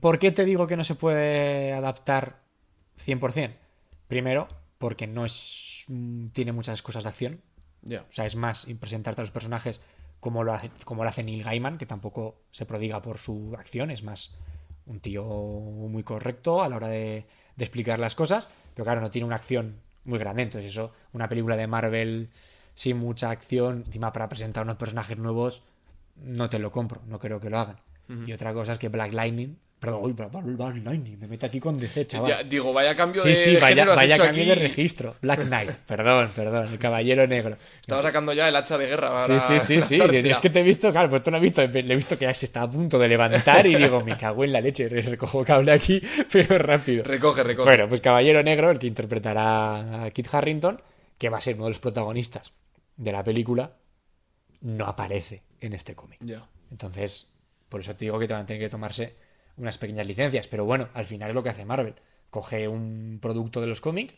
¿Por 0.00 0.18
qué 0.18 0.32
te 0.32 0.44
digo 0.44 0.66
que 0.66 0.76
no 0.76 0.84
se 0.84 0.94
puede 0.94 1.72
adaptar 1.72 2.42
100%? 3.06 3.56
Primero, 4.08 4.48
porque 4.78 5.06
no 5.06 5.24
es 5.24 5.84
mm, 5.88 6.28
tiene 6.28 6.52
muchas 6.52 6.82
cosas 6.82 7.04
de 7.04 7.08
acción. 7.10 7.40
O 7.84 8.12
sea, 8.12 8.26
es 8.26 8.36
más 8.36 8.66
presentarte 8.78 9.20
a 9.20 9.24
los 9.24 9.30
personajes 9.30 9.80
como 10.20 10.44
lo 10.44 10.52
hace, 10.52 10.70
como 10.84 11.02
lo 11.02 11.08
hace 11.08 11.22
Neil 11.22 11.42
Gaiman, 11.42 11.78
que 11.78 11.86
tampoco 11.86 12.42
se 12.50 12.66
prodiga 12.66 13.00
por 13.00 13.18
su 13.18 13.54
acción, 13.58 13.90
es 13.90 14.02
más 14.02 14.36
un 14.84 15.00
tío 15.00 15.24
muy 15.24 16.02
correcto 16.02 16.62
a 16.62 16.68
la 16.68 16.76
hora 16.76 16.88
de, 16.88 17.26
de 17.56 17.64
explicar 17.64 17.98
las 17.98 18.14
cosas, 18.14 18.50
pero 18.74 18.84
claro, 18.84 19.00
no 19.00 19.10
tiene 19.10 19.26
una 19.26 19.36
acción 19.36 19.80
muy 20.04 20.18
grande. 20.18 20.42
Entonces, 20.42 20.70
eso, 20.70 20.92
una 21.12 21.28
película 21.28 21.56
de 21.56 21.66
Marvel 21.66 22.30
sin 22.74 22.98
mucha 22.98 23.30
acción, 23.30 23.84
encima 23.86 24.12
para 24.12 24.28
presentar 24.28 24.64
unos 24.64 24.76
personajes 24.76 25.18
nuevos, 25.18 25.62
no 26.16 26.48
te 26.50 26.58
lo 26.58 26.72
compro, 26.72 27.02
no 27.06 27.18
creo 27.18 27.40
que 27.40 27.50
lo 27.50 27.58
hagan. 27.58 27.76
Y 28.26 28.32
otra 28.32 28.52
cosa 28.52 28.72
es 28.72 28.78
que 28.80 28.88
Black 28.88 29.12
Lightning, 29.12 29.56
perdón, 29.80 30.00
uy, 30.04 30.12
Black 30.12 30.30
Black 30.30 30.76
Lightning, 30.84 31.18
me 31.18 31.26
meto 31.26 31.46
aquí 31.46 31.58
con 31.58 31.78
DC, 31.80 32.06
chaval. 32.06 32.28
Ya, 32.30 32.42
digo, 32.42 32.72
vaya 32.72 32.94
cambio 32.94 33.22
Sí, 33.22 33.30
de. 33.30 33.36
sí, 33.36 33.56
vaya, 33.56 33.84
vaya 33.86 34.16
cambio 34.18 34.42
aquí. 34.42 34.48
de 34.50 34.54
registro. 34.54 35.16
Black 35.22 35.46
Knight, 35.46 35.70
perdón, 35.86 36.30
perdón, 36.36 36.68
el 36.68 36.78
caballero 36.78 37.26
negro. 37.26 37.56
Estaba 37.80 38.02
sacando 38.02 38.32
ya 38.32 38.48
el 38.48 38.54
hacha 38.56 38.76
de 38.78 38.86
guerra. 38.86 39.26
Sí, 39.26 39.32
para- 39.32 39.58
sí, 39.60 39.80
sí, 39.80 39.80
sí. 39.80 40.00
Es 40.28 40.38
que 40.38 40.50
te 40.50 40.60
he 40.60 40.62
visto, 40.62 40.92
claro, 40.92 41.08
pues 41.10 41.22
tú 41.22 41.30
no 41.30 41.38
has 41.38 41.42
visto, 41.42 41.66
le 41.66 41.80
he 41.80 41.96
visto 41.96 42.16
que 42.18 42.26
ya 42.26 42.34
se 42.34 42.46
está 42.46 42.62
a 42.62 42.70
punto 42.70 42.98
de 42.98 43.08
levantar 43.08 43.66
y 43.66 43.74
digo, 43.74 44.04
me 44.04 44.16
cago 44.18 44.44
en 44.44 44.52
la 44.52 44.60
leche, 44.60 44.88
recojo 44.88 45.44
cable 45.44 45.72
aquí, 45.72 46.00
pero 46.32 46.58
rápido. 46.58 47.02
Recoge, 47.02 47.42
recoge. 47.42 47.68
Bueno, 47.68 47.88
pues 47.88 48.00
Caballero 48.00 48.42
Negro, 48.42 48.70
el 48.70 48.78
que 48.78 48.86
interpretará 48.86 50.04
a 50.04 50.10
Kit 50.10 50.28
Harrington, 50.32 50.80
que 51.18 51.28
va 51.30 51.38
a 51.38 51.40
ser 51.40 51.54
uno 51.56 51.64
de 51.64 51.70
los 51.70 51.78
protagonistas 51.80 52.52
de 52.96 53.12
la 53.12 53.24
película, 53.24 53.72
no 54.60 54.84
aparece 54.86 55.42
en 55.60 55.72
este 55.72 55.94
cómic. 55.94 56.18
Ya. 56.20 56.46
Entonces, 56.70 57.34
por 57.68 57.80
eso 57.80 57.94
te 57.96 58.04
digo 58.04 58.18
que 58.18 58.26
te 58.26 58.34
van 58.34 58.42
a 58.42 58.46
tener 58.46 58.60
que 58.60 58.68
tomarse 58.68 59.14
unas 59.60 59.78
pequeñas 59.78 60.06
licencias. 60.06 60.48
Pero 60.48 60.64
bueno, 60.64 60.88
al 60.94 61.04
final 61.04 61.28
es 61.30 61.34
lo 61.34 61.42
que 61.42 61.50
hace 61.50 61.64
Marvel. 61.64 61.94
Coge 62.30 62.66
un 62.68 63.18
producto 63.20 63.60
de 63.60 63.66
los 63.68 63.80
cómics, 63.80 64.14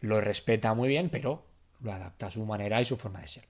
lo 0.00 0.20
respeta 0.20 0.74
muy 0.74 0.88
bien, 0.88 1.08
pero 1.10 1.44
lo 1.80 1.92
adapta 1.92 2.26
a 2.26 2.30
su 2.30 2.44
manera 2.44 2.80
y 2.80 2.84
su 2.84 2.96
forma 2.96 3.20
de 3.20 3.28
ser. 3.28 3.44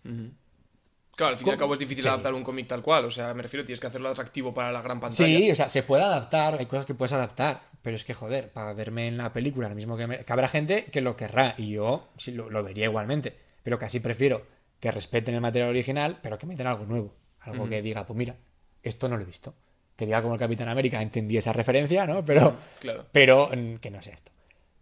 Claro, 1.16 1.32
al 1.32 1.38
fin 1.38 1.46
y 1.46 1.50
al 1.52 1.58
cabo 1.58 1.74
es 1.74 1.78
difícil 1.78 2.02
Sí. 2.02 2.08
adaptar 2.08 2.34
un 2.34 2.42
cómic 2.42 2.66
tal 2.66 2.82
cual. 2.82 3.04
O 3.04 3.10
sea, 3.10 3.32
me 3.34 3.42
refiero, 3.42 3.64
tienes 3.64 3.78
que 3.80 3.86
hacerlo 3.86 4.08
atractivo 4.08 4.52
para 4.52 4.72
la 4.72 4.82
gran 4.82 4.98
pantalla. 5.00 5.38
Sí, 5.38 5.50
o 5.50 5.54
sea, 5.54 5.68
se 5.68 5.82
puede 5.84 6.02
adaptar, 6.02 6.56
hay 6.58 6.66
cosas 6.66 6.86
que 6.86 6.94
puedes 6.94 7.12
adaptar, 7.12 7.62
pero 7.82 7.94
es 7.96 8.04
que, 8.04 8.14
joder, 8.14 8.50
para 8.50 8.72
verme 8.72 9.06
en 9.06 9.16
la 9.16 9.32
película, 9.32 9.68
lo 9.68 9.76
mismo 9.76 9.96
que, 9.96 10.06
me- 10.08 10.24
que 10.24 10.32
habrá 10.32 10.48
gente 10.48 10.86
que 10.86 11.00
lo 11.00 11.16
querrá, 11.16 11.54
y 11.56 11.70
yo 11.70 12.08
sí 12.16 12.32
lo, 12.32 12.50
lo 12.50 12.64
vería 12.64 12.86
igualmente, 12.86 13.36
pero 13.62 13.78
casi 13.78 14.00
prefiero 14.00 14.44
que 14.80 14.90
respeten 14.90 15.36
el 15.36 15.40
material 15.40 15.70
original, 15.70 16.18
pero 16.20 16.36
que 16.36 16.46
metan 16.46 16.66
algo 16.66 16.84
nuevo, 16.84 17.14
algo 17.40 17.68
que 17.68 17.80
diga, 17.80 18.04
pues 18.06 18.16
mira, 18.16 18.34
esto 18.82 19.08
no 19.08 19.16
lo 19.16 19.22
he 19.22 19.26
visto. 19.26 19.54
Que 19.96 20.06
diga 20.06 20.20
como 20.22 20.34
el 20.34 20.40
Capitán 20.40 20.68
América, 20.68 21.00
entendí 21.00 21.36
esa 21.36 21.52
referencia, 21.52 22.06
¿no? 22.06 22.24
Pero, 22.24 22.56
Claro. 22.80 23.06
pero 23.12 23.48
mm, 23.54 23.76
que 23.76 23.90
no 23.90 24.02
sea 24.02 24.14
esto. 24.14 24.32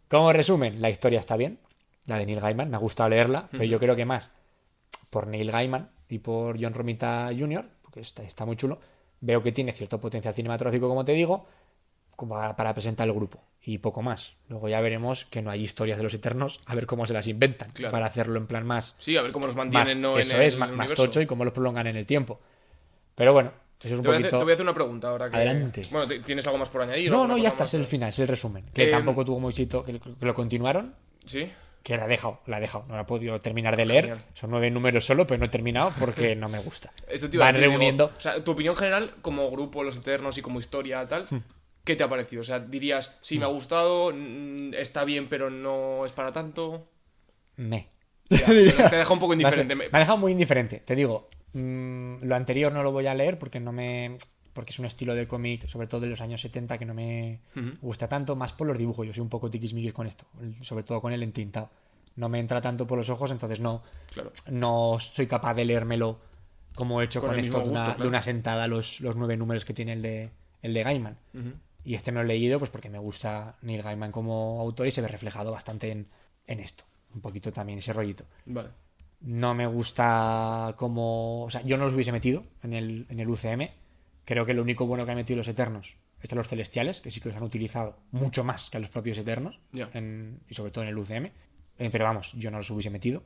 Como 0.09 0.33
resumen, 0.33 0.81
la 0.81 0.90
historia 0.90 1.20
está 1.20 1.37
bien, 1.37 1.59
la 2.07 2.18
de 2.18 2.27
Neil 2.27 2.40
Gaiman, 2.40 2.70
me 2.70 2.77
ha 2.77 2.81
gustado 2.81 3.09
leerla, 3.11 3.48
pero 3.51 3.64
yo 3.64 3.79
creo 3.79 3.94
que 3.96 4.05
más 4.05 4.33
por 5.11 5.27
Neil 5.27 5.51
Gaiman 5.51 5.90
y 6.09 6.18
por 6.18 6.61
John 6.61 6.75
Romita 6.75 7.31
Jr., 7.38 7.66
porque 7.83 8.01
está, 8.01 8.22
está 8.22 8.44
muy 8.46 8.57
chulo, 8.57 8.81
veo 9.20 9.42
que 9.42 9.53
tiene 9.53 9.72
cierto 9.72 10.01
potencial 10.01 10.35
cinematográfico, 10.35 10.88
como 10.88 11.05
te 11.05 11.12
digo, 11.12 11.46
como 12.16 12.35
para, 12.35 12.57
para 12.57 12.75
presentar 12.75 13.07
el 13.09 13.14
grupo 13.14 13.42
y 13.62 13.79
poco 13.79 14.03
más. 14.03 14.35
Luego 14.48 14.68
ya 14.68 14.81
veremos 14.81 15.25
que 15.27 15.40
no 15.42 15.51
hay 15.51 15.62
historias 15.62 15.98
de 15.98 16.05
los 16.05 16.14
Eternos, 16.14 16.61
a 16.66 16.75
ver 16.75 16.87
cómo 16.87 17.07
se 17.07 17.12
las 17.12 17.27
inventan 17.29 17.70
Claro. 17.72 17.92
para 17.92 18.07
hacerlo 18.07 18.38
en 18.38 18.46
plan 18.46 18.66
más, 18.66 18.96
Sí, 18.98 19.16
a 19.16 19.22
ver 19.22 19.33
cómo 19.33 19.46
los 19.46 19.55
más 19.57 19.66
mantienen, 19.70 20.03
¿no? 20.03 20.18
eso 20.18 20.37
en 20.37 20.42
es, 20.42 20.57
más, 20.57 20.70
más 20.70 20.79
universo. 20.79 21.05
tocho 21.05 21.20
y 21.20 21.27
cómo 21.27 21.44
los 21.44 21.53
prolongan 21.55 21.87
en 21.87 21.96
el 21.96 22.07
tiempo. 22.07 22.40
Pero 23.14 23.33
bueno, 23.33 23.53
eso 23.85 23.95
es 23.95 23.99
un 23.99 24.03
Te 24.03 24.09
voy, 24.09 24.16
a 24.16 24.18
hacer, 24.18 24.31
poquito... 24.31 24.38
te 24.38 24.45
voy 24.45 24.51
a 24.51 24.55
hacer 24.55 24.64
una 24.66 24.75
pregunta 24.75 25.09
ahora. 25.09 25.31
Que... 25.31 25.37
Adelante. 25.37 25.83
Bueno, 25.90 26.07
¿te- 26.07 26.21
¿tienes 26.21 26.47
algo 26.47 26.59
más 26.59 26.68
por 26.68 26.83
añadir? 26.83 27.11
No, 27.11 27.16
¿Alguna 27.23 27.35
no, 27.37 27.42
ya 27.42 27.49
está, 27.49 27.64
es 27.64 27.75
el 27.75 27.85
final, 27.85 28.11
es 28.11 28.18
el 28.18 28.29
resumen. 28.29 28.64
Que 28.75 28.88
Eh, 28.88 28.90
tampoco 28.90 29.25
tuvo 29.25 29.40
muy 29.40 29.51
éxito, 29.51 29.83
que, 29.85 30.01
lo 30.21 30.35
continuaron, 30.35 30.95
Sí. 31.27 31.51
que 31.83 31.97
la 31.97 32.05
he 32.05 32.09
dejado, 32.09 32.40
la 32.47 32.59
he 32.59 32.61
dejado, 32.61 32.85
no 32.88 32.95
la 32.97 33.03
he 33.03 33.05
podido 33.05 33.38
terminar 33.40 33.77
de 33.77 33.87
leer. 33.87 34.05
Genial. 34.05 34.25
Son 34.35 34.51
nueve 34.51 34.71
números 34.71 35.05
solo, 35.05 35.27
pero 35.27 35.38
no 35.40 35.47
he 35.47 35.49
terminado 35.49 35.92
porque 35.99 36.35
no 36.37 36.49
me 36.49 36.59
gusta. 36.61 36.92
Esto 37.09 37.29
te 37.29 37.37
iba 37.37 37.49
a 37.49 37.53
Van 37.53 37.61
digo, 37.61 37.71
reuniendo. 37.73 38.12
o 38.16 38.21
sea, 38.21 38.42
tu 38.42 38.53
opinión 38.53 38.77
general, 38.77 39.12
como 39.23 39.51
grupo, 39.51 39.83
Los 39.83 39.97
Eternos 39.97 40.38
y 40.38 40.42
como 40.42 40.59
historia, 40.61 41.07
tal, 41.09 41.27
Hmm. 41.31 41.38
¿qué 41.85 41.97
te 41.97 42.05
ha 42.05 42.09
parecido? 42.09 42.42
O 42.42 42.45
sea, 42.45 42.61
dirías, 42.61 43.16
sí, 43.23 43.38
me 43.38 43.45
ha 43.45 43.49
gustado, 43.49 44.12
mm, 44.14 44.75
está 44.75 45.05
bien, 45.05 45.27
pero 45.29 45.51
no 45.51 46.07
es 46.07 46.12
para 46.12 46.33
tanto. 46.33 46.88
Me. 47.57 47.88
Ya, 48.31 48.47
te 48.90 48.97
deja 48.97 49.12
un 49.12 49.18
poco 49.18 49.33
indiferente. 49.35 49.75
Me 49.75 49.88
ha 49.90 49.99
dejado 49.99 50.16
muy 50.18 50.33
indiferente, 50.33 50.79
te 50.79 50.95
digo. 50.95 51.29
Mm, 51.52 52.24
lo 52.24 52.34
anterior 52.34 52.72
no 52.72 52.82
lo 52.82 52.92
voy 52.92 53.06
a 53.06 53.14
leer 53.14 53.38
porque 53.38 53.60
no 53.60 53.72
me. 53.72 54.18
Porque 54.52 54.70
es 54.70 54.78
un 54.78 54.84
estilo 54.84 55.14
de 55.14 55.26
cómic, 55.26 55.66
sobre 55.66 55.86
todo 55.86 56.02
de 56.02 56.08
los 56.08 56.20
años 56.20 56.42
70, 56.42 56.76
que 56.76 56.84
no 56.84 56.92
me 56.92 57.40
gusta 57.80 58.06
tanto, 58.06 58.36
más 58.36 58.52
por 58.52 58.66
los 58.66 58.76
dibujos. 58.76 59.06
Yo 59.06 59.12
soy 59.14 59.22
un 59.22 59.30
poco 59.30 59.50
tiquismiquis 59.50 59.94
con 59.94 60.06
esto, 60.06 60.26
sobre 60.60 60.84
todo 60.84 61.00
con 61.00 61.12
el 61.14 61.22
entintado. 61.22 61.70
No 62.16 62.28
me 62.28 62.38
entra 62.38 62.60
tanto 62.60 62.86
por 62.86 62.98
los 62.98 63.08
ojos, 63.08 63.30
entonces 63.30 63.60
no, 63.60 63.82
Claro. 64.12 64.30
no 64.50 64.98
soy 65.00 65.26
capaz 65.26 65.54
de 65.54 65.64
leérmelo 65.64 66.20
como 66.74 67.00
he 67.00 67.06
hecho 67.06 67.22
Con 67.22 67.38
esto 67.38 67.60
de, 67.60 67.68
una, 67.70 67.94
de 67.94 68.06
una 68.06 68.20
sentada, 68.20 68.66
los, 68.66 69.00
los 69.00 69.16
nueve 69.16 69.38
números 69.38 69.64
que 69.64 69.72
tiene 69.72 69.94
el 69.94 70.02
de, 70.02 70.30
el 70.60 70.74
de 70.74 70.82
Gaiman. 70.82 71.16
Y 71.84 71.94
este 71.94 72.12
me 72.12 72.18
lo 72.18 72.24
he 72.24 72.28
leído 72.28 72.58
pues 72.58 72.70
porque 72.70 72.90
me 72.90 72.98
gusta 72.98 73.56
Neil 73.62 73.82
Gaiman 73.82 74.12
como 74.12 74.60
autor 74.60 74.86
y 74.86 74.90
se 74.90 75.00
ve 75.00 75.08
reflejado 75.08 75.50
bastante 75.50 75.90
en, 75.90 76.08
en 76.46 76.60
esto. 76.60 76.84
Un 77.14 77.22
poquito 77.22 77.50
también 77.52 77.78
ese 77.78 77.94
rollito. 77.94 78.24
Vale. 78.44 78.68
No 79.22 79.54
me 79.54 79.66
gusta 79.66 80.74
como... 80.76 81.44
O 81.44 81.50
sea, 81.50 81.62
yo 81.62 81.76
no 81.78 81.85
los 81.85 81.94
hubiese 81.94 82.12
metido 82.12 82.44
en 82.62 82.72
el, 82.74 83.06
en 83.08 83.20
el 83.20 83.28
UCM. 83.28 83.68
Creo 84.24 84.46
que 84.46 84.54
lo 84.54 84.62
único 84.62 84.87
bueno 84.87 85.04
que 85.04 85.11
han 85.12 85.16
metido 85.16 85.37
los 85.38 85.48
Eternos 85.48 85.94
es 86.22 86.30
de 86.30 86.37
los 86.37 86.48
Celestiales, 86.48 87.00
que 87.00 87.11
sí 87.11 87.20
que 87.20 87.28
los 87.28 87.37
han 87.37 87.42
utilizado 87.42 87.98
mucho 88.12 88.44
más 88.44 88.70
que 88.70 88.76
a 88.76 88.80
los 88.80 88.90
propios 88.90 89.18
Eternos. 89.18 89.58
En- 89.92 90.40
y 90.48 90.54
sobre 90.54 90.70
todo 90.70 90.85
en 90.85 90.90
el 90.90 90.98
UCM. 90.98 91.26
Eh, 91.78 91.88
pero 91.90 92.04
vamos, 92.04 92.32
yo 92.35 92.50
no 92.50 92.58
los 92.58 92.70
hubiese 92.70 92.90
metido. 92.90 93.22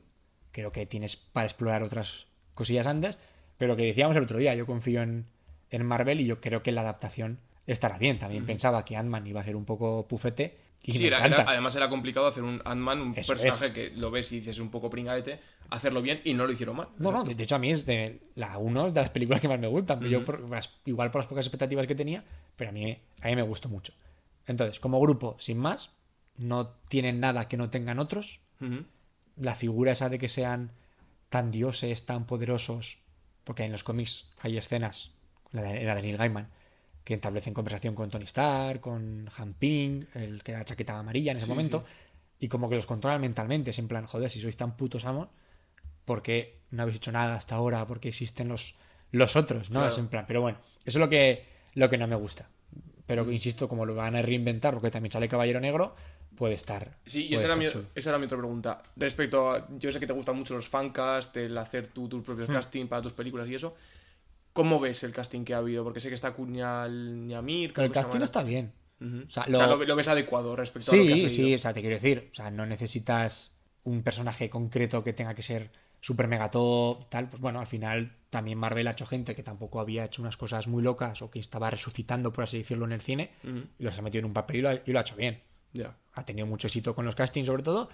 Creo 0.51 0.71
que 0.71 0.85
tienes 0.85 1.15
para 1.15 1.45
explorar 1.47 1.83
otras 1.83 2.27
cosillas 2.53 2.87
antes. 2.87 3.17
Pero 3.57 3.75
que 3.75 3.83
decíamos 3.85 4.15
el 4.17 4.23
otro 4.23 4.37
día, 4.39 4.53
yo 4.55 4.65
confío 4.65 5.01
en, 5.01 5.25
en 5.71 5.85
Marvel 5.85 6.21
y 6.21 6.25
yo 6.25 6.41
creo 6.41 6.61
que 6.63 6.71
la 6.71 6.81
adaptación 6.81 7.39
estará 7.65 7.97
bien. 7.97 8.17
También 8.19 8.43
pensaba 8.47 8.85
que 8.85 8.95
Ant-Man 8.95 9.25
iba 9.27 9.41
a 9.41 9.43
ser 9.43 9.55
un 9.55 9.65
poco 9.65 10.07
pufete. 10.07 10.57
Y 10.83 10.93
Sí, 10.93 11.07
era- 11.07 11.25
era- 11.25 11.43
además 11.49 11.75
era 11.75 11.89
complicado 11.89 12.27
hacer 12.27 12.43
un 12.43 12.61
Ant-Man, 12.63 13.01
un 13.01 13.13
Eso 13.17 13.33
personaje 13.33 13.73
que 13.73 13.89
lo 13.95 14.09
ves 14.09 14.31
y 14.31 14.39
dices 14.39 14.59
un 14.59 14.69
poco 14.71 14.89
pringaete, 14.89 15.39
hacerlo 15.69 16.01
bien 16.01 16.21
y 16.23 16.33
no 16.33 16.45
lo 16.45 16.53
hicieron 16.53 16.77
mal. 16.77 16.87
No, 16.97 17.11
no, 17.11 17.23
de 17.25 17.43
hecho 17.43 17.55
a 17.55 17.59
mí 17.59 17.71
es 17.71 17.85
de 17.85 18.21
la 18.35 18.57
uno 18.57 18.89
de 18.89 19.01
las 19.01 19.09
películas 19.09 19.41
que 19.41 19.49
más 19.49 19.59
me 19.59 19.67
gustan. 19.67 19.99
Yo 20.07 20.23
por 20.23 20.39
las- 20.49 20.73
igual 20.85 21.11
por 21.11 21.19
las 21.19 21.27
pocas 21.27 21.45
expectativas 21.45 21.85
que 21.87 21.95
tenía, 21.95 22.23
pero 22.55 22.69
a 22.69 22.73
mí, 22.73 22.97
a 23.21 23.27
mí 23.27 23.35
me 23.35 23.41
gustó 23.41 23.67
mucho. 23.67 23.93
Entonces, 24.45 24.79
como 24.79 24.99
grupo, 25.01 25.35
sin 25.39 25.57
más, 25.57 25.89
no 26.37 26.67
tienen 26.87 27.19
nada 27.19 27.47
que 27.49 27.57
no 27.57 27.69
tengan 27.69 27.99
otros. 27.99 28.39
La 29.35 29.55
figura 29.55 29.91
esa 29.91 30.07
de 30.09 30.17
que 30.19 30.29
sean 30.29 30.71
tan 31.29 31.51
dioses, 31.51 32.05
tan 32.05 32.25
poderosos, 32.25 32.99
porque 33.43 33.63
en 33.65 33.71
los 33.73 33.83
cómics 33.83 34.29
hay 34.39 34.57
escenas, 34.57 35.11
la 35.51 35.63
de, 35.63 35.83
la 35.83 35.95
de 35.95 36.01
Neil 36.01 36.17
Gaiman, 36.17 36.47
que 37.07 37.13
establecen 37.13 37.53
conversación 37.53 37.95
con 37.95 38.09
Tony 38.09 38.25
Stark, 38.25 38.81
con 38.81 39.29
Han 39.37 39.53
Ping, 39.53 40.03
el 40.13 40.43
que 40.43 40.51
era 40.51 40.65
chaqueta 40.65 40.99
amarilla 40.99 41.31
en 41.31 41.37
ese 41.37 41.45
Sí, 41.45 41.51
momento, 41.51 41.85
y 42.37 42.49
como 42.49 42.67
que 42.67 42.75
los 42.75 42.85
controlan 42.85 43.21
mentalmente, 43.21 43.69
es 43.71 43.79
en 43.79 43.87
plan, 43.87 44.05
joder, 44.05 44.29
si 44.29 44.41
sois 44.41 44.57
tan 44.57 44.75
putos 44.75 45.05
amos, 45.05 45.29
¿por 46.03 46.21
qué 46.21 46.59
no 46.71 46.83
habéis 46.83 46.97
hecho 46.97 47.13
nada 47.13 47.35
hasta 47.35 47.55
ahora? 47.55 47.87
¿Por 47.87 48.01
qué 48.01 48.09
existen 48.09 48.49
los, 48.49 48.75
los 49.11 49.37
otros? 49.37 49.69
¿no? 49.69 49.79
Claro. 49.79 49.93
Es 49.93 49.97
en 49.97 50.09
plan, 50.09 50.25
pero 50.27 50.41
bueno, 50.41 50.57
eso 50.85 50.97
es 50.99 51.01
lo 51.05 51.07
que, 51.07 51.45
lo 51.75 51.89
que 51.89 51.97
no 51.97 52.07
me 52.07 52.17
gusta. 52.17 52.49
Pero 53.05 53.23
Mm. 53.23 53.31
insisto, 53.31 53.69
como 53.69 53.85
lo 53.85 53.95
van 53.95 54.17
a 54.17 54.21
reinventar, 54.21 54.73
porque 54.73 54.91
también 54.91 55.13
sale 55.13 55.29
Caballero 55.29 55.61
Negro, 55.61 55.95
puede 56.35 56.55
estar. 56.55 56.97
Sí, 57.05 57.27
y 57.27 57.35
esa 57.35 57.45
era, 57.45 57.55
mi, 57.55 57.69
chulo. 57.69 57.85
esa 57.95 58.09
era 58.09 58.19
mi 58.19 58.25
otra 58.25 58.37
pregunta. 58.37 58.83
Respecto 58.97 59.49
a. 59.49 59.65
Yo 59.79 59.93
sé 59.93 59.99
que 60.01 60.07
te 60.07 60.11
gustan 60.13 60.35
mucho 60.35 60.55
los 60.55 60.67
fancast, 60.67 61.37
el 61.37 61.57
hacer 61.57 61.87
tú 61.87 62.09
tus 62.09 62.21
propios 62.21 62.49
casting 62.49 62.87
para 62.87 63.01
tus 63.01 63.13
películas 63.13 63.47
y 63.47 63.55
eso. 63.55 63.75
¿Cómo 64.57 64.79
ves 64.79 65.03
el 65.03 65.11
casting 65.13 65.45
que 65.45 65.53
ha 65.53 65.59
habido? 65.59 65.83
Porque 65.83 65.99
sé 65.99 66.09
que 66.09 66.15
está 66.15 66.33
Cuñal 66.33 67.27
Ñamir. 67.27 67.73
creo 67.73 67.85
El 67.85 67.91
casting 67.91 68.21
está 68.23 68.41
bien. 68.41 68.73
O 68.99 69.29
sea, 69.29 69.43
O 69.43 69.45
sea, 69.45 69.67
lo- 69.67 69.75
lo, 69.77 69.85
lo 69.85 69.95
ves 69.95 70.07
adecuado 70.07 70.55
respecto 70.55 70.91
a 70.91 70.95
lo 70.95 71.03
que 71.05 71.13
has 71.13 71.19
Sí, 71.19 71.29
sí, 71.29 71.53
o 71.53 71.59
sea, 71.59 71.73
te 71.73 71.81
quiero 71.81 71.93
decir, 71.95 72.29
o 72.31 72.35
sea, 72.35 72.49
no 72.49 72.65
necesitas 72.65 73.51
un 73.83 74.01
personaje 74.01 74.49
concreto 74.49 75.03
que 75.03 75.13
tenga 75.13 75.35
que 75.35 75.43
ser 75.43 75.69
super 76.01 76.27
mega 76.27 76.49
top, 76.49 77.07
tal, 77.09 77.29
pues 77.29 77.39
bueno, 77.39 77.59
al 77.59 77.67
final 77.67 78.15
también 78.31 78.57
Marvel 78.57 78.87
ha 78.87 78.91
hecho 78.93 79.05
gente 79.05 79.35
que 79.35 79.43
tampoco 79.43 79.79
había 79.79 80.05
hecho 80.05 80.23
unas 80.23 80.37
cosas 80.37 80.67
muy 80.67 80.81
locas 80.81 81.21
o 81.21 81.29
que 81.29 81.37
estaba 81.39 81.69
resucitando, 81.69 82.33
por 82.33 82.45
así 82.45 82.57
decirlo, 82.57 82.85
en 82.85 82.93
el 82.93 83.01
cine, 83.01 83.29
y 83.77 83.83
los 83.83 83.95
ha 83.95 84.01
metido 84.01 84.21
en 84.21 84.25
un 84.25 84.33
papel 84.33 84.55
y 84.57 84.61
lo 84.63 84.69
ha, 84.69 84.73
y 84.73 84.91
lo 84.91 84.97
ha 84.97 85.01
hecho 85.03 85.15
bien. 85.15 85.39
Ya. 85.73 85.95
Ha 86.13 86.25
tenido 86.25 86.47
mucho 86.47 86.65
éxito 86.65 86.95
con 86.95 87.05
los 87.05 87.13
castings, 87.13 87.45
sobre 87.45 87.61
todo, 87.61 87.89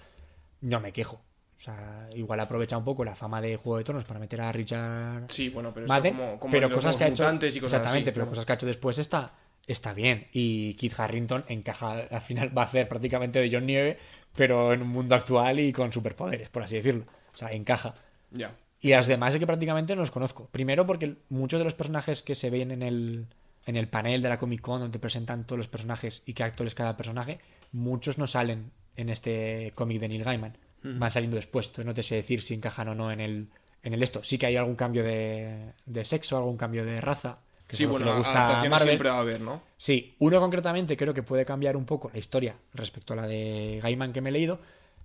no 0.62 0.80
me 0.80 0.92
quejo. 0.94 1.20
O 1.64 1.66
sea, 1.72 2.10
igual 2.14 2.38
aprovecha 2.40 2.76
un 2.76 2.84
poco 2.84 3.06
la 3.06 3.14
fama 3.14 3.40
de 3.40 3.56
Juego 3.56 3.78
de 3.78 3.84
Tronos 3.84 4.04
para 4.04 4.20
meter 4.20 4.38
a 4.42 4.52
Richard 4.52 5.30
Sí, 5.30 5.48
bueno, 5.48 5.72
pero 5.72 5.86
Madden, 5.86 6.14
como, 6.14 6.38
como 6.38 6.52
pero 6.52 6.70
cosas 6.70 6.94
que 6.94 7.04
ha 7.04 7.08
hecho 7.08 7.24
y 7.24 7.38
cosas 7.38 7.54
exactamente, 7.54 8.10
así, 8.10 8.14
pero 8.14 8.14
claro. 8.14 8.28
cosas 8.28 8.44
que 8.44 8.52
ha 8.52 8.54
hecho 8.56 8.66
después 8.66 8.98
está 8.98 9.32
está 9.66 9.94
bien 9.94 10.26
y 10.30 10.74
Kit 10.74 10.92
Harrington 11.00 11.42
encaja 11.48 12.04
al 12.10 12.20
final 12.20 12.56
va 12.56 12.62
a 12.62 12.66
hacer 12.66 12.86
prácticamente 12.86 13.38
de 13.38 13.50
John 13.50 13.64
Nieve, 13.64 13.98
pero 14.36 14.74
en 14.74 14.82
un 14.82 14.88
mundo 14.88 15.14
actual 15.14 15.58
y 15.58 15.72
con 15.72 15.90
superpoderes, 15.90 16.50
por 16.50 16.64
así 16.64 16.76
decirlo. 16.76 17.06
O 17.32 17.36
sea, 17.38 17.50
encaja. 17.52 17.94
Ya. 18.30 18.54
Y 18.82 18.90
las 18.90 19.06
demás 19.06 19.32
es 19.32 19.40
que 19.40 19.46
prácticamente 19.46 19.94
no 19.94 20.02
los 20.02 20.10
conozco. 20.10 20.50
Primero 20.52 20.86
porque 20.86 21.16
muchos 21.30 21.60
de 21.60 21.64
los 21.64 21.72
personajes 21.72 22.22
que 22.22 22.34
se 22.34 22.50
ven 22.50 22.72
en 22.72 22.82
el 22.82 23.26
en 23.64 23.76
el 23.76 23.88
panel 23.88 24.20
de 24.20 24.28
la 24.28 24.38
Comic 24.38 24.60
Con 24.60 24.80
donde 24.80 24.98
presentan 24.98 25.46
todos 25.46 25.56
los 25.56 25.68
personajes 25.68 26.22
y 26.26 26.34
qué 26.34 26.42
actores 26.42 26.74
cada 26.74 26.98
personaje, 26.98 27.38
muchos 27.72 28.18
no 28.18 28.26
salen 28.26 28.70
en 28.96 29.08
este 29.08 29.72
cómic 29.74 30.00
de 30.00 30.08
Neil 30.08 30.24
Gaiman. 30.24 30.58
Van 30.84 31.10
saliendo 31.10 31.36
después. 31.36 31.66
Entonces 31.66 31.86
no 31.86 31.94
te 31.94 32.02
sé 32.02 32.14
decir 32.16 32.42
si 32.42 32.54
encajan 32.54 32.88
o 32.88 32.94
no 32.94 33.10
en 33.10 33.20
el, 33.20 33.48
en 33.82 33.94
el 33.94 34.02
esto. 34.02 34.22
Sí 34.22 34.36
que 34.38 34.46
hay 34.46 34.56
algún 34.56 34.76
cambio 34.76 35.02
de, 35.02 35.72
de 35.86 36.04
sexo, 36.04 36.36
algún 36.36 36.56
cambio 36.56 36.84
de 36.84 37.00
raza. 37.00 37.38
Que 37.66 37.76
Sí, 37.76 37.84
que 37.84 37.90
bueno, 37.90 38.04
le 38.06 38.12
gusta 38.12 38.30
a 38.32 38.44
adaptaciones 38.44 38.70
Marvel. 38.70 38.88
siempre 38.88 39.08
va 39.08 39.16
a 39.16 39.20
haber, 39.20 39.40
¿no? 39.40 39.62
Sí, 39.78 40.14
uno 40.18 40.38
concretamente 40.40 40.96
creo 40.96 41.14
que 41.14 41.22
puede 41.22 41.46
cambiar 41.46 41.76
un 41.78 41.86
poco 41.86 42.10
la 42.12 42.18
historia 42.18 42.56
respecto 42.74 43.14
a 43.14 43.16
la 43.16 43.26
de 43.26 43.80
Gaiman 43.82 44.12
que 44.12 44.20
me 44.20 44.28
he 44.28 44.32
leído, 44.32 44.60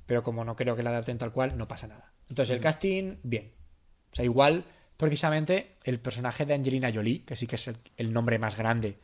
pero 0.06 0.24
como 0.24 0.44
no 0.44 0.56
creo 0.58 0.76
que 0.76 0.84
la 0.84 0.90
adapten 0.90 1.18
tal 1.18 1.32
cual, 1.32 1.58
no 1.58 1.68
pasa 1.70 1.88
nada. 1.88 2.12
Entonces, 2.28 2.54
el 2.54 2.62
casting, 2.62 3.16
bien. 3.24 3.54
O 4.12 4.16
sea, 4.16 4.26
igual, 4.26 4.66
precisamente, 4.98 5.78
el 5.86 6.00
personaje 6.02 6.46
de 6.46 6.54
Angelina 6.56 6.92
Jolie, 6.94 7.24
que 7.24 7.38
sí 7.38 7.48
que 7.48 7.56
es 7.56 7.68
el, 7.70 7.78
el 7.96 8.12
nombre 8.12 8.38
más 8.40 8.58
grande 8.58 8.98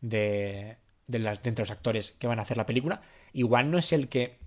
de, 0.00 0.78
de, 1.06 1.18
las, 1.18 1.42
de 1.42 1.48
entre 1.50 1.64
los 1.64 1.70
actores 1.70 2.12
que 2.12 2.26
van 2.26 2.38
a 2.38 2.42
hacer 2.42 2.56
la 2.56 2.64
película, 2.66 3.02
igual 3.34 3.70
no 3.70 3.76
es 3.76 3.92
el 3.92 4.08
que 4.08 4.38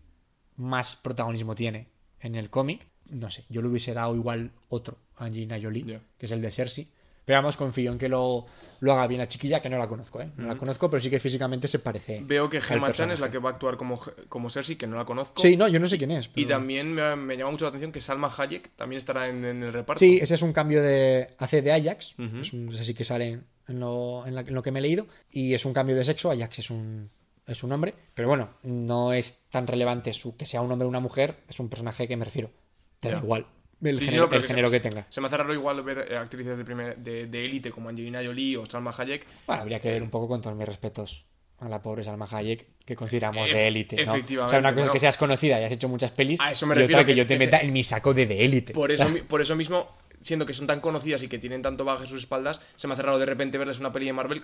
más 0.58 0.96
protagonismo 0.96 1.56
tiene 1.56 1.88
en 2.22 2.36
el 2.36 2.50
cómic. 2.50 2.88
No 3.10 3.30
sé, 3.30 3.46
yo 3.50 3.62
le 3.62 3.68
hubiese 3.68 3.94
dado 3.94 4.16
igual 4.16 4.52
otro 4.70 4.98
a 5.18 5.26
Angelina 5.26 5.60
Jolie, 5.62 6.00
que 6.18 6.26
es 6.26 6.32
el 6.32 6.42
de 6.42 6.52
Cersei. 6.52 6.88
Pero 7.24 7.40
vamos, 7.40 7.58
confío 7.58 7.92
en 7.92 7.98
que 7.98 8.08
lo, 8.08 8.46
lo 8.82 8.94
haga 8.94 9.08
bien 9.08 9.20
la 9.20 9.28
chiquilla, 9.28 9.60
que 9.60 9.68
no 9.68 9.80
la 9.80 9.88
conozco, 9.88 10.22
¿eh? 10.22 10.30
No 10.38 10.46
la 10.48 10.56
conozco, 10.58 10.92
pero 10.92 11.02
sí 11.02 11.10
que 11.10 11.20
físicamente 11.20 11.68
se 11.68 11.80
parece. 11.80 12.22
Veo 12.24 12.48
que 12.52 12.62
Gemma 12.62 12.92
Chan 12.92 13.10
es 13.12 13.20
la 13.20 13.32
que 13.32 13.40
va 13.40 13.50
a 13.50 13.54
actuar 13.54 13.78
como, 13.78 14.00
como 14.30 14.50
Cersei, 14.52 14.76
que 14.76 14.86
no 14.86 14.96
la 14.96 15.06
conozco. 15.06 15.42
Sí, 15.42 15.58
no, 15.58 15.68
yo 15.68 15.80
no 15.80 15.88
sé 15.88 15.98
quién 15.98 16.12
es. 16.12 16.30
Y 16.36 16.46
también 16.46 16.94
me, 16.94 17.16
me 17.16 17.36
llama 17.36 17.50
mucho 17.50 17.66
la 17.66 17.70
atención 17.70 17.92
que 17.92 18.00
Salma 18.00 18.32
Hayek 18.38 18.76
también 18.76 18.98
estará 18.98 19.28
en, 19.28 19.44
en 19.44 19.64
el 19.64 19.74
reparto. 19.74 20.00
Sí, 20.00 20.20
ese 20.22 20.36
es 20.36 20.42
un 20.44 20.54
cambio 20.54 20.84
de. 20.84 21.30
Hace 21.40 21.64
de 21.64 21.72
Ajax. 21.74 22.14
Ujú. 22.20 22.38
es 22.42 22.54
un, 22.54 22.70
ese 22.70 22.84
sí 22.84 22.94
que 22.94 23.04
sale 23.04 23.40
en 23.68 23.80
lo, 23.80 24.24
en, 24.28 24.36
la- 24.36 24.42
en 24.42 24.54
lo 24.54 24.62
que 24.62 24.72
me 24.72 24.78
he 24.78 24.82
leído. 24.84 25.08
Y 25.32 25.56
es 25.56 25.66
un 25.66 25.74
cambio 25.74 25.96
de 25.96 26.06
sexo. 26.06 26.30
Ajax 26.30 26.60
es 26.60 26.70
un, 26.70 27.10
es 27.48 27.64
un 27.64 27.72
hombre. 27.72 27.94
Pero 28.14 28.28
bueno, 28.28 28.50
no 28.64 29.14
es 29.14 29.44
tan 29.50 29.68
relevante 29.68 30.14
su, 30.14 30.36
que 30.38 30.46
sea 30.46 30.62
un 30.62 30.72
hombre 30.72 30.86
o 30.86 30.90
una 30.90 31.00
mujer. 31.00 31.38
Es 31.50 31.60
un 31.60 31.70
personaje 31.70 32.08
que 32.08 32.18
me 32.18 32.26
refiero. 32.26 32.52
Te 33.00 33.12
da 33.12 33.20
igual. 33.20 33.46
El 33.84 34.00
Sí, 34.00 34.06
sí, 34.06 34.12
género, 34.12 34.24
no, 34.24 34.30
pero 34.30 34.38
el 34.42 34.44
que 34.44 34.48
género 34.48 34.68
se, 34.70 34.82
que 34.82 34.90
tenga. 34.90 35.06
Se 35.10 35.22
me 35.22 35.28
hace 35.28 35.38
raro 35.38 35.54
igual 35.54 35.84
ver 35.84 36.08
eh, 36.12 36.18
actrices 36.18 36.58
de 36.58 36.64
primer- 36.66 36.98
de 36.98 37.28
de 37.28 37.46
élite 37.46 37.72
como 37.72 37.90
Angelina 37.90 38.22
Jolie 38.24 38.58
o 38.58 38.66
Salma 38.66 38.94
Hayek. 38.98 39.26
Bueno, 39.48 39.62
habría 39.62 39.80
que 39.80 39.92
ver 39.92 40.02
un 40.02 40.10
poco 40.10 40.28
con 40.30 40.42
todos 40.42 40.56
mis 40.56 40.66
respetos 40.68 41.26
a 41.60 41.70
la 41.70 41.82
pobre 41.82 42.04
Salma 42.04 42.28
Hayek, 42.32 42.66
que 42.86 42.96
consideramos 42.96 43.50
de 43.50 43.68
élite, 43.68 43.98
¿no? 43.98 44.02
O 44.02 44.06
sea, 44.06 44.14
efectivamente, 44.16 44.58
una 44.60 44.74
cosa 44.74 44.86
es 44.88 44.92
que 44.92 45.00
seas 45.00 45.18
conocida 45.18 45.60
y 45.62 45.66
has 45.66 45.72
hecho 45.72 45.88
muchas 45.90 46.12
pelis. 46.12 46.40
A 46.42 46.52
eso 46.52 46.66
me 46.66 46.74
y 46.76 46.78
otra 46.78 46.82
refiero, 46.84 47.06
que, 47.06 47.12
que- 47.14 47.18
yo 47.18 47.28
te 47.28 47.38
meta 47.38 47.60
en 47.60 47.72
mi 47.74 47.84
saco 47.84 48.14
de 48.14 48.26
de 48.26 48.44
élite. 48.46 48.74
Por 48.74 48.92
eso, 48.92 49.06
por 49.28 49.42
eso 49.42 49.56
mismo, 49.56 49.88
siendo 50.22 50.46
que 50.46 50.54
son 50.54 50.68
tan 50.68 50.80
conocidas 50.80 51.22
y 51.24 51.28
que 51.28 51.38
tienen 51.38 51.62
tanto 51.62 51.86
baje 51.86 52.04
en 52.04 52.10
sus 52.10 52.20
espaldas, 52.20 52.62
se 52.78 52.88
me 52.88 52.94
hace 52.94 53.04
raro 53.04 53.20
de 53.20 53.26
repente 53.26 53.58
verles 53.58 53.80
una 53.80 53.92
peli 53.94 54.08
de 54.08 54.14
Marvel 54.14 54.44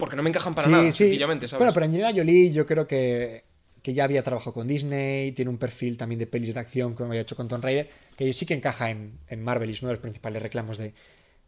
porque 0.00 0.16
no 0.16 0.22
me 0.24 0.30
encajan 0.30 0.54
para 0.54 0.68
Sí, 0.68 0.70
nada, 0.70 0.92
sí. 0.92 1.04
sencillamente, 1.04 1.48
¿sabes? 1.48 1.56
Bueno, 1.56 1.72
pero 1.72 1.86
Angelina 1.86 2.12
Jolie 2.14 2.52
yo 2.52 2.66
creo 2.66 2.86
que, 2.86 3.44
que 3.82 3.94
ya 3.94 4.04
había 4.04 4.22
trabajado 4.22 4.52
con 4.54 4.68
Disney, 4.68 5.32
tiene 5.32 5.50
un 5.50 5.58
perfil 5.58 5.96
también 5.96 6.18
de 6.18 6.26
pelis 6.26 6.54
de 6.54 6.60
acción 6.60 6.94
como 6.94 7.10
había 7.10 7.22
hecho 7.22 7.36
con 7.36 7.48
Tomb 7.48 7.64
Raider, 7.64 7.90
que 8.16 8.32
sí 8.32 8.46
que 8.46 8.54
encaja 8.54 8.90
en, 8.90 9.18
en 9.28 9.42
Marvel 9.42 9.70
y 9.70 9.72
es 9.74 9.82
uno 9.82 9.88
de 9.90 9.94
los 9.94 10.02
principales 10.02 10.42
reclamos 10.42 10.78
de, 10.78 10.94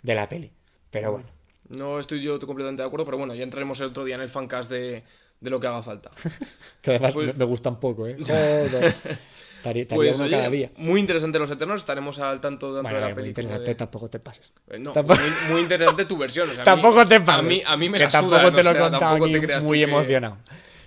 de 0.03 0.15
la 0.15 0.29
peli. 0.29 0.53
Pero 0.91 1.13
bueno, 1.13 1.29
No 1.69 1.99
estoy 1.99 2.23
yo 2.23 2.39
completamente 2.41 2.83
de 2.83 2.87
acuerdo, 2.87 3.05
pero 3.07 3.19
bueno, 3.19 3.35
ya 3.35 3.45
entraremos 3.45 3.81
el 3.81 3.87
otro 3.87 4.05
día 4.05 4.17
en 4.17 4.21
el 4.21 4.29
fancast 4.29 4.71
de, 4.71 5.05
de 5.43 5.51
lo 5.51 5.61
que 5.61 5.67
haga 5.67 5.83
falta. 5.83 6.11
que 6.81 6.91
además 6.93 7.13
Pues- 7.13 7.27
me, 7.27 7.33
me 7.35 7.45
gusta 7.45 7.69
un 7.69 7.79
poco, 7.81 8.07
¿eh? 8.07 8.17
Joder. 8.19 8.65
Estaría, 8.65 8.89
estaría 9.83 9.87
Pues 9.89 10.17
uno 10.17 10.25
oye, 10.25 10.37
cada 10.37 10.49
día. 10.51 10.71
muy 10.77 11.01
interesante 11.01 11.39
Los 11.39 11.51
Eternos, 11.51 11.81
estaremos 11.81 12.19
al 12.19 12.41
tanto 12.41 12.69
tanto 12.75 12.83
Bueno, 12.83 12.95
de 12.97 13.01
la 13.01 13.07
muy 13.09 13.15
película. 13.15 13.43
interesante, 13.43 13.71
de- 13.71 13.75
tampoco 13.75 14.09
te 14.11 14.19
pases. 14.21 14.51
Eh, 14.71 14.79
No, 14.79 14.93
Tampoco- 14.93 15.21
muy, 15.21 15.53
muy 15.53 15.61
interesante 15.63 16.05
tu 16.07 16.17
versión. 16.17 16.49
o 16.51 16.55
sea, 16.55 16.63
a 16.63 16.65
mí- 16.77 16.83
Tampoco 16.83 17.07
te 17.07 17.21
pases. 17.21 17.45
A 17.45 17.49
mí, 17.49 17.63
a 17.67 17.77
mí 17.77 17.89
me 17.89 17.99
que 17.99 18.05
la 18.05 18.11
tampoco 18.11 18.41
suda, 18.41 18.55
te 18.55 18.63
lo 18.63 18.71
he 18.71 18.79
contado 18.79 18.99
tampoco 18.99 19.25
aquí 19.27 19.65
muy 19.65 19.79
que- 19.79 19.85
emocionado. 19.85 20.39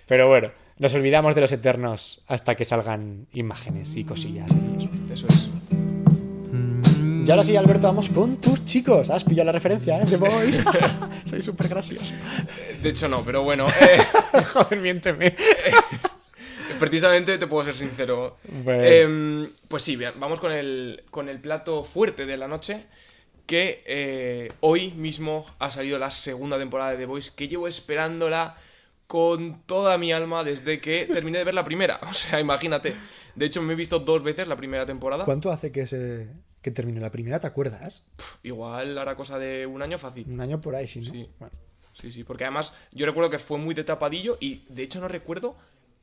Pero 0.07 0.27
bueno, 0.27 0.51
nos 0.77 0.93
olvidamos 0.93 1.35
de 1.35 1.41
los 1.41 1.51
Eternos 1.51 2.23
hasta 2.27 2.55
que 2.55 2.65
salgan 2.65 3.27
imágenes 3.33 3.95
y 3.95 4.03
cosillas. 4.03 4.47
de 4.49 4.75
ellos. 4.75 4.89
Eso 5.11 5.27
es. 5.27 5.49
Y 7.25 7.31
ahora 7.31 7.43
sí, 7.43 7.55
Alberto, 7.55 7.87
vamos 7.87 8.07
con 8.09 8.37
tus 8.37 8.65
chicos. 8.65 9.09
¿Has 9.09 9.23
pillado 9.23 9.47
la 9.47 9.51
referencia, 9.53 9.99
eh? 9.99 10.03
The 10.07 10.17
Boys. 10.17 10.61
Soy 11.25 11.41
súper 11.41 11.69
gracioso. 11.69 12.13
De 12.83 12.89
hecho, 12.89 13.07
no, 13.07 13.25
pero 13.25 13.41
bueno. 13.41 13.65
eh, 13.81 14.43
Joder, 14.53 14.79
miénteme. 14.79 15.35
precisamente 16.79 17.39
te 17.39 17.47
puedo 17.47 17.63
ser 17.63 17.73
sincero. 17.73 18.37
Bueno. 18.63 18.83
Em, 18.83 19.49
pues 19.67 19.81
sí, 19.81 19.95
bien, 19.95 20.11
vamos 20.19 20.39
con 20.39 20.51
el, 20.51 21.03
con 21.09 21.27
el 21.27 21.39
plato 21.39 21.83
fuerte 21.83 22.27
de 22.27 22.37
la 22.37 22.47
noche. 22.47 22.85
Que 23.47 23.83
eh, 23.87 24.51
hoy 24.59 24.91
mismo 24.91 25.47
ha 25.57 25.71
salido 25.71 25.97
la 25.97 26.11
segunda 26.11 26.59
temporada 26.59 26.91
de 26.91 26.97
The 26.97 27.05
Voice. 27.07 27.31
Que 27.35 27.47
llevo 27.47 27.67
esperándola 27.67 28.55
con 29.07 29.63
toda 29.63 29.97
mi 29.97 30.13
alma 30.13 30.43
desde 30.43 30.79
que 30.79 31.07
terminé 31.11 31.39
de 31.39 31.43
ver 31.45 31.55
la 31.55 31.65
primera. 31.65 31.99
O 32.03 32.13
sea, 32.13 32.39
imagínate. 32.39 32.93
De 33.33 33.47
hecho, 33.47 33.63
me 33.63 33.73
he 33.73 33.75
visto 33.75 33.97
dos 33.97 34.21
veces 34.21 34.47
la 34.47 34.55
primera 34.55 34.85
temporada. 34.85 35.25
¿Cuánto 35.25 35.51
hace 35.51 35.71
que, 35.71 35.87
se... 35.87 36.27
que 36.65 36.71
terminó 36.71 36.99
la 36.99 37.11
primera? 37.11 37.39
¿Te 37.39 37.45
acuerdas? 37.45 38.03
Igual 38.41 38.97
hará 38.97 39.15
cosa 39.15 39.37
de 39.37 39.67
un 39.67 39.83
año 39.83 39.99
fácil. 39.99 40.25
Un 40.27 40.41
año 40.41 40.59
por 40.59 40.75
ahí, 40.75 40.87
sí, 40.87 40.99
¿no? 40.99 41.11
Sí. 41.11 41.29
Bueno. 41.37 41.53
Sí, 41.93 42.11
sí, 42.11 42.23
porque 42.23 42.43
además 42.43 42.73
yo 42.91 43.05
recuerdo 43.05 43.29
que 43.29 43.37
fue 43.37 43.59
muy 43.59 43.75
de 43.75 43.83
tapadillo 43.83 44.39
y 44.39 44.65
de 44.69 44.81
hecho 44.81 44.99
no 44.99 45.07
recuerdo 45.07 45.55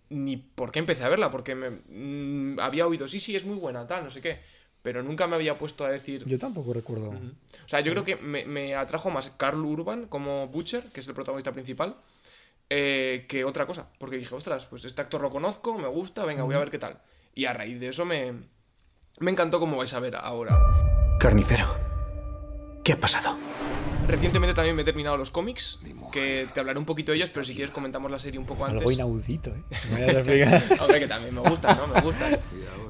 ni 0.08 0.36
por 0.36 0.70
qué 0.70 0.78
empecé 0.78 1.02
a 1.02 1.08
verla, 1.08 1.32
porque 1.32 1.56
me 1.56 1.70
mm, 1.70 2.60
había 2.60 2.86
oído, 2.86 3.08
sí, 3.08 3.18
sí, 3.18 3.34
es 3.34 3.44
muy 3.44 3.56
buena, 3.56 3.88
tal, 3.88 4.04
no 4.04 4.10
sé 4.10 4.20
qué, 4.20 4.38
pero 4.82 5.02
nunca 5.02 5.26
me 5.26 5.34
había 5.34 5.58
puesto 5.58 5.84
a 5.84 5.90
decir... 5.90 6.24
Yo 6.26 6.38
tampoco 6.38 6.72
recuerdo. 6.72 7.10
O 7.10 7.68
sea, 7.68 7.80
yo 7.80 7.90
creo 7.90 8.04
que 8.04 8.14
me, 8.14 8.44
me 8.44 8.76
atrajo 8.76 9.10
más 9.10 9.30
Carl 9.30 9.64
Urban 9.64 10.06
como 10.06 10.46
Butcher, 10.46 10.84
que 10.92 11.00
es 11.00 11.08
el 11.08 11.14
protagonista 11.14 11.50
principal, 11.50 11.96
eh, 12.70 13.26
que 13.28 13.44
otra 13.44 13.66
cosa, 13.66 13.88
porque 13.98 14.16
dije, 14.16 14.32
ostras, 14.32 14.66
pues 14.66 14.84
este 14.84 15.02
actor 15.02 15.22
lo 15.22 15.30
conozco, 15.30 15.76
me 15.76 15.88
gusta, 15.88 16.24
venga, 16.24 16.44
voy 16.44 16.54
a 16.54 16.60
ver 16.60 16.70
qué 16.70 16.78
tal. 16.78 17.00
Y 17.34 17.46
a 17.46 17.52
raíz 17.52 17.80
de 17.80 17.88
eso 17.88 18.04
me, 18.04 18.32
me 19.18 19.30
encantó 19.30 19.60
como 19.60 19.76
vais 19.76 19.92
a 19.94 20.00
ver 20.00 20.16
ahora. 20.16 20.58
Carnicero. 21.18 21.76
¿Qué 22.84 22.92
ha 22.92 23.00
pasado? 23.00 23.36
Recientemente 24.08 24.54
también 24.54 24.74
me 24.74 24.82
he 24.82 24.84
terminado 24.84 25.16
los 25.16 25.30
cómics, 25.30 25.78
que 26.10 26.48
te 26.52 26.58
hablaré 26.58 26.78
un 26.78 26.84
poquito 26.84 27.12
de 27.12 27.18
ellos, 27.18 27.30
pero 27.32 27.44
si 27.44 27.54
quieres 27.54 27.70
comentamos 27.70 28.10
la 28.10 28.18
serie 28.18 28.40
un 28.40 28.46
poco 28.46 28.64
antes. 28.64 28.80
Algo 28.80 28.90
inaudito, 28.90 29.50
¿eh? 29.50 29.62
Me 29.90 30.04
voy 30.04 30.14
a 30.14 30.18
explicar. 30.18 30.80
Hombre, 30.80 30.98
que 30.98 31.06
también 31.06 31.34
me 31.34 31.40
gusta, 31.40 31.74
¿no? 31.74 31.86
Me 31.86 32.00
gusta. 32.00 32.28
Sí, 32.30 32.38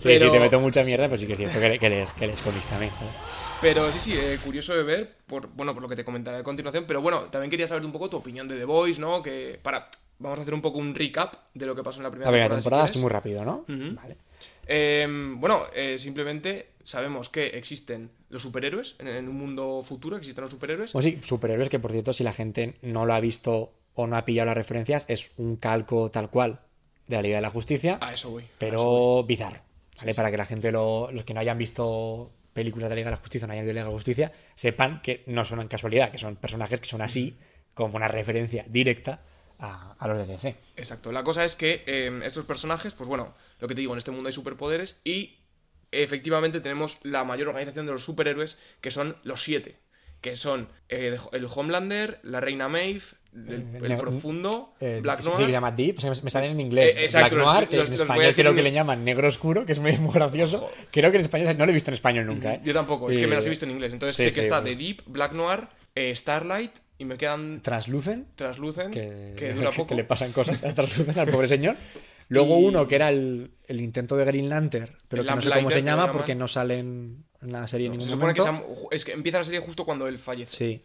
Pero, 0.03 0.27
sí, 0.27 0.33
te 0.33 0.41
meto 0.41 0.59
mucha 0.59 0.83
mierda, 0.83 1.09
pues 1.09 1.21
sí 1.21 1.27
que 1.27 1.35
es 1.35 1.39
cierto 1.39 1.61
que, 1.61 1.91
lees, 1.91 2.13
que 2.15 2.27
lees 2.27 2.41
cómics 2.41 2.67
también. 2.67 2.91
pero 3.61 3.93
sí, 3.93 3.99
sí, 4.01 4.13
eh, 4.15 4.39
curioso 4.43 4.75
de 4.75 4.83
ver, 4.83 5.17
por, 5.27 5.49
bueno, 5.49 5.75
por 5.75 5.83
lo 5.83 5.89
que 5.89 5.97
te 5.97 6.05
comentaré 6.05 6.39
a 6.39 6.43
continuación. 6.43 6.85
Pero 6.89 7.03
bueno, 7.03 7.25
también 7.25 7.51
quería 7.51 7.67
saber 7.67 7.85
un 7.85 7.93
poco 7.93 8.09
tu 8.09 8.17
opinión 8.17 8.49
de 8.49 8.57
The 8.57 8.65
Voice, 8.65 9.01
¿no? 9.01 9.23
Que 9.23 9.61
para. 9.63 9.91
Vamos 10.19 10.39
a 10.39 10.43
hacer 10.43 10.55
un 10.55 10.63
poco 10.63 10.79
un 10.79 10.95
recap 10.95 11.35
de 11.55 11.67
lo 11.67 11.75
que 11.75 11.83
pasó 11.83 11.99
en 11.99 12.05
la 12.05 12.11
primera 12.11 12.31
La 12.31 12.33
primera 12.33 12.55
temporada. 12.55 12.61
si 12.61 12.63
temporada, 12.65 12.83
quieres. 12.83 12.91
estoy 12.91 13.03
muy 13.03 13.11
rápido, 13.11 13.45
¿no? 13.45 14.01
Vale. 14.01 14.17
Eh, 14.67 15.07
bueno, 15.37 15.63
eh, 15.75 15.99
simplemente 15.99 16.69
sabemos 16.85 17.29
que 17.29 17.47
existen 17.47 18.11
los 18.29 18.43
superhéroes 18.43 18.95
en, 18.99 19.09
en 19.09 19.29
un 19.29 19.37
mundo 19.37 19.83
futuro, 19.85 20.17
existen 20.17 20.43
los 20.43 20.51
superhéroes. 20.53 20.93
Pues 20.93 21.05
sí, 21.05 21.19
superhéroes 21.23 21.69
que, 21.69 21.79
por 21.81 21.91
cierto, 21.93 22.13
si 22.13 22.23
la 22.25 22.33
gente 22.33 22.75
no 22.83 23.05
lo 23.07 23.15
ha 23.15 23.21
visto 23.21 23.73
o 23.95 24.07
no 24.07 24.17
ha 24.17 24.25
pillado 24.25 24.47
las 24.47 24.57
referencias, 24.57 25.05
es 25.09 25.33
un 25.37 25.57
calco 25.57 26.11
tal 26.11 26.31
cual 26.31 26.61
de 27.09 27.17
la 27.17 27.23
Liga 27.23 27.37
de 27.37 27.43
la 27.43 27.51
Justicia, 27.51 27.99
A 28.01 28.15
eso 28.15 28.31
voy. 28.31 28.43
a 28.43 28.47
eso 28.47 28.49
voy. 28.49 28.57
pero 28.59 29.25
bizarro. 29.25 29.61
¿Vale? 29.99 30.15
Para 30.15 30.31
que 30.31 30.37
la 30.37 30.47
gente, 30.47 30.73
lo- 30.73 31.11
los 31.13 31.25
que 31.25 31.35
no 31.35 31.41
hayan 31.41 31.59
visto 31.59 32.31
películas 32.53 32.89
de 32.89 32.95
la 32.95 32.97
Liga 33.01 33.11
de 33.11 33.17
la 33.17 33.21
Justicia, 33.23 33.47
no 33.47 33.53
hayan 33.53 33.65
visto 33.65 33.75
la 33.75 33.81
Liga 33.81 33.85
de 33.87 33.91
la 33.91 33.97
Justicia, 33.97 34.33
sepan 34.55 35.03
que 35.03 35.23
no 35.27 35.45
son 35.45 35.61
en 35.61 35.69
casualidad, 35.69 36.11
que 36.11 36.19
son 36.19 36.37
personajes 36.37 36.81
que 36.81 36.89
son 36.89 37.03
así, 37.03 37.37
como 37.75 37.97
una 37.97 38.09
referencia 38.09 38.65
directa 38.69 39.21
a, 39.63 39.95
a 39.99 40.09
los 40.09 40.19
de 40.19 40.27
DC. 40.27 40.57
Exacto. 40.77 41.11
La 41.13 41.23
cosa 41.25 41.45
es 41.47 41.57
que 41.57 41.83
eh, 41.87 42.21
estos 42.25 42.45
personajes, 42.45 42.93
pues 42.93 43.09
bueno, 43.09 43.35
lo 43.61 43.69
que 43.69 43.75
te 43.75 43.81
digo, 43.81 43.95
en 43.95 43.99
este 43.99 44.11
mundo 44.11 44.27
hay 44.29 44.35
superpoderes 44.35 45.01
y 45.05 45.39
efectivamente 45.91 46.61
tenemos 46.61 46.99
la 47.03 47.25
mayor 47.25 47.49
organización 47.49 47.87
de 47.87 47.93
los 47.93 48.05
superhéroes, 48.05 48.59
que 48.81 48.91
son 48.91 49.17
los 49.25 49.43
siete. 49.43 49.77
que 50.21 50.37
son 50.37 50.69
eh, 50.89 51.19
el 51.33 51.49
Homelander, 51.53 52.21
la 52.23 52.39
Reina 52.41 52.69
Maeve, 52.69 53.03
el, 53.35 53.55
Eh, 53.75 53.81
el 53.83 53.97
Profundo, 53.97 54.73
Eh, 54.79 55.01
Black 55.03 55.25
Noir. 55.25 55.47
se 55.47 55.51
llama 55.51 55.73
Deep, 55.73 55.97
me 56.23 56.31
salen 56.31 56.53
en 56.53 56.61
inglés. 56.61 56.95
Eh, 56.95 57.03
exacto, 57.03 57.35
Black 57.35 57.47
Noir, 57.49 57.69
que 57.69 57.77
los- 57.79 57.89
en 57.89 57.95
español 57.95 58.23
decir 58.27 58.37
creo 58.45 58.55
que 58.55 58.63
le 58.63 58.71
llaman 58.71 59.03
negro 59.05 59.27
oscuro, 59.27 59.67
que 59.67 59.73
es 59.73 59.81
muy, 59.81 59.99
muy 59.99 60.15
gracioso. 60.15 60.71
Creo 60.93 61.11
que 61.11 61.17
en 61.17 61.23
español 61.23 61.59
no 61.59 61.65
lo 61.67 61.73
he 61.73 61.75
visto 61.75 61.91
en 61.91 61.95
español 61.95 62.27
nunca, 62.27 62.55
¿eh? 62.55 62.61
Yo 62.63 62.73
tampoco, 62.73 63.11
es 63.11 63.19
que 63.19 63.27
me 63.27 63.35
las 63.35 63.45
he 63.47 63.51
visto 63.51 63.65
en 63.65 63.73
inglés. 63.73 63.93
Entonces 63.93 64.15
sí, 64.15 64.23
sé 64.23 64.29
que 64.29 64.35
sí, 64.35 64.41
está 64.43 64.61
bueno. 64.61 64.77
The 64.77 64.85
Deep, 64.85 65.03
Black 65.07 65.33
Noir, 65.33 65.67
eh, 65.95 66.15
Starlight 66.17 66.73
y 66.99 67.05
me 67.05 67.17
quedan 67.17 67.61
Translucent, 67.63 68.35
Translucent, 68.37 68.93
que, 68.93 69.35
que, 69.37 69.53
dura 69.55 69.71
poco. 69.71 69.89
que 69.89 69.95
le 69.97 70.05
pasan 70.05 70.33
cosas 70.33 70.63
a 70.65 70.75
Translucent 70.75 71.17
al 71.19 71.29
pobre 71.31 71.49
señor. 71.49 71.77
Luego 72.29 72.59
Y- 72.59 72.65
uno 72.65 72.87
que 72.89 72.95
era 72.95 73.09
el, 73.11 73.51
el 73.67 73.81
intento 73.81 74.17
de 74.17 74.25
Green 74.25 74.49
Lantern, 74.49 74.91
pero 75.09 75.23
El 75.23 75.29
que 75.29 75.35
no 75.35 75.41
sé 75.43 75.51
cómo 75.51 75.71
se 75.71 75.83
llama 75.83 76.11
porque 76.13 76.35
no 76.35 76.49
sale 76.49 76.79
en, 76.79 77.25
la 77.43 77.67
serie 77.69 77.89
en 77.89 77.95
Se 77.95 77.99
ningún 77.99 78.13
supone 78.13 78.33
que 78.35 78.41
momento. 78.41 78.89
se 78.91 78.97
es 78.97 79.05
que 79.05 79.13
empieza 79.13 79.39
la 79.39 79.45
serie 79.45 79.61
justo 79.61 79.85
cuando 79.85 80.07
él 80.07 80.19
fallece. 80.19 80.57
Sí. 80.57 80.85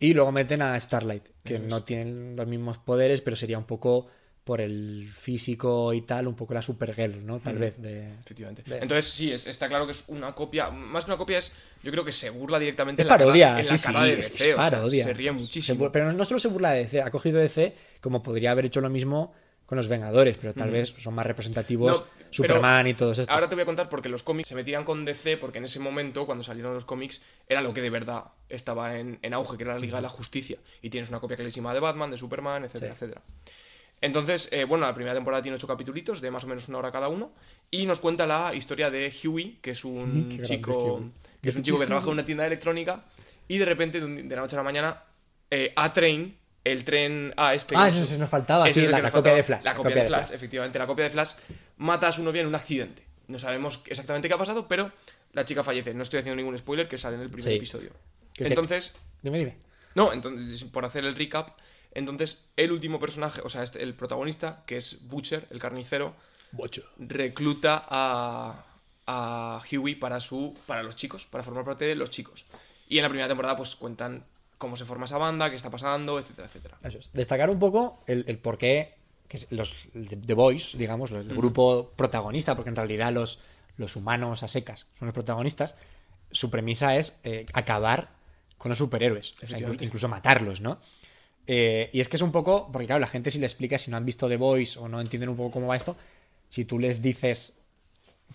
Y 0.00 0.14
luego 0.14 0.30
meten 0.32 0.62
a 0.62 0.78
Starlight, 0.80 1.24
que 1.44 1.54
Eso 1.56 1.64
es. 1.64 1.68
no 1.68 1.82
tienen 1.82 2.36
los 2.36 2.46
mismos 2.46 2.78
poderes, 2.78 3.20
pero 3.20 3.36
sería 3.36 3.58
un 3.58 3.64
poco 3.64 4.06
por 4.48 4.62
el 4.62 5.10
físico 5.14 5.92
y 5.92 6.00
tal, 6.00 6.26
un 6.26 6.34
poco 6.34 6.54
la 6.54 6.62
Supergirl, 6.62 7.22
¿no? 7.26 7.38
Tal 7.38 7.58
vez 7.58 7.74
de... 7.76 8.14
Efectivamente. 8.14 8.62
de- 8.64 8.78
Entonces, 8.78 9.12
sí, 9.12 9.30
es- 9.30 9.46
está 9.46 9.68
claro 9.68 9.84
que 9.84 9.92
es 9.92 10.04
una 10.08 10.34
copia. 10.34 10.70
Más 10.70 11.04
que 11.04 11.10
una 11.10 11.18
copia, 11.18 11.36
es. 11.36 11.52
Yo 11.82 11.90
creo 11.90 12.02
que 12.02 12.12
se 12.12 12.30
burla 12.30 12.58
directamente 12.58 13.02
Es 13.02 13.04
en 13.04 13.08
la 13.10 13.18
parodia, 13.18 13.46
cara, 13.48 13.60
en 13.60 13.66
la 13.68 13.76
sí, 13.76 13.84
cara 13.86 14.02
sí, 14.04 14.08
de 14.08 14.12
es, 14.20 14.32
DC. 14.32 14.48
es 14.48 14.54
o 14.54 14.58
sea, 14.62 14.70
parodia. 14.70 15.04
se 15.04 15.12
ríe 15.12 15.32
muchísimo. 15.32 15.92
pero 15.92 16.10
no 16.14 16.24
solo 16.24 16.40
se 16.40 16.48
burla 16.48 16.70
de 16.70 16.84
DC, 16.84 17.02
ha 17.02 17.10
cogido 17.10 17.38
DC 17.38 17.76
como 18.00 18.22
podría 18.22 18.52
haber 18.52 18.64
hecho 18.64 18.80
lo 18.80 18.88
mismo 18.88 19.34
con 19.66 19.76
los 19.76 19.86
Vengadores, 19.88 20.38
pero 20.40 20.54
tal 20.54 20.70
vez 20.70 20.94
son 20.98 21.12
más 21.14 21.26
representativos 21.26 22.00
No, 22.00 22.06
Superman 22.30 22.86
y 22.86 22.94
todos 22.94 23.18
estos. 23.18 23.34
Ahora 23.34 23.50
te 23.50 23.54
voy 23.54 23.62
a 23.62 23.66
contar 23.66 23.90
porque 23.90 24.08
los 24.08 24.22
cómics 24.22 24.48
se 24.48 24.54
metían 24.54 24.82
con 24.84 25.04
DC 25.04 25.36
porque 25.36 25.58
en 25.58 25.66
ese 25.66 25.78
momento, 25.78 26.24
cuando 26.24 26.42
salieron 26.42 26.72
los 26.72 26.86
cómics, 26.86 27.20
era 27.46 27.60
lo 27.60 27.74
que 27.74 27.82
de 27.82 27.90
verdad 27.90 28.24
estaba 28.48 28.98
en, 28.98 29.18
en 29.20 29.34
auge, 29.34 29.58
que 29.58 29.64
era 29.64 29.74
la 29.74 29.78
Liga 29.80 29.96
de 29.96 30.02
la 30.02 30.08
Justicia. 30.08 30.56
Y 30.80 30.88
tienes 30.88 31.10
una 31.10 31.20
copia 31.20 31.36
clarísima 31.36 31.74
de 31.74 31.80
Batman, 31.80 32.10
de 32.10 32.16
Superman, 32.16 32.64
etcétera, 32.64 32.92
Sí. 32.92 32.96
etcétera. 33.04 33.22
Entonces, 34.00 34.48
eh, 34.52 34.64
bueno, 34.64 34.86
la 34.86 34.94
primera 34.94 35.14
temporada 35.14 35.42
tiene 35.42 35.56
ocho 35.56 35.66
capítulos 35.66 36.20
de 36.20 36.30
más 36.30 36.44
o 36.44 36.46
menos 36.46 36.68
una 36.68 36.78
hora 36.78 36.92
cada 36.92 37.08
uno. 37.08 37.32
Y 37.70 37.84
nos 37.86 37.98
cuenta 37.98 38.26
la 38.26 38.54
historia 38.54 38.90
de 38.90 39.12
Huey, 39.24 39.58
que 39.60 39.72
es 39.72 39.80
qué 39.82 39.86
un 39.88 40.40
chico. 40.44 41.02
Que 41.42 41.50
es 41.50 41.56
un 41.56 41.62
chico 41.62 41.78
que 41.78 41.86
trabaja 41.86 42.06
en 42.06 42.12
una 42.12 42.24
tienda 42.24 42.44
de 42.44 42.48
electrónica. 42.48 43.04
Y 43.48 43.58
de 43.58 43.64
repente, 43.64 43.98
de, 44.00 44.06
un- 44.06 44.28
de 44.28 44.34
la 44.36 44.42
noche 44.42 44.56
a 44.56 44.58
la 44.58 44.62
mañana, 44.62 45.02
eh, 45.50 45.72
A-Train, 45.76 46.36
el 46.64 46.84
tren 46.84 47.32
A 47.36 47.54
este. 47.54 47.74
Ah, 47.76 47.88
eso 47.88 48.02
es- 48.02 48.08
se 48.08 48.18
nos 48.18 48.28
faltaba, 48.30 48.70
sí, 48.70 48.86
la, 48.86 49.10
copia 49.10 49.34
de 49.34 49.42
Flash. 49.42 49.64
La 49.64 49.74
copia, 49.74 49.94
de 49.94 50.04
Flash, 50.06 50.32
efectivamente. 50.32 50.78
La 50.78 50.86
copia 50.86 51.04
de 51.04 51.10
Flash 51.10 51.32
mata 51.78 52.08
a 52.08 52.12
su 52.12 52.22
novia 52.22 52.42
en 52.42 52.46
un 52.48 52.54
accidente. 52.54 53.04
No 53.26 53.38
sabemos 53.38 53.80
exactamente 53.86 54.28
qué 54.28 54.34
ha 54.34 54.38
pasado, 54.38 54.66
pero 54.68 54.90
la 55.32 55.44
chica 55.44 55.62
fallece. 55.62 55.92
No 55.94 56.02
estoy 56.02 56.20
haciendo 56.20 56.36
ningún 56.36 56.56
spoiler 56.58 56.88
que 56.88 56.98
sale 56.98 57.16
en 57.16 57.22
el 57.22 57.28
primer 57.28 57.44
Sí. 57.52 57.56
episodio. 57.56 57.90
Entonces, 58.36 58.94
Dime, 59.22 59.38
dime. 59.38 59.56
no, 59.94 60.12
entonces, 60.12 60.64
por 60.64 60.84
hacer 60.84 61.04
el 61.04 61.14
recap, 61.14 61.58
entonces 61.92 62.48
el 62.56 62.72
último 62.72 62.98
personaje, 63.00 63.40
o 63.44 63.48
sea, 63.48 63.62
este- 63.62 63.82
el 63.82 63.94
protagonista, 63.94 64.62
que 64.66 64.76
es 64.76 65.06
Butcher, 65.08 65.46
el 65.50 65.58
carnicero, 65.60 66.14
recluta 66.98 67.84
a, 67.88 68.64
a 69.06 69.62
Huey 69.70 69.94
para, 69.94 70.20
su, 70.20 70.56
para 70.66 70.82
los 70.82 70.96
chicos, 70.96 71.26
para 71.26 71.44
formar 71.44 71.64
parte 71.64 71.84
de 71.84 71.94
los 71.94 72.10
chicos. 72.10 72.44
Y 72.88 72.98
en 72.98 73.02
la 73.02 73.08
primera 73.08 73.28
temporada, 73.28 73.56
pues 73.56 73.74
cuentan 73.76 74.24
cómo 74.56 74.76
se 74.76 74.84
forma 74.84 75.04
esa 75.06 75.18
banda, 75.18 75.50
qué 75.50 75.56
está 75.56 75.70
pasando, 75.70 76.18
etcétera, 76.18 76.46
etcétera. 76.48 76.78
Eso 76.82 76.98
es. 76.98 77.10
Destacar 77.12 77.50
un 77.50 77.58
poco 77.58 78.02
el, 78.06 78.24
el 78.28 78.38
por 78.38 78.58
qué 78.58 78.96
que 79.28 79.36
es 79.36 79.46
los 79.50 79.74
The 79.92 80.32
Boys, 80.32 80.78
digamos, 80.78 81.10
el 81.10 81.28
grupo 81.28 81.92
protagonista, 81.96 82.56
porque 82.56 82.70
en 82.70 82.76
realidad 82.76 83.12
los, 83.12 83.40
los 83.76 83.94
humanos 83.94 84.42
a 84.42 84.48
secas 84.48 84.86
son 84.98 85.04
los 85.06 85.12
protagonistas, 85.12 85.76
su 86.30 86.48
premisa 86.50 86.96
es 86.96 87.20
eh, 87.24 87.44
acabar 87.52 88.08
con 88.56 88.70
los 88.70 88.78
superhéroes, 88.78 89.34
o 89.42 89.46
sea, 89.46 89.58
incluso 89.84 90.08
matarlos, 90.08 90.62
¿no? 90.62 90.80
Eh, 91.50 91.88
y 91.94 92.00
es 92.00 92.08
que 92.08 92.16
es 92.16 92.22
un 92.22 92.30
poco, 92.30 92.70
porque 92.70 92.86
claro, 92.86 93.00
la 93.00 93.06
gente 93.06 93.30
si 93.30 93.38
le 93.38 93.46
explica, 93.46 93.78
si 93.78 93.90
no 93.90 93.96
han 93.96 94.04
visto 94.04 94.28
The 94.28 94.36
Boys 94.36 94.76
o 94.76 94.86
no 94.88 95.00
entienden 95.00 95.30
un 95.30 95.36
poco 95.36 95.50
cómo 95.50 95.66
va 95.68 95.76
esto, 95.76 95.96
si 96.50 96.64
tú 96.66 96.78
les 96.78 97.00
dices 97.02 97.58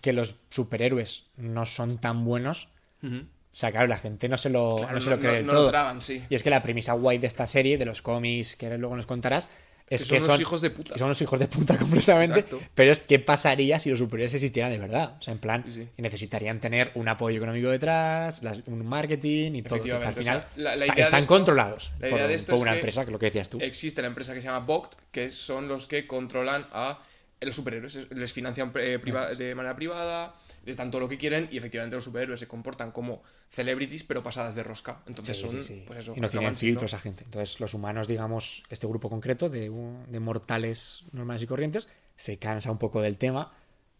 que 0.01 0.13
los 0.13 0.35
superhéroes 0.49 1.27
no 1.37 1.65
son 1.65 1.99
tan 1.99 2.25
buenos, 2.25 2.69
o 3.03 3.55
sea, 3.55 3.71
claro, 3.71 3.87
la 3.87 3.97
gente 3.97 4.27
no 4.27 4.37
se 4.37 4.49
lo, 4.49 4.77
Claro, 4.77 4.93
no 4.95 5.01
se 5.01 5.09
lo 5.11 5.19
cree 5.19 5.31
no- 5.31 5.37
del 5.37 5.45
no 5.45 5.53
lo 5.53 5.59
todo. 5.59 5.69
tragan, 5.69 6.01
sí. 6.01 6.23
Y 6.27 6.33
es 6.35 6.41
que 6.41 6.49
la 6.49 6.63
premisa 6.63 6.93
guay 6.93 7.19
de 7.19 7.27
esta 7.27 7.45
serie, 7.45 7.77
de 7.77 7.85
los 7.85 8.01
cómics, 8.01 8.55
que 8.55 8.75
luego 8.79 8.95
nos 8.95 9.05
contarás, 9.05 9.47
es, 9.89 10.05
que 10.05 10.19
son 10.19 10.29
unos 10.29 10.39
hijos 10.41 10.61
de 10.61 10.69
puta. 10.71 10.97
Son 10.97 11.05
unos 11.05 11.21
hijos 11.21 11.39
de 11.39 11.47
puta 11.47 11.77
completamente. 11.77 12.39
Exacto. 12.39 12.61
Pero 12.73 12.91
es 12.91 13.01
qué 13.03 13.19
pasaría 13.19 13.77
si 13.79 13.89
los 13.89 13.99
superhéroes 13.99 14.33
existieran 14.33 14.71
de 14.71 14.77
verdad. 14.79 15.15
O 15.19 15.21
sea, 15.21 15.33
en 15.33 15.39
plan, 15.39 15.63
Sí, 15.67 15.73
sí. 15.73 15.87
que 15.95 16.01
necesitarían 16.01 16.59
tener 16.59 16.91
un 16.95 17.07
apoyo 17.07 17.37
económico 17.37 17.69
detrás, 17.69 18.41
las- 18.43 18.61
un 18.65 18.85
marketing 18.85 19.51
y 19.55 19.61
todo. 19.61 19.81
que 19.83 19.91
al 19.91 20.13
final 20.13 20.37
o 20.37 20.41
sea, 20.41 20.49
la- 20.55 20.63
la 20.63 20.73
está- 20.73 20.85
idea 20.85 20.95
de 20.95 21.01
están 21.03 21.19
esto- 21.21 21.33
controlados 21.33 21.91
la 21.99 22.09
por, 22.09 22.17
idea 22.17 22.27
de 22.27 22.33
esto 22.35 22.47
por 22.47 22.55
es 22.55 22.61
una 22.61 22.71
que 22.71 22.77
empresa, 22.77 23.05
que 23.05 23.11
lo 23.11 23.19
que 23.19 23.25
decías 23.27 23.49
tú. 23.49 23.59
Existe 23.61 24.01
la 24.01 24.07
empresa 24.07 24.33
que 24.33 24.41
se 24.41 24.47
llama 24.47 24.59
Vogt, 24.65 24.95
que 25.11 25.29
son 25.29 25.67
los 25.67 25.85
que 25.87 26.07
controlan 26.07 26.65
a 26.71 26.99
los 27.41 27.55
superhéroes. 27.55 27.95
Es- 27.95 28.07
Les 28.11 28.31
financian 28.33 28.71
eh, 28.75 28.99
priva- 28.99 29.35
de 29.35 29.53
manera 29.53 29.75
privada, 29.75 30.33
les 30.63 30.77
dan 30.77 30.91
todo 30.91 31.01
lo 31.01 31.09
que 31.09 31.17
quieren 31.17 31.47
y 31.51 31.57
efectivamente 31.57 31.95
los 31.95 32.05
superhéroes 32.05 32.39
se 32.39 32.47
comportan 32.47 32.91
como 32.91 33.21
celebrities, 33.49 34.03
pero 34.03 34.23
pasadas 34.23 34.55
de 34.55 34.63
rosca. 34.63 35.01
Entonces 35.07 35.37
Sí, 35.37 35.43
son, 35.43 35.51
sí, 35.51 35.61
sí. 35.61 35.83
pues 35.85 35.99
eso, 35.99 36.13
y 36.15 36.19
no 36.19 36.29
tienen 36.29 36.55
filtro 36.55 36.85
esa 36.85 36.99
gente. 36.99 37.23
Entonces, 37.25 37.59
los 37.59 37.73
humanos, 37.73 38.07
digamos, 38.07 38.63
este 38.69 38.87
grupo 38.87 39.09
concreto 39.09 39.49
de, 39.49 39.69
de 40.07 40.19
mortales 40.19 41.03
normales 41.11 41.43
y 41.43 41.47
corrientes, 41.47 41.87
se 42.15 42.37
cansa 42.37 42.71
un 42.71 42.77
poco 42.77 43.01
del 43.01 43.17
tema 43.17 43.51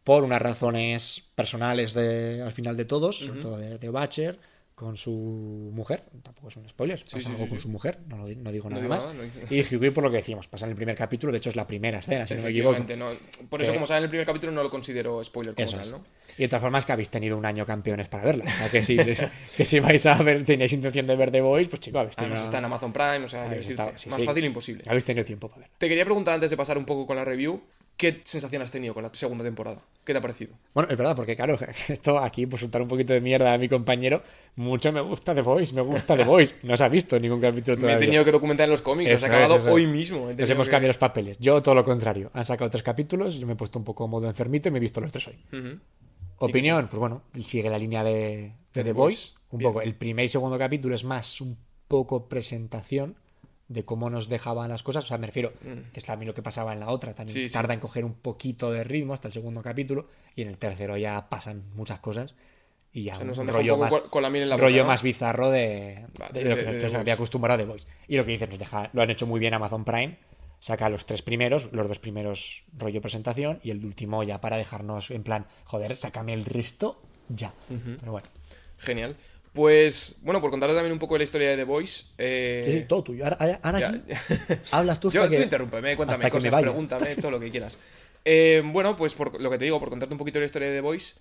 por 0.04 0.24
unas 0.24 0.42
razones 0.42 1.30
personales 1.36 1.94
de, 1.94 2.42
al 2.42 2.52
final 2.54 2.76
de 2.78 2.86
todos, 2.86 3.20
sobre 3.20 3.40
todo 3.42 3.58
de, 3.58 3.78
de 3.78 3.90
Batcher, 3.90 4.38
con 4.76 4.98
su 4.98 5.12
mujer. 5.74 6.04
Tampoco 6.24 6.50
es 6.50 6.58
un 6.58 6.68
spoiler, 6.68 7.04
pasa 7.04 7.20
sí, 7.20 7.26
algo 7.28 7.44
sí, 7.44 7.50
con 7.50 7.58
sí. 7.60 7.64
su 7.64 7.70
mujer, 7.70 8.00
no, 8.08 8.18
no 8.28 8.52
digo 8.52 8.70
No 8.70 8.76
nada 8.76 8.82
digo 8.82 8.90
más. 8.96 9.04
nada, 9.04 9.14
no 9.14 9.24
dice- 9.24 9.46
Y 9.50 9.90
por 9.92 10.04
lo 10.04 10.10
que 10.12 10.18
decíamos, 10.18 10.48
pasa 10.48 10.66
en 10.66 10.72
el 10.72 10.76
primer 10.76 10.98
capítulo, 10.98 11.32
de 11.32 11.38
hecho 11.38 11.50
es 11.52 11.56
la 11.56 11.68
primera 11.68 12.00
escena, 12.00 12.28
si 12.28 12.34
no 12.36 12.42
me 12.44 12.50
equivoco. 12.50 12.80
No- 12.98 13.12
Por 13.50 13.62
eso, 13.62 13.72
Que- 13.72 13.76
como 13.78 13.88
sale 13.88 14.00
en 14.00 14.04
el 14.06 14.10
primer 14.10 14.26
capítulo, 14.26 14.52
no 14.52 14.64
lo 14.64 14.70
considero 14.70 15.24
spoiler 15.24 15.54
como 15.56 15.66
Eso 15.66 15.78
tal, 15.78 15.86
es. 15.86 15.96
Y 16.38 16.44
de 16.44 16.48
todas 16.48 16.62
formas 16.62 16.86
que 16.86 16.92
habéis 16.92 17.10
tenido 17.10 17.38
un 17.38 17.46
año 17.46 17.66
campeones 17.66 18.08
para 18.08 18.24
verla. 18.24 18.46
O 18.46 18.50
sea, 18.58 18.70
que 18.70 18.82
si, 18.84 18.98
que 19.58 19.66
si 19.66 19.80
vais 19.80 20.06
a 20.06 20.16
ver, 20.24 20.44
tenéis 20.46 20.74
intención 20.74 21.06
de 21.08 21.16
ver 21.16 21.32
The 21.32 21.42
Voice, 21.42 21.70
pues 21.70 21.80
chicos, 21.82 22.02
habéis 22.02 22.16
tenido, 22.16 22.34
Además 22.34 22.46
está 22.46 22.58
en 22.60 22.66
Amazon 22.66 22.94
Prime, 22.94 23.26
o 23.26 23.28
sea, 23.28 23.44
decirte, 23.50 23.72
estado- 23.74 23.92
sí, 23.98 24.10
más 24.10 24.20
sí. 24.20 24.26
fácil 24.26 24.46
imposible. 24.46 24.84
habéis 24.88 25.06
tenido 25.06 25.26
tiempo 25.26 25.48
para 25.48 25.62
verla. 25.62 25.76
Te 25.78 25.88
quería 25.90 26.06
preguntar 26.06 26.34
antes 26.36 26.50
de 26.50 26.58
pasar 26.58 26.78
un 26.78 26.86
poco 26.86 27.06
con 27.08 27.16
la 27.16 27.24
review, 27.26 27.62
¿qué 27.98 28.22
sensación 28.24 28.62
has 28.62 28.72
tenido 28.72 28.94
con 28.94 29.04
la 29.04 29.10
segunda 29.14 29.44
temporada? 29.44 29.80
¿Qué 30.04 30.12
te 30.12 30.18
ha 30.18 30.22
parecido? 30.22 30.54
Bueno, 30.74 30.90
es 30.92 30.98
verdad, 30.98 31.16
porque 31.16 31.36
claro, 31.36 31.58
esto 31.88 32.20
aquí, 32.20 32.46
por 32.46 32.60
soltar 32.60 32.82
un 32.82 32.88
poquito 32.88 33.14
de 33.14 33.22
mierda 33.22 33.54
a 33.54 33.58
mi 33.58 33.70
compañero, 33.70 34.22
mucho 34.56 34.92
me 34.92 35.00
gusta 35.02 35.34
The 35.34 35.42
Voice, 35.42 35.74
me 35.74 35.82
gusta 35.82 36.18
The 36.18 36.24
Voice. 36.26 36.56
No 36.64 36.76
se 36.76 36.84
ha 36.84 36.90
visto 36.90 37.18
ningún 37.20 37.40
capítulo 37.40 37.78
Me 37.78 37.82
todavía. 37.84 37.98
he 37.98 38.06
tenido 38.08 38.26
que 38.26 38.32
documentar 38.32 38.66
en 38.66 38.72
los 38.72 38.82
cómics, 38.82 39.12
Eso 39.12 39.20
se 39.22 39.26
ha 39.28 39.30
acabado 39.30 39.56
es, 39.56 39.62
eso 39.62 39.70
es. 39.70 39.76
hoy 39.76 39.88
mismo. 39.88 40.30
Nos 40.38 40.50
hemos 40.50 40.68
que- 40.68 40.72
cambiado 40.72 40.90
los 40.90 40.98
papeles. 40.98 41.38
Yo 41.40 41.62
todo 41.62 41.76
lo 41.76 41.86
contrario. 41.86 42.32
Han 42.34 42.44
sacado 42.46 42.70
tres 42.70 42.84
capítulos, 42.84 43.36
yo 43.36 43.48
me 43.48 43.54
he 43.54 43.56
puesto 43.56 43.80
un 43.80 43.86
poco 43.86 44.08
modo 44.08 44.28
enfermito 44.28 44.68
y 44.70 44.72
me 44.72 44.80
he 44.80 44.82
visto 44.82 45.00
los 45.00 45.12
tres 45.12 45.28
hoy. 45.30 45.38
Ujú. 45.54 45.80
Opinión, 46.38 46.88
pues 46.88 47.00
bueno, 47.00 47.22
sigue 47.44 47.70
la 47.70 47.78
línea 47.78 48.04
de, 48.04 48.54
de 48.74 48.84
The 48.84 48.94
Voice. 48.94 49.32
Un 49.52 49.60
Bien. 49.60 49.72
poco. 49.72 49.82
El 49.82 49.96
primer 49.96 50.26
y 50.26 50.30
segundo 50.30 50.58
capítulo 50.58 50.96
es 50.96 51.04
más 51.04 51.40
un 51.42 51.58
poco 51.88 52.28
presentación 52.28 53.16
de 53.68 53.86
cómo 53.86 54.10
nos 54.10 54.28
dejaban 54.30 54.70
las 54.70 54.84
cosas. 54.84 55.06
O 55.06 55.08
sea, 55.08 55.18
me 55.18 55.28
refiero, 55.28 55.54
que 55.62 56.00
es 56.00 56.04
también 56.04 56.28
lo 56.28 56.34
que 56.34 56.42
pasaba 56.42 56.74
en 56.74 56.80
la 56.80 56.90
otra. 56.90 57.14
También 57.14 57.38
Mm. 57.38 57.42
Sí, 57.44 57.50
sí. 57.50 57.54
tarda 57.54 57.74
en 57.74 57.80
coger 57.80 58.04
un 58.06 58.14
poquito 58.14 58.72
de 58.72 58.84
ritmo 58.84 59.14
hasta 59.14 59.28
el 59.28 59.34
segundo 59.34 59.62
capítulo. 59.62 60.08
Y 60.36 60.42
en 60.42 60.48
el 60.50 60.58
tercero 60.58 60.98
ya 60.98 61.30
pasan 61.30 61.64
muchas 61.76 62.00
cosas. 62.00 62.36
Y 62.92 63.04
ya 63.06 63.14
O 63.14 63.18
sea, 63.18 63.26
nos 63.26 63.38
un 63.40 63.48
rollo 63.48 63.78
más, 63.78 63.92
con- 64.10 64.22
la 64.22 64.28
en 64.28 64.50
la 64.50 64.56
boca, 64.56 64.66
rollo 64.68 64.84
¿no? 64.84 64.88
más 64.90 65.02
bizarro 65.02 65.50
de, 65.50 66.06
Vale, 66.20 66.44
de 66.44 66.50
lo 66.50 66.56
de- 66.56 66.64
que 66.66 66.72
de- 66.74 66.84
nos 66.84 66.94
había 66.94 67.14
acostumbrado 67.16 67.58
The 67.60 67.66
Voice. 67.66 67.88
Y 68.08 68.18
lo 68.18 68.26
que 68.26 68.34
dices, 68.34 68.50
nos 68.50 68.60
deja, 68.60 68.90
lo 68.94 69.02
han 69.02 69.10
hecho 69.10 69.26
muy 69.26 69.40
bien 69.40 69.54
Amazon 69.56 69.84
Prime. 69.86 70.18
Saca 70.64 70.88
los 70.88 71.06
tres 71.06 71.22
primeros, 71.22 71.68
los 71.74 71.90
dos 71.90 72.00
primeros 72.00 72.64
rollo 72.78 73.02
presentación 73.02 73.60
y 73.64 73.72
el 73.72 73.84
último 73.84 74.24
ya 74.24 74.40
para 74.40 74.56
dejarnos 74.56 75.12
en 75.12 75.22
plan, 75.22 75.46
joder, 75.66 75.98
sácame 75.98 76.32
el 76.32 76.46
resto 76.46 77.02
ya. 77.28 77.54
Pero 78.00 78.14
bueno. 78.14 78.28
Genial. 78.80 79.18
Pues, 79.52 80.16
bueno, 80.22 80.40
por 80.40 80.52
contarle 80.52 80.74
también 80.74 80.94
un 80.94 81.00
poco 81.00 81.16
de 81.16 81.18
la 81.20 81.24
historia 81.26 81.50
de 81.50 81.58
The 81.58 81.64
Voice. 81.66 82.06
eh, 82.18 82.64
Sí, 82.66 82.72
sí, 82.80 82.86
todo 82.88 83.04
tuyo. 83.04 83.26
Ahora, 83.26 83.60
ahora- 83.62 83.80
ya- 83.80 83.90
aquí 83.90 84.02
ya. 84.08 84.22
hablas 84.72 85.02
tú 85.02 85.08
hasta 85.10 85.26
Yo, 85.26 85.30
que... 85.30 85.36
tú 85.36 85.44
interrúmpeme, 85.44 85.98
cuéntame 85.98 86.30
cosas, 86.30 86.62
pregúntame, 86.62 87.16
todo 87.22 87.32
lo 87.32 87.42
que 87.42 87.52
quieras. 87.52 87.78
Eh, 88.24 88.62
bueno, 88.66 88.96
pues 88.96 89.14
por 89.16 89.42
lo 89.42 89.50
que 89.52 89.58
te 89.58 89.66
digo, 89.66 89.82
por 89.82 89.90
contarte 89.90 90.14
un 90.16 90.18
poquito 90.18 90.36
de 90.40 90.44
la 90.44 90.46
historia 90.46 90.70
de 90.70 90.76
The 90.76 90.82
Voice, 90.82 91.16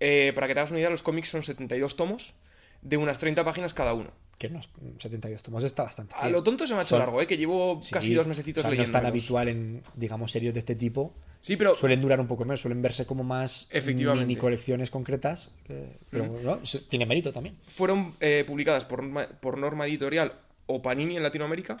eh, 0.00 0.32
para 0.34 0.48
que 0.48 0.54
te 0.54 0.58
hagas 0.60 0.72
una 0.72 0.80
idea, 0.80 0.90
los 0.90 1.04
cómics 1.04 1.28
son 1.28 1.44
72 1.44 1.94
tomos 1.94 2.34
de 2.82 2.96
unas 2.96 3.18
30 3.18 3.44
páginas 3.44 3.74
cada 3.74 3.94
uno. 3.94 4.10
Que 4.38 4.46
unos 4.46 4.68
72 4.98 5.42
tomos 5.42 5.64
está 5.64 5.82
bastante 5.82 6.14
A 6.16 6.22
bien. 6.22 6.32
lo 6.32 6.42
tonto 6.44 6.64
se 6.66 6.72
me 6.74 6.78
ha 6.80 6.82
hecho 6.82 6.90
Son- 6.90 7.00
largo, 7.00 7.20
¿eh? 7.20 7.26
que 7.26 7.36
llevo 7.36 7.80
Sí, 7.82 7.92
casi 7.92 8.14
dos 8.14 8.28
mesecitos 8.28 8.60
o 8.60 8.62
sea, 8.62 8.68
No 8.68 8.72
leyendo. 8.72 8.90
es 8.96 9.02
tan 9.02 9.06
habitual 9.06 9.48
en, 9.48 9.82
digamos, 9.96 10.30
series 10.30 10.54
de 10.54 10.60
este 10.60 10.76
tipo. 10.76 11.12
Sí, 11.40 11.56
pero 11.56 11.74
Suelen 11.74 12.00
durar 12.00 12.20
un 12.20 12.26
poco 12.28 12.44
menos, 12.44 12.60
suelen 12.60 12.80
verse 12.82 13.04
como 13.06 13.24
más 13.24 13.66
Efectivamente. 13.70 14.26
mini 14.26 14.38
colecciones 14.38 14.90
concretas. 14.90 15.52
que- 15.66 15.98
pero 16.10 16.26
¿no? 16.40 16.60
Tiene 16.88 17.06
mérito 17.06 17.32
también. 17.32 17.56
fueron 17.66 18.14
eh, 18.20 18.44
publicadas 18.46 18.84
por, 18.84 19.02
norma- 19.02 19.28
por 19.40 19.58
norma 19.58 19.86
editorial 19.86 20.32
o 20.66 20.82
Panini 20.82 21.16
en 21.16 21.22
Latinoamérica. 21.24 21.78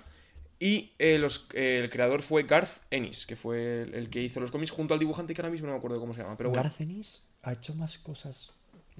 Y 0.60 0.90
eh, 0.98 1.18
los- 1.18 1.46
eh, 1.54 1.78
el 1.84 1.90
creador 1.90 2.22
fue 2.22 2.42
Garth 2.42 2.82
Ennis, 2.90 3.24
que 3.26 3.36
fue 3.36 3.82
el, 3.82 3.94
el 3.94 4.10
que 4.10 4.20
hizo 4.20 4.40
los 4.40 4.50
cómics 4.50 4.72
junto 4.72 4.94
al 4.94 4.98
dibujante 5.00 5.32
que 5.32 5.40
ahora 5.40 5.52
mismo 5.52 5.68
no 5.68 5.74
me 5.74 5.78
acuerdo 5.78 6.00
cómo 6.00 6.12
se 6.14 6.22
llama. 6.22 6.36
Pero 6.36 6.50
bueno, 6.50 6.64
Garth 6.64 6.80
Ennis 6.80 7.22
ha 7.42 7.52
hecho 7.52 7.74
más 7.76 7.98
cosas 7.98 8.50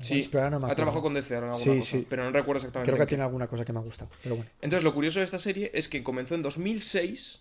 Sí, 0.01 0.31
no 0.33 0.61
me 0.61 0.71
ha 0.71 0.75
trabajado 0.77 1.03
con 1.03 1.15
DC 1.15 1.35
ahora 1.35 1.49
en 1.49 1.53
alguna 1.55 1.73
Sí, 1.75 1.79
cosa, 1.81 1.91
sí. 1.99 2.07
pero 2.09 2.25
no 2.25 2.31
recuerdo 2.31 2.59
exactamente. 2.59 2.91
Creo 2.93 3.05
que 3.05 3.09
tiene 3.09 3.25
alguna 3.25 3.47
cosa 3.49 3.65
que 3.65 3.73
me 3.73 3.79
ha 3.81 3.83
gustado, 3.83 4.11
pero 4.23 4.37
bueno. 4.37 4.51
Entonces, 4.61 4.85
lo 4.85 4.95
curioso 4.95 5.19
de 5.19 5.25
esta 5.25 5.39
serie 5.39 5.71
es 5.75 5.89
que 5.89 6.03
comenzó 6.03 6.35
en 6.35 6.43
2006, 6.43 7.41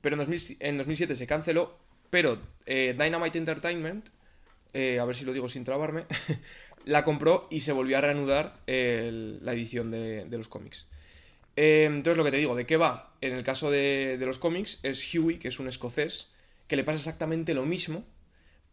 pero 0.00 0.14
en, 0.14 0.18
2000 0.20 0.56
en 0.60 0.78
2007 0.78 1.16
se 1.16 1.26
canceló, 1.26 1.78
pero 2.10 2.38
eh, 2.66 2.94
Dynamite 2.98 3.38
Entertainment, 3.38 4.08
eh, 4.74 4.98
a 4.98 5.04
ver 5.04 5.16
si 5.16 5.24
lo 5.24 5.32
digo 5.32 5.48
sin 5.48 5.64
trabarme, 5.64 6.04
la 6.84 7.02
compró 7.04 7.46
y 7.50 7.60
se 7.60 7.72
volvió 7.72 7.98
a 7.98 8.00
reanudar 8.02 8.58
la 8.66 9.52
edición 9.52 9.90
de, 9.90 10.24
de 10.26 10.38
los 10.38 10.48
cómics. 10.48 10.86
Eh, 11.56 11.84
entonces, 11.86 12.16
lo 12.16 12.24
que 12.24 12.30
te 12.30 12.36
digo, 12.36 12.54
¿de 12.54 12.66
qué 12.66 12.76
va? 12.76 13.14
En 13.20 13.32
el 13.34 13.42
caso 13.42 13.70
de, 13.70 14.16
de 14.18 14.26
los 14.26 14.38
cómics, 14.38 14.78
es 14.82 15.14
Huey, 15.14 15.38
que 15.38 15.48
es 15.48 15.58
un 15.58 15.68
escocés, 15.68 16.30
que 16.68 16.76
le 16.76 16.84
pasa 16.84 16.98
exactamente 16.98 17.52
lo 17.54 17.64
mismo, 17.66 18.04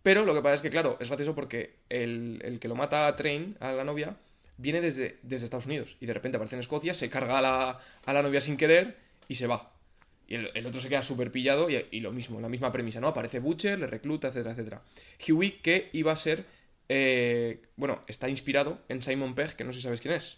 pero 0.08 0.24
lo 0.24 0.34
que 0.34 0.42
pasa 0.42 0.56
es 0.56 0.62
que, 0.62 0.70
claro, 0.70 0.96
es 1.02 1.10
gracioso 1.10 1.36
porque 1.36 1.74
el, 1.90 2.40
el 2.46 2.62
que 2.62 2.70
lo 2.70 2.76
mata 2.76 3.08
a 3.08 3.16
Train, 3.18 3.58
a 3.60 3.74
la 3.74 3.84
novia, 3.84 4.16
viene 4.56 4.80
desde, 4.80 5.18
desde 5.22 5.44
Estados 5.44 5.66
Unidos 5.66 5.98
y 6.00 6.06
de 6.06 6.14
repente 6.14 6.38
aparece 6.38 6.56
en 6.56 6.62
Escocia, 6.62 6.94
se 6.94 7.10
carga 7.10 7.40
a 7.40 7.42
la, 7.42 7.82
a 8.06 8.14
la 8.14 8.22
novia 8.22 8.40
sin 8.40 8.56
querer 8.56 8.96
y 9.28 9.36
se 9.36 9.48
va. 9.48 9.74
Y 10.26 10.36
el, 10.36 10.50
el 10.54 10.66
otro 10.66 10.80
se 10.80 10.88
queda 10.88 11.04
súper 11.04 11.30
pillado 11.34 11.70
y, 11.70 11.86
y 11.92 12.00
lo 12.00 12.14
mismo, 12.14 12.40
la 12.40 12.48
misma 12.48 12.72
premisa, 12.72 13.02
¿no? 13.02 13.10
Aparece 13.10 13.40
Butcher, 13.40 13.78
le 13.80 13.88
recluta, 13.88 14.30
etcétera, 14.30 14.54
etcétera. 14.54 14.82
Huey, 15.28 15.60
que 15.62 15.90
iba 15.92 16.14
a 16.14 16.16
ser. 16.16 16.46
eh, 16.88 17.60
bueno, 17.76 18.02
está 18.08 18.30
inspirado 18.30 18.80
en 18.88 19.04
Simon 19.04 19.36
Pegg, 19.36 19.58
que 19.58 19.66
no 19.66 19.74
sé 19.74 19.80
si 19.80 19.84
sabes 19.84 20.00
quién 20.00 20.14
es. 20.14 20.38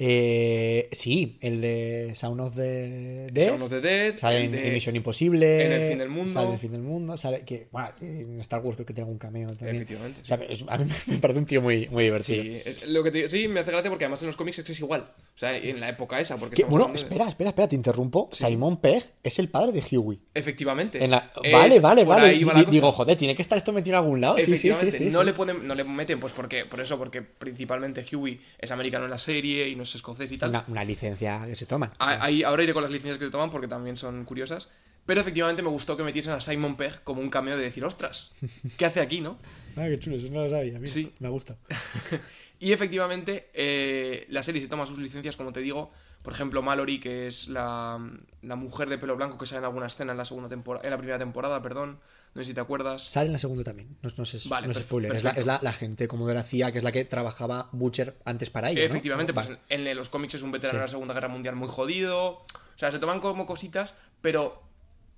Eh, 0.00 0.88
sí, 0.92 1.38
el 1.40 1.60
de 1.60 2.12
Sound 2.14 2.40
of 2.40 2.54
the 2.54 3.28
Dead. 3.32 3.48
Shaun 3.48 3.62
of 3.62 3.70
the 3.70 3.80
Dead. 3.80 4.16
Sale 4.16 4.44
en, 4.44 4.52
de- 4.52 4.70
Misión 4.70 4.94
Imposible. 4.94 5.66
En 5.66 5.72
El 5.72 5.88
fin 5.90 5.98
del 5.98 6.08
mundo. 6.08 6.32
Sale 6.32 6.46
en 6.46 6.52
el 6.52 6.58
fin 6.58 6.72
del 6.72 6.82
mundo. 6.82 7.16
Sale 7.16 7.40
que, 7.44 7.66
bueno, 7.72 7.88
en 8.00 8.40
Star 8.40 8.60
Wars 8.62 8.76
creo 8.76 8.86
que 8.86 8.94
tiene 8.94 9.06
algún 9.06 9.18
cameo 9.18 9.48
también. 9.48 9.76
Efectivamente. 9.76 10.20
O 10.22 10.24
sea, 10.24 10.36
es- 10.48 10.64
a 10.68 10.78
mí 10.78 10.90
me 11.08 11.18
parece 11.18 11.40
un 11.40 11.46
tío 11.46 11.60
muy, 11.62 11.88
muy 11.88 12.04
divertido. 12.04 12.42
Sí, 12.44 12.60
es 12.64 12.86
lo 12.86 13.02
que 13.02 13.10
te- 13.10 13.28
sí, 13.28 13.48
me 13.48 13.60
hace 13.60 13.72
gracia 13.72 13.90
porque 13.90 14.04
además 14.04 14.22
en 14.22 14.28
los 14.28 14.36
cómics 14.36 14.58
es 14.60 14.78
igual. 14.80 15.00
O 15.34 15.38
sea, 15.38 15.56
en 15.56 15.80
la 15.80 15.88
época 15.88 16.20
esa. 16.20 16.36
Porque 16.36 16.64
bueno, 16.64 16.86
de- 16.88 16.94
espera, 16.96 17.28
espera, 17.28 17.50
espera, 17.50 17.68
te 17.68 17.76
interrumpo. 17.76 18.28
Simon 18.32 18.80
Pegg 18.80 19.04
es 19.22 19.38
el 19.38 19.48
padre 19.48 19.72
de 19.72 19.96
Huey. 19.98 20.20
Efectivamente. 20.38 21.02
En 21.02 21.10
la- 21.10 21.30
Es- 21.42 21.52
Vale, 21.52 21.80
vale, 21.80 22.04
vale. 22.04 22.64
Digo, 22.70 22.90
joder, 22.92 23.16
tiene 23.16 23.34
que 23.36 23.42
estar 23.42 23.58
esto 23.58 23.72
metido 23.72 23.96
en 23.98 24.02
algún 24.04 24.20
lado. 24.20 24.38
Sí, 24.38 24.56
sí, 24.56 24.56
sí, 24.56 24.68
no 25.10 25.20
sí. 25.20 25.26
le 25.26 25.32
pueden, 25.32 25.66
no 25.66 25.74
le 25.74 25.84
meten, 25.84 26.20
pues 26.20 26.32
porque, 26.32 26.64
por 26.64 26.80
eso, 26.80 26.96
porque 26.98 27.22
principalmente 27.22 28.04
Huey 28.10 28.40
es 28.58 28.70
americano 28.70 29.04
en 29.04 29.10
la 29.10 29.18
serie 29.18 29.68
y 29.68 29.74
no 29.76 29.82
es 29.82 29.94
escocés 29.94 30.30
y 30.32 30.38
tal. 30.38 30.50
Una, 30.50 30.64
una 30.68 30.84
licencia 30.84 31.42
que 31.46 31.54
se 31.54 31.66
toman. 31.66 31.92
Ah, 31.98 32.18
Ahí, 32.24 32.42
ahora 32.42 32.62
iré 32.62 32.72
con 32.72 32.82
las 32.82 32.92
licencias 32.92 33.18
que 33.18 33.24
se 33.26 33.30
toman 33.30 33.50
porque 33.50 33.68
también 33.68 33.96
son 33.96 34.24
curiosas. 34.24 34.68
Pero 35.06 35.22
efectivamente 35.22 35.62
me 35.62 35.70
gustó 35.70 35.96
que 35.96 36.02
metiesen 36.02 36.34
a 36.34 36.40
Simon 36.40 36.76
Pegg 36.76 37.02
como 37.02 37.22
un 37.22 37.30
cameo 37.30 37.56
de 37.56 37.62
decir, 37.64 37.82
ostras, 37.82 38.30
¿qué 38.76 38.84
hace 38.84 39.00
aquí, 39.00 39.22
no? 39.22 39.38
Ah, 39.74 39.86
qué 39.88 39.98
chulo, 39.98 40.16
eso 40.16 40.28
no 40.30 40.44
lo 40.44 40.50
sabía. 40.50 40.78
Mira, 40.78 40.92
Sí. 40.92 41.12
Me 41.20 41.28
gusta. 41.30 41.56
Y 42.60 42.72
efectivamente, 42.72 43.48
eh, 43.54 44.26
la 44.30 44.42
serie 44.42 44.60
se 44.60 44.68
toma 44.68 44.84
sus 44.86 44.98
licencias, 44.98 45.36
como 45.36 45.52
te 45.52 45.60
digo. 45.60 45.92
Por 46.22 46.32
ejemplo, 46.32 46.60
Mallory, 46.62 47.00
que 47.00 47.26
es 47.26 47.48
la, 47.48 47.98
la 48.42 48.56
mujer 48.56 48.88
de 48.88 48.98
pelo 48.98 49.16
blanco 49.16 49.38
que 49.38 49.46
sale 49.46 49.60
en 49.60 49.64
alguna 49.64 49.86
escena 49.86 50.12
en 50.12 50.18
la 50.18 50.24
segunda 50.24 50.48
temporada, 50.48 50.84
en 50.84 50.90
la 50.90 50.98
primera 50.98 51.18
temporada, 51.18 51.62
perdón. 51.62 52.00
No 52.34 52.42
sé 52.42 52.48
si 52.48 52.54
te 52.54 52.60
acuerdas. 52.60 53.02
Sale 53.04 53.28
en 53.28 53.32
la 53.32 53.38
segunda 53.38 53.64
también. 53.64 53.96
No, 54.02 54.10
no 54.16 54.24
sé, 54.26 54.38
Vale, 54.48 54.66
no 54.66 54.74
perfe- 54.74 54.82
spoiler. 54.82 55.12
Es, 55.16 55.24
la, 55.24 55.30
es 55.30 55.46
la, 55.46 55.58
la 55.62 55.72
gente 55.72 56.06
como 56.08 56.28
de 56.28 56.34
la 56.34 56.42
CIA, 56.42 56.70
que 56.72 56.78
es 56.78 56.84
la 56.84 56.92
que 56.92 57.04
trabajaba 57.06 57.68
Butcher 57.72 58.18
antes 58.26 58.50
para 58.50 58.70
ella. 58.70 58.80
¿no? 58.80 58.86
Efectivamente, 58.86 59.32
pues 59.32 59.46
Vale. 59.48 59.60
en, 59.70 59.86
en 59.86 59.96
los 59.96 60.10
cómics 60.10 60.34
es 60.34 60.42
un 60.42 60.52
veterano 60.52 60.76
Sí. 60.76 60.80
de 60.80 60.82
la 60.84 60.88
Segunda 60.88 61.14
Guerra 61.14 61.28
Mundial 61.28 61.56
muy 61.56 61.68
jodido. 61.68 62.28
O 62.32 62.46
sea, 62.76 62.92
se 62.92 62.98
toman 62.98 63.20
como 63.20 63.46
cositas, 63.46 63.94
pero 64.20 64.62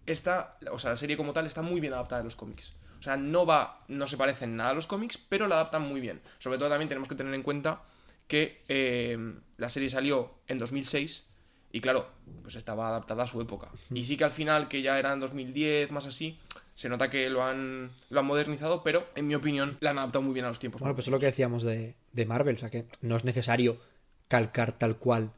esta, 0.07 0.57
o 0.71 0.79
sea, 0.79 0.91
la 0.91 0.97
serie 0.97 1.17
como 1.17 1.33
tal 1.33 1.47
está 1.47 1.63
muy 1.63 1.81
bien 1.81 1.93
adaptada 1.95 2.21
a 2.21 2.25
los 2.25 2.37
cómics. 2.37 2.75
O 3.01 3.03
sea, 3.03 3.17
no 3.17 3.45
va, 3.45 3.85
no 3.89 4.07
se 4.07 4.17
parece 4.17 4.45
en 4.45 4.57
nada 4.57 4.71
a 4.71 4.75
los 4.75 4.87
cómics, 4.87 5.19
pero 5.19 5.49
la 5.49 5.57
adaptan 5.57 5.83
muy 5.83 6.01
bien. 6.01 6.21
Sobre 6.39 6.59
todo 6.59 6.69
también 6.69 6.89
tenemos 6.89 7.09
que 7.09 7.15
tener 7.17 7.35
en 7.35 7.43
cuenta 7.43 7.83
que 8.31 8.63
eh, 8.69 9.19
la 9.59 9.69
serie 9.69 9.91
salió 9.91 10.31
en 10.47 10.59
2006 10.59 11.25
y 11.73 11.81
claro, 11.81 12.09
pues 12.43 12.55
estaba 12.55 12.89
adaptada 12.89 13.25
a 13.25 13.27
su 13.27 13.41
época. 13.41 13.71
Y 13.93 14.05
sí 14.05 14.17
que 14.17 14.23
al 14.23 14.31
final, 14.31 14.69
que 14.69 14.83
ya 14.83 14.99
era 14.99 15.13
en 15.13 15.19
2010, 15.19 15.91
más 15.91 16.07
así, 16.07 16.39
se 16.77 16.89
nota 16.89 17.11
que 17.11 17.29
lo 17.29 17.43
han, 17.43 17.91
lo 18.09 18.21
han 18.21 18.27
modernizado, 18.27 18.85
pero 18.85 19.09
en 19.17 19.27
mi 19.27 19.35
opinión 19.35 19.77
la 19.81 19.91
han 19.91 19.99
adaptado 19.99 20.23
muy 20.23 20.33
bien 20.33 20.47
a 20.47 20.49
los 20.49 20.61
tiempos. 20.61 20.81
Bueno, 20.81 20.95
pues 20.95 21.09
es 21.09 21.11
lo 21.11 21.19
que 21.19 21.27
decíamos 21.27 21.65
de, 21.65 21.97
de 22.13 22.25
Marvel. 22.25 22.55
O 22.55 22.59
sea, 22.59 22.71
que 22.71 22.87
no 23.03 23.17
es 23.17 23.25
necesario 23.25 23.81
calcar 24.29 24.79
tal 24.79 24.97
cual 24.97 25.33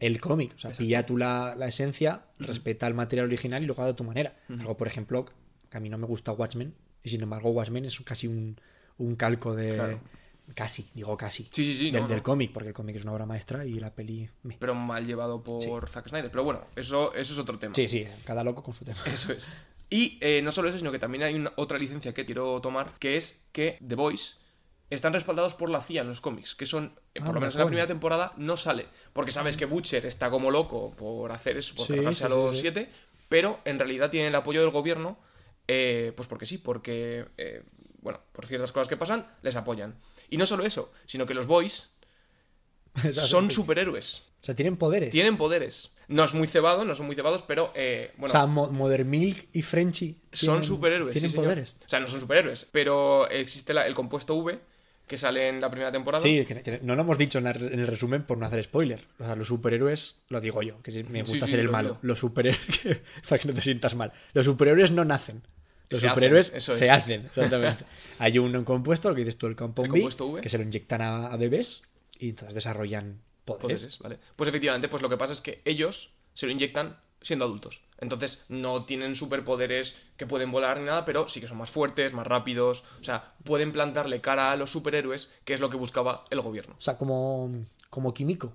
el 0.00 0.20
cómic. 0.20 0.54
O 0.56 0.58
sea, 0.58 0.72
pilla 0.72 1.04
tú 1.04 1.18
la, 1.18 1.54
la 1.54 1.68
esencia, 1.68 2.22
respeta 2.38 2.86
el 2.86 2.94
material 2.94 3.26
original 3.26 3.62
y 3.62 3.66
lo 3.66 3.74
haga 3.74 3.86
de 3.86 3.94
tu 3.94 4.04
manera. 4.04 4.36
Algo, 4.48 4.76
por 4.78 4.86
ejemplo, 4.86 5.26
que 5.70 5.76
a 5.76 5.80
mí 5.80 5.90
no 5.90 5.98
me 5.98 6.06
gusta 6.06 6.32
Watchmen. 6.32 6.74
Y 7.02 7.10
sin 7.10 7.22
embargo, 7.22 7.50
Watchmen 7.50 7.84
es 7.84 8.00
casi 8.00 8.26
un, 8.26 8.58
un 8.96 9.16
calco 9.16 9.54
de. 9.54 9.74
Claro. 9.74 10.00
Casi, 10.54 10.90
digo 10.94 11.16
casi. 11.16 11.44
Sí, 11.52 11.64
sí, 11.64 11.74
sí, 11.76 11.90
Del, 11.90 12.02
no, 12.02 12.08
del 12.08 12.18
no. 12.18 12.22
cómic, 12.22 12.52
porque 12.52 12.68
el 12.68 12.74
cómic 12.74 12.96
es 12.96 13.02
una 13.04 13.12
obra 13.12 13.26
maestra 13.26 13.64
y 13.64 13.78
la 13.78 13.94
peli. 13.94 14.28
pero 14.58 14.74
mal 14.74 15.06
llevado 15.06 15.42
por 15.42 15.88
Zack 15.88 16.08
Snyder. 16.08 16.30
Pero 16.30 16.44
bueno, 16.44 16.64
eso, 16.76 17.12
eso 17.14 17.32
es 17.32 17.38
otro 17.38 17.58
tema. 17.58 17.74
Sí, 17.74 17.88
sí, 17.88 18.06
cada 18.24 18.42
loco 18.44 18.62
con 18.62 18.74
su 18.74 18.84
tema. 18.84 18.98
Eso 19.06 19.32
es. 19.32 19.48
Y 19.90 20.18
eh, 20.20 20.42
no 20.42 20.52
solo 20.52 20.68
eso, 20.68 20.78
sino 20.78 20.92
que 20.92 20.98
también 20.98 21.24
hay 21.24 21.34
una, 21.34 21.52
otra 21.56 21.78
licencia 21.78 22.12
que 22.12 22.26
quiero 22.26 22.60
tomar, 22.60 22.92
que 22.98 23.16
es 23.16 23.44
que 23.52 23.78
The 23.86 23.94
Boys 23.94 24.36
están 24.90 25.12
respaldados 25.12 25.54
por 25.54 25.70
la 25.70 25.82
CIA 25.82 26.02
en 26.02 26.08
los 26.08 26.20
cómics, 26.20 26.54
que 26.54 26.66
son, 26.66 26.98
eh, 27.14 27.20
por 27.20 27.34
lo 27.34 27.40
menos 27.40 27.54
en 27.54 27.60
la 27.60 27.66
primera 27.66 27.86
temporada, 27.86 28.32
no 28.36 28.56
sale. 28.56 28.86
Porque 29.12 29.30
sabes 29.30 29.56
que 29.56 29.66
Butcher 29.66 30.06
está 30.06 30.30
como 30.30 30.50
loco 30.50 30.92
por 30.96 31.32
hacer 31.32 31.58
eso, 31.58 31.74
por 31.74 31.86
Sí, 31.86 32.24
a 32.24 32.28
los 32.28 32.58
siete, 32.58 32.90
pero 33.28 33.60
en 33.64 33.78
realidad 33.78 34.10
tienen 34.10 34.28
el 34.28 34.34
apoyo 34.34 34.60
del 34.62 34.70
gobierno, 34.70 35.18
eh, 35.66 36.12
pues 36.16 36.26
porque 36.28 36.46
sí, 36.46 36.58
porque, 36.58 37.26
eh, 37.36 37.62
bueno, 38.00 38.20
por 38.32 38.46
ciertas 38.46 38.72
cosas 38.72 38.88
que 38.88 38.96
pasan, 38.96 39.26
les 39.42 39.56
apoyan. 39.56 39.94
Y 40.30 40.36
no 40.36 40.46
solo 40.46 40.64
eso, 40.64 40.92
sino 41.06 41.26
que 41.26 41.34
los 41.34 41.46
Boys 41.46 41.90
son 43.12 43.50
superhéroes. 43.50 44.22
O 44.42 44.46
sea, 44.46 44.54
tienen 44.54 44.76
poderes. 44.76 45.10
Tienen 45.10 45.36
poderes. 45.36 45.90
No 46.08 46.24
es 46.24 46.32
muy 46.32 46.48
cebado, 46.48 46.84
no 46.84 46.94
son 46.94 47.06
muy 47.06 47.14
cebados, 47.16 47.42
pero 47.46 47.70
eh, 47.74 48.12
bueno, 48.16 48.30
o 48.32 48.36
sea, 48.36 48.46
Mo- 48.46 48.70
Modern 48.70 49.08
Milk 49.10 49.48
y 49.52 49.62
Frenchy. 49.62 50.16
son 50.32 50.64
superhéroes. 50.64 51.12
Tienen 51.12 51.30
sí, 51.30 51.36
señor. 51.36 51.46
poderes. 51.46 51.76
O 51.84 51.88
sea, 51.88 52.00
no 52.00 52.06
son 52.06 52.20
superhéroes, 52.20 52.66
pero 52.72 53.28
existe 53.28 53.74
la- 53.74 53.86
el 53.86 53.94
compuesto 53.94 54.34
V 54.36 54.58
que 55.06 55.18
sale 55.18 55.48
en 55.48 55.60
la 55.60 55.70
primera 55.70 55.90
temporada. 55.92 56.22
Sí, 56.22 56.44
que, 56.46 56.62
que 56.62 56.80
no 56.82 56.94
lo 56.94 57.02
hemos 57.02 57.18
dicho 57.18 57.38
en, 57.38 57.44
la- 57.44 57.50
en 57.50 57.80
el 57.80 57.86
resumen 57.86 58.22
por 58.24 58.38
no 58.38 58.46
hacer 58.46 58.62
spoiler. 58.64 59.06
O 59.18 59.24
sea, 59.24 59.36
los 59.36 59.48
superhéroes, 59.48 60.20
lo 60.28 60.40
digo 60.40 60.62
yo, 60.62 60.80
que 60.82 61.04
me 61.04 61.22
gusta 61.22 61.44
sí, 61.46 61.50
ser 61.52 61.60
el 61.60 61.66
lo 61.66 61.72
malo. 61.72 61.88
digo. 61.90 61.98
Los 62.02 62.18
superhéroes, 62.20 62.66
que- 62.82 63.02
para 63.28 63.38
que 63.40 63.48
no 63.48 63.54
te 63.54 63.60
sientas 63.60 63.94
mal. 63.94 64.12
Los 64.32 64.46
superhéroes 64.46 64.90
no 64.92 65.04
nacen. 65.04 65.42
Los 65.90 66.00
Se 66.00 66.08
superhéroes 66.08 66.46
hacen, 66.48 66.58
eso 66.58 66.72
es. 66.74 66.78
se 66.78 66.90
hacen, 66.90 67.26
exactamente. 67.26 67.84
Hay 68.18 68.38
un, 68.38 68.64
compuesto, 68.64 69.08
lo 69.08 69.14
que 69.14 69.20
dices 69.22 69.38
tú, 69.38 69.46
el 69.46 69.56
compound 69.56 69.90
B, 69.90 70.00
compuesto 70.00 70.26
V. 70.26 70.40
que 70.40 70.48
se 70.48 70.58
lo 70.58 70.64
inyectan 70.64 71.00
a, 71.00 71.26
a 71.28 71.36
bebés 71.36 71.82
y 72.18 72.30
entonces 72.30 72.54
desarrollan 72.54 73.20
poderes. 73.44 73.80
Poderes, 73.80 73.98
vale. 73.98 74.18
Pues 74.36 74.48
efectivamente, 74.48 74.88
pues 74.88 75.02
lo 75.02 75.08
que 75.08 75.16
pasa 75.16 75.32
es 75.32 75.40
que 75.40 75.62
ellos 75.64 76.10
se 76.34 76.46
lo 76.46 76.52
inyectan 76.52 76.98
siendo 77.20 77.44
adultos. 77.44 77.82
Entonces 77.98 78.44
no 78.48 78.84
tienen 78.84 79.16
superpoderes 79.16 79.96
que 80.16 80.26
pueden 80.26 80.52
volar 80.52 80.78
ni 80.78 80.84
nada, 80.84 81.04
pero 81.04 81.28
sí 81.28 81.40
que 81.40 81.48
son 81.48 81.58
más 81.58 81.70
fuertes, 81.70 82.12
más 82.12 82.26
rápidos. 82.26 82.84
O 83.00 83.04
sea, 83.04 83.34
pueden 83.44 83.72
plantarle 83.72 84.20
cara 84.20 84.52
a 84.52 84.56
los 84.56 84.70
superhéroes, 84.70 85.30
que 85.44 85.54
es 85.54 85.60
lo 85.60 85.70
que 85.70 85.76
buscaba 85.76 86.24
el 86.30 86.40
gobierno. 86.40 86.76
O 86.78 86.80
sea, 86.80 86.96
como, 86.96 87.50
como 87.90 88.14
químico. 88.14 88.52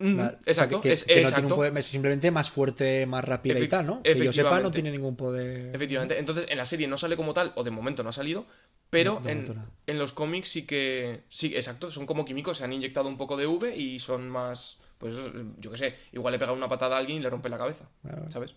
La- 0.00 0.26
o 0.26 0.28
sea, 0.30 0.38
exacto, 0.46 0.80
que, 0.80 0.92
es, 0.92 1.04
que 1.04 1.22
no 1.22 1.28
tiene 1.32 1.46
un 1.48 1.54
poder, 1.56 1.76
es 1.76 1.86
simplemente 1.86 2.30
más 2.30 2.50
fuerte, 2.50 3.04
más 3.06 3.24
rápida 3.24 3.58
y 3.58 3.68
tal, 3.68 3.86
¿no? 3.86 4.02
Que 4.02 4.16
yo 4.24 4.32
sepa, 4.32 4.60
no 4.60 4.70
tiene 4.70 4.90
ningún 4.92 5.16
poder. 5.16 5.74
Efectivamente. 5.74 6.18
Entonces, 6.18 6.46
en 6.48 6.56
la 6.56 6.66
serie 6.66 6.86
no 6.86 6.96
sale 6.96 7.16
como 7.16 7.34
tal, 7.34 7.52
o 7.56 7.64
de 7.64 7.70
momento 7.72 8.04
no 8.04 8.10
ha 8.10 8.12
salido, 8.12 8.46
pero 8.90 9.20
No, 9.24 9.28
en, 9.28 9.44
en 9.86 9.98
los 9.98 10.12
cómics 10.12 10.48
sí 10.50 10.66
que. 10.66 11.22
Sí, 11.30 11.52
exacto, 11.56 11.90
son 11.90 12.06
como 12.06 12.24
químicos, 12.24 12.58
se 12.58 12.64
han 12.64 12.72
inyectado 12.72 13.08
un 13.08 13.16
poco 13.16 13.36
de 13.36 13.46
V 13.48 13.76
y 13.76 13.98
son 13.98 14.28
más. 14.28 14.78
Pues 14.98 15.14
yo 15.58 15.70
qué 15.72 15.76
sé, 15.76 15.94
igual 16.12 16.32
le 16.32 16.38
pega 16.38 16.52
una 16.52 16.68
patada 16.68 16.96
a 16.96 16.98
alguien 17.00 17.18
y 17.18 17.20
le 17.20 17.30
rompe 17.30 17.48
la 17.48 17.58
cabeza. 17.58 17.88
¿sabes? 18.30 18.52
Lo- 18.52 18.56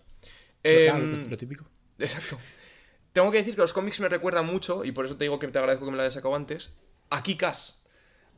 ah, 0.92 0.98
lo- 0.98 1.04
Em, 1.18 1.28
lo 1.30 1.36
típico. 1.36 1.64
Exacto. 1.98 2.38
Tengo 3.12 3.30
que 3.30 3.38
decir 3.38 3.54
que 3.56 3.60
los 3.60 3.72
cómics 3.72 4.00
me 4.00 4.08
recuerdan 4.08 4.46
mucho, 4.46 4.84
y 4.84 4.92
por 4.92 5.04
eso 5.06 5.16
te 5.16 5.24
digo 5.24 5.38
que 5.38 5.48
te 5.48 5.58
agradezco 5.58 5.84
que 5.84 5.90
me 5.90 5.96
lo 5.96 6.02
hayas 6.02 6.14
sacado 6.14 6.34
antes, 6.34 6.72
a 7.10 7.22
Kikas. 7.22 7.82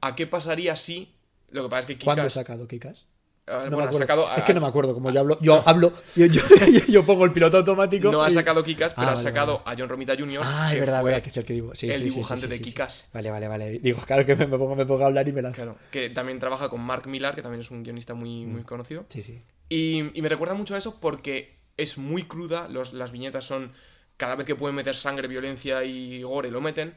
¿A 0.01 0.17
qué 0.17 0.27
pasaría 0.27 0.75
si... 0.77 1.14
Lo 1.55 1.63
que 1.65 1.69
pasa 1.69 1.81
es 1.81 1.87
que 1.87 1.93
Kikas... 1.95 2.05
¿Cuándo 2.05 2.27
ha 2.27 2.31
sacado 2.31 2.67
Kikas? 2.69 3.07
Ah, 3.47 3.53
No 3.53 3.77
bueno, 3.77 3.77
me 3.77 3.83
ha 3.83 3.87
acuerdo. 3.87 3.99
sacado 3.99 4.29
a- 4.29 4.37
Es 4.37 4.45
que 4.45 4.55
no 4.55 4.61
me 4.63 4.67
acuerdo, 4.67 4.95
como 4.95 5.11
yo 5.11 5.21
hablo, 5.21 5.39
yo 5.41 5.63
hablo, 5.67 5.93
yo, 6.17 6.27
yo, 6.27 6.41
yo 6.89 7.05
pongo 7.05 7.25
el 7.27 7.33
piloto 7.33 7.59
automático. 7.59 8.11
No 8.11 8.23
ha 8.23 8.31
sacado 8.31 8.65
Kikas, 8.65 8.95
pero 8.95 9.07
Ah, 9.09 9.11
ha 9.11 9.15
vale, 9.15 9.23
sacado 9.23 9.63
a 9.67 9.75
John 9.79 9.89
Romita 9.89 10.17
Jr. 10.17 10.41
Ah, 10.43 10.73
es 10.75 10.81
verdad, 10.81 11.23
que 11.23 11.29
es 11.29 11.37
el 11.37 11.45
que 11.45 11.53
digo. 11.53 11.75
Sí, 11.75 11.91
el 11.91 11.99
sí, 11.99 12.05
dibujante 12.09 12.47
sí, 12.47 12.53
de. 12.53 12.61
Kikas. 12.61 13.05
Vale, 13.13 13.31
vale, 13.31 13.49
vale. 13.49 13.79
Digo, 13.81 14.01
claro 14.07 14.25
que 14.27 14.35
me, 14.35 14.47
me 14.47 14.57
pongo, 14.59 14.75
me 14.75 14.87
pongo 14.87 15.05
a 15.05 15.07
hablar 15.09 15.29
y 15.29 15.33
me 15.33 15.43
lanzo. 15.43 15.57
Claro, 15.57 15.77
que 15.91 16.11
también 16.11 16.41
trabaja 16.41 16.69
con 16.71 16.81
Mark 16.81 17.07
Millar, 17.07 17.35
que 17.35 17.43
también 17.43 17.61
es 17.61 17.71
un 17.71 17.83
guionista 17.83 18.15
muy, 18.15 18.47
muy 18.47 18.63
conocido. 18.63 19.05
Sí, 19.09 19.23
sí. 19.23 19.43
Y, 19.69 20.11
y 20.19 20.23
me 20.23 20.29
recuerda 20.29 20.55
mucho 20.55 20.75
a 20.75 20.79
eso 20.79 20.99
porque 20.99 21.59
es 21.77 21.99
muy 21.99 22.25
cruda, 22.25 22.67
los- 22.69 22.93
las 22.95 23.13
viñetas 23.13 23.45
son... 23.45 23.73
Cada 24.17 24.37
vez 24.37 24.47
que 24.47 24.55
pueden 24.55 24.77
meter 24.77 24.95
sangre, 24.95 25.27
violencia 25.29 25.83
y 25.85 26.23
gore, 26.23 26.51
lo 26.51 26.61
meten. 26.61 26.95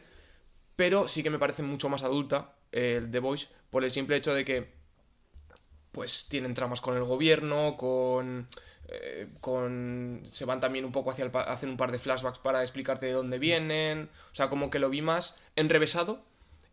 Pero 0.75 1.07
sí 1.07 1.23
que 1.23 1.29
me 1.31 1.39
parece 1.39 1.63
mucho 1.63 1.89
más 1.89 2.03
adulta 2.03 2.53
el 2.71 3.11
The 3.11 3.19
Voice 3.19 3.47
por 3.69 3.83
el 3.83 3.91
simple 3.91 4.17
hecho 4.17 4.33
de 4.33 4.45
que 4.45 4.77
pues 5.91 6.27
tienen 6.29 6.53
tramas 6.53 6.81
con 6.81 6.95
el 6.95 7.03
gobierno, 7.03 7.75
con... 7.77 8.47
eh, 8.87 9.27
con 9.41 10.21
se 10.29 10.45
van 10.45 10.59
también 10.59 10.85
un 10.85 10.91
poco 10.91 11.11
hacia 11.11 11.25
el 11.25 11.31
hacen 11.33 11.69
un 11.69 11.77
par 11.77 11.91
de 11.91 11.99
flashbacks 11.99 12.39
para 12.39 12.61
explicarte 12.61 13.05
de 13.07 13.13
dónde 13.13 13.39
vienen 13.39 14.09
o 14.31 14.35
sea 14.35 14.49
como 14.49 14.69
que 14.69 14.79
lo 14.79 14.89
vi 14.89 15.01
más 15.01 15.35
enrevesado 15.55 16.23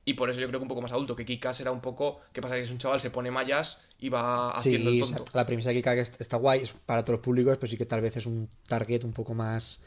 Y 0.04 0.14
por 0.14 0.30
eso 0.30 0.40
yo 0.40 0.48
creo 0.48 0.60
que 0.60 0.64
un 0.64 0.68
poco 0.68 0.82
más 0.82 0.92
adulto, 0.92 1.16
que 1.16 1.24
Kikas 1.26 1.60
era 1.60 1.72
un 1.72 1.82
poco, 1.82 2.20
¿qué 2.34 2.42
pasa? 2.42 2.56
Que 2.56 2.62
es 2.62 2.70
un 2.72 2.78
chaval, 2.78 3.00
se 3.00 3.10
pone 3.10 3.30
mallas 3.32 3.82
y 3.98 4.10
va 4.10 4.52
Sí, 4.56 4.58
haciendo 4.58 4.90
el 4.90 4.98
o 5.00 5.06
sea, 5.06 5.18
tonto. 5.18 5.32
la 5.32 5.46
premisa 5.46 5.70
de 5.70 5.76
Kika 5.76 5.94
que 5.94 6.00
est- 6.02 6.20
está 6.20 6.36
guay, 6.36 6.60
es 6.62 6.72
para 6.72 7.02
todos 7.04 7.18
los 7.18 7.24
públicos, 7.24 7.56
pero 7.58 7.70
sí 7.70 7.76
que 7.76 7.86
tal 7.86 8.00
vez 8.00 8.16
es 8.16 8.26
un 8.26 8.48
target 8.68 9.04
un 9.04 9.12
poco 9.12 9.34
más 9.34 9.82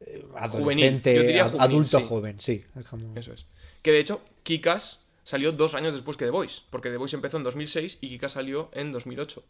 eh, 0.00 0.24
adolescente, 0.36 1.10
yo 1.12 1.24
diría 1.24 1.44
ad- 1.44 1.50
juvenil, 1.50 1.58
adulto 1.58 2.00
sí. 2.00 2.02
joven, 2.08 2.40
sí. 2.40 2.64
Eso 3.14 3.32
es. 3.32 3.46
Que 3.82 3.92
de 3.92 4.00
hecho, 4.00 4.20
Kikas 4.42 5.01
salió 5.24 5.52
dos 5.52 5.74
años 5.74 5.94
después 5.94 6.16
que 6.16 6.24
The 6.24 6.30
Voice, 6.30 6.62
porque 6.70 6.90
The 6.90 6.96
Voice 6.96 7.16
empezó 7.16 7.36
en 7.36 7.44
2006 7.44 7.98
y 8.00 8.08
Kikas 8.08 8.32
salió 8.32 8.70
en 8.72 8.92
2008. 8.92 9.42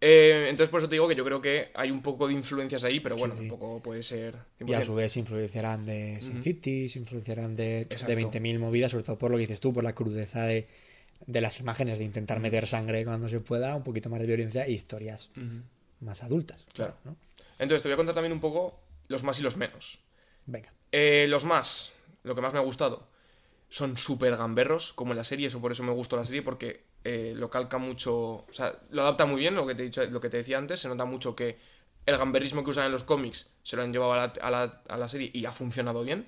Eh, 0.00 0.48
entonces, 0.50 0.70
por 0.70 0.80
eso 0.80 0.88
te 0.88 0.96
digo 0.96 1.08
que 1.08 1.14
yo 1.14 1.24
creo 1.24 1.40
que 1.40 1.70
hay 1.74 1.90
un 1.90 2.02
poco 2.02 2.26
de 2.28 2.34
influencias 2.34 2.84
ahí, 2.84 3.00
pero 3.00 3.16
bueno, 3.16 3.34
Sí. 3.34 3.40
tampoco 3.40 3.80
puede 3.82 4.02
ser. 4.02 4.36
Y 4.60 4.64
a 4.74 4.80
100%. 4.80 4.84
su 4.84 4.94
vez 4.94 5.16
influenciarán 5.16 5.86
de 5.86 6.18
Sin. 6.20 6.42
City, 6.42 6.88
se 6.90 6.98
influenciarán 6.98 7.56
de, 7.56 7.64
de 7.64 7.80
Exacto. 7.82 8.12
20.000 8.14 8.58
movidas, 8.58 8.90
sobre 8.90 9.04
todo 9.04 9.16
por 9.18 9.30
lo 9.30 9.38
que 9.38 9.42
dices 9.42 9.60
tú, 9.60 9.72
por 9.72 9.84
la 9.84 9.94
crudeza 9.94 10.42
de, 10.44 10.68
de 11.26 11.40
las 11.40 11.60
imágenes, 11.60 11.98
de 11.98 12.04
intentar 12.04 12.40
meter 12.40 12.66
sangre 12.66 13.04
cuando 13.06 13.28
se 13.30 13.40
pueda, 13.40 13.74
un 13.74 13.84
poquito 13.84 14.10
más 14.10 14.20
de 14.20 14.26
violencia 14.26 14.68
y 14.68 14.74
historias 14.74 15.30
Ujú. 15.34 15.62
más 16.00 16.22
adultas. 16.22 16.66
Claro. 16.74 16.94
¿no? 17.04 17.16
Entonces, 17.58 17.82
te 17.82 17.88
voy 17.88 17.94
a 17.94 17.96
contar 17.96 18.14
también 18.14 18.32
un 18.32 18.40
poco 18.40 18.78
los 19.08 19.22
más 19.22 19.40
y 19.40 19.42
los 19.42 19.56
menos. 19.56 19.98
Venga. 20.44 20.72
Eh, 20.92 21.24
los 21.28 21.46
más, 21.46 21.92
lo 22.22 22.34
que 22.34 22.42
más 22.42 22.52
me 22.52 22.58
ha 22.58 22.62
gustado, 22.62 23.08
son 23.68 23.96
súper 23.96 24.36
gamberros, 24.36 24.92
como 24.92 25.12
en 25.12 25.16
la 25.18 25.24
serie, 25.24 25.48
eso 25.48 25.60
por 25.60 25.72
eso 25.72 25.82
me 25.82 25.92
gustó 25.92 26.16
la 26.16 26.24
serie, 26.24 26.42
porque 26.42 26.84
eh, 27.04 27.32
lo 27.36 27.50
calca 27.50 27.78
mucho, 27.78 28.14
o 28.16 28.46
sea, 28.52 28.78
lo 28.90 29.02
adapta 29.02 29.26
muy 29.26 29.40
bien, 29.40 29.54
lo 29.54 29.66
que, 29.66 29.74
te 29.74 29.82
he 29.82 29.86
dicho, 29.86 30.04
lo 30.06 30.20
que 30.20 30.30
te 30.30 30.38
decía 30.38 30.58
antes, 30.58 30.80
se 30.80 30.88
nota 30.88 31.04
mucho 31.04 31.34
que 31.36 31.58
el 32.06 32.16
gamberrismo 32.16 32.62
que 32.64 32.70
usan 32.70 32.86
en 32.86 32.92
los 32.92 33.02
cómics 33.04 33.50
se 33.64 33.76
lo 33.76 33.82
han 33.82 33.92
llevado 33.92 34.12
a 34.12 34.16
la, 34.16 34.32
a 34.40 34.50
la- 34.50 34.82
a 34.88 34.96
la 34.96 35.08
serie 35.08 35.30
y 35.34 35.44
ha 35.44 35.52
funcionado 35.52 36.02
bien. 36.04 36.26